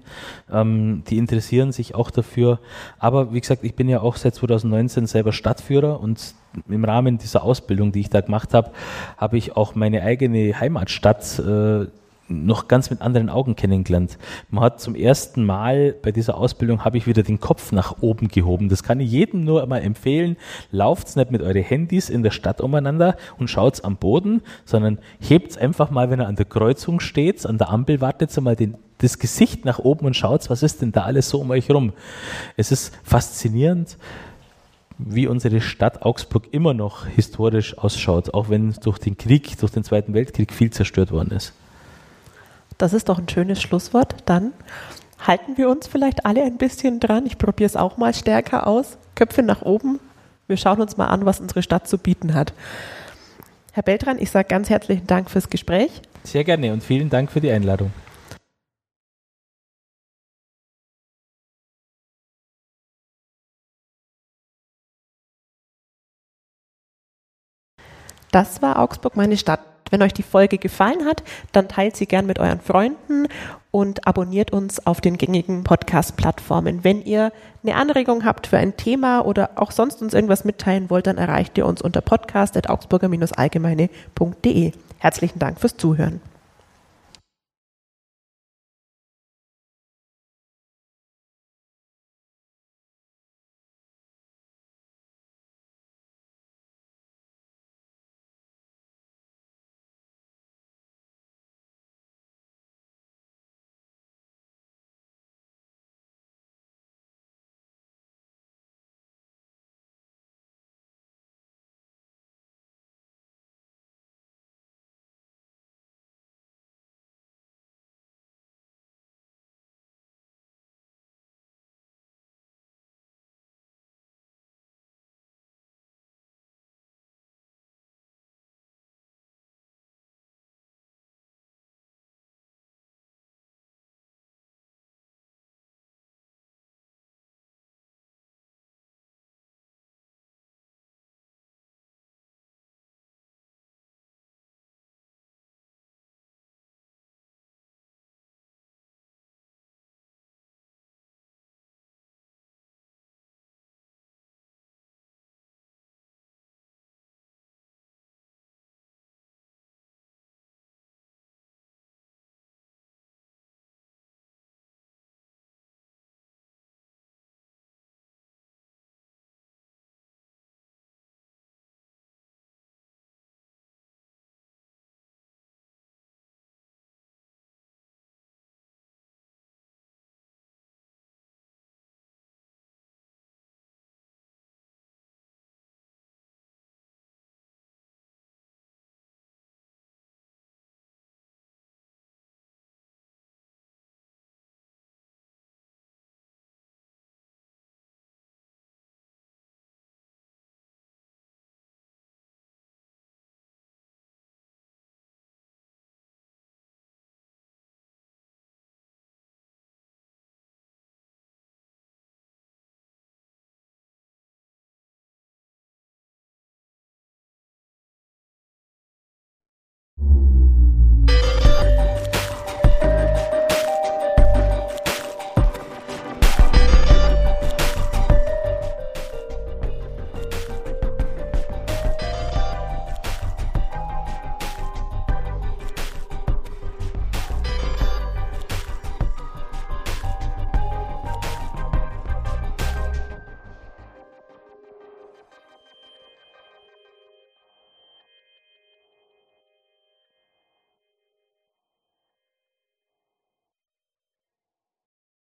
Ähm, 0.50 1.02
die 1.08 1.18
interessieren 1.18 1.72
sich 1.72 1.94
auch 1.94 2.10
dafür. 2.10 2.60
Aber 2.98 3.34
wie 3.34 3.40
gesagt, 3.40 3.62
ich 3.62 3.74
bin 3.74 3.90
ja 3.90 4.00
auch 4.00 4.16
seit 4.16 4.34
2019 4.34 5.06
selber 5.06 5.32
Stadtführer 5.32 6.00
und 6.00 6.34
im 6.68 6.84
Rahmen 6.84 7.18
dieser 7.18 7.42
Ausbildung, 7.42 7.92
die 7.92 8.00
ich 8.00 8.10
da 8.10 8.22
gemacht 8.22 8.54
habe, 8.54 8.70
habe 9.18 9.36
ich 9.36 9.54
auch 9.54 9.74
meine 9.74 10.02
eigene 10.02 10.58
Heimatstadt 10.58 11.38
äh, 11.38 11.86
noch 12.30 12.68
ganz 12.68 12.90
mit 12.90 13.00
anderen 13.02 13.28
Augen 13.28 13.56
kennengelernt. 13.56 14.18
Man 14.50 14.64
hat 14.64 14.80
zum 14.80 14.94
ersten 14.94 15.44
Mal 15.44 15.94
bei 16.00 16.12
dieser 16.12 16.36
Ausbildung 16.36 16.84
habe 16.84 16.96
ich 16.96 17.06
wieder 17.06 17.22
den 17.22 17.40
Kopf 17.40 17.72
nach 17.72 18.00
oben 18.00 18.28
gehoben. 18.28 18.68
Das 18.68 18.82
kann 18.82 19.00
ich 19.00 19.10
jedem 19.10 19.44
nur 19.44 19.62
einmal 19.62 19.82
empfehlen. 19.82 20.36
Lauft's 20.70 21.16
nicht 21.16 21.30
mit 21.30 21.42
euren 21.42 21.62
Handys 21.62 22.08
in 22.08 22.22
der 22.22 22.30
Stadt 22.30 22.60
umeinander 22.60 23.16
und 23.38 23.48
schaut's 23.48 23.80
am 23.80 23.96
Boden, 23.96 24.42
sondern 24.64 24.98
hebt's 25.20 25.56
einfach 25.56 25.90
mal, 25.90 26.10
wenn 26.10 26.20
ihr 26.20 26.28
an 26.28 26.36
der 26.36 26.46
Kreuzung 26.46 27.00
steht, 27.00 27.44
an 27.46 27.58
der 27.58 27.70
Ampel 27.70 28.00
wartet 28.00 28.30
mal 28.40 28.56
den, 28.56 28.76
das 28.98 29.18
Gesicht 29.18 29.64
nach 29.64 29.78
oben 29.78 30.06
und 30.06 30.14
schaut's, 30.14 30.50
was 30.50 30.62
ist 30.62 30.82
denn 30.82 30.92
da 30.92 31.02
alles 31.02 31.28
so 31.28 31.40
um 31.40 31.50
euch 31.50 31.70
rum. 31.70 31.92
Es 32.56 32.70
ist 32.70 32.94
faszinierend, 33.02 33.96
wie 34.98 35.26
unsere 35.26 35.60
Stadt 35.60 36.02
Augsburg 36.02 36.48
immer 36.52 36.74
noch 36.74 37.06
historisch 37.06 37.76
ausschaut, 37.78 38.34
auch 38.34 38.48
wenn 38.48 38.72
durch 38.82 38.98
den 38.98 39.16
Krieg, 39.16 39.58
durch 39.58 39.72
den 39.72 39.84
Zweiten 39.84 40.14
Weltkrieg 40.14 40.52
viel 40.52 40.70
zerstört 40.70 41.10
worden 41.10 41.32
ist. 41.32 41.54
Das 42.80 42.94
ist 42.94 43.10
doch 43.10 43.18
ein 43.18 43.28
schönes 43.28 43.60
Schlusswort. 43.60 44.14
Dann 44.24 44.54
halten 45.18 45.58
wir 45.58 45.68
uns 45.68 45.86
vielleicht 45.86 46.24
alle 46.24 46.42
ein 46.42 46.56
bisschen 46.56 46.98
dran. 46.98 47.26
Ich 47.26 47.36
probiere 47.36 47.66
es 47.66 47.76
auch 47.76 47.98
mal 47.98 48.14
stärker 48.14 48.66
aus. 48.66 48.96
Köpfe 49.14 49.42
nach 49.42 49.60
oben. 49.60 50.00
Wir 50.46 50.56
schauen 50.56 50.80
uns 50.80 50.96
mal 50.96 51.08
an, 51.08 51.26
was 51.26 51.40
unsere 51.40 51.62
Stadt 51.62 51.86
zu 51.86 51.98
bieten 51.98 52.32
hat. 52.32 52.54
Herr 53.72 53.82
Beltran, 53.82 54.18
ich 54.18 54.30
sage 54.30 54.48
ganz 54.48 54.70
herzlichen 54.70 55.06
Dank 55.06 55.30
fürs 55.30 55.50
Gespräch. 55.50 56.00
Sehr 56.24 56.42
gerne 56.42 56.72
und 56.72 56.82
vielen 56.82 57.10
Dank 57.10 57.30
für 57.30 57.42
die 57.42 57.50
Einladung. 57.50 57.92
Das 68.32 68.62
war 68.62 68.78
Augsburg, 68.78 69.16
meine 69.16 69.36
Stadt. 69.36 69.69
Wenn 69.90 70.02
euch 70.02 70.14
die 70.14 70.22
Folge 70.22 70.58
gefallen 70.58 71.04
hat, 71.04 71.24
dann 71.52 71.68
teilt 71.68 71.96
sie 71.96 72.06
gern 72.06 72.26
mit 72.26 72.38
euren 72.38 72.60
Freunden 72.60 73.26
und 73.70 74.06
abonniert 74.06 74.52
uns 74.52 74.86
auf 74.86 75.00
den 75.00 75.16
gängigen 75.16 75.64
Podcast-Plattformen. 75.64 76.84
Wenn 76.84 77.02
ihr 77.02 77.32
eine 77.62 77.76
Anregung 77.76 78.24
habt 78.24 78.46
für 78.46 78.58
ein 78.58 78.76
Thema 78.76 79.20
oder 79.20 79.50
auch 79.56 79.70
sonst 79.70 80.02
uns 80.02 80.14
irgendwas 80.14 80.44
mitteilen 80.44 80.90
wollt, 80.90 81.06
dann 81.06 81.18
erreicht 81.18 81.56
ihr 81.58 81.66
uns 81.66 81.82
unter 81.82 82.00
podcast.augsburger-allgemeine.de. 82.00 84.72
Herzlichen 84.98 85.38
Dank 85.38 85.60
fürs 85.60 85.76
Zuhören. 85.76 86.20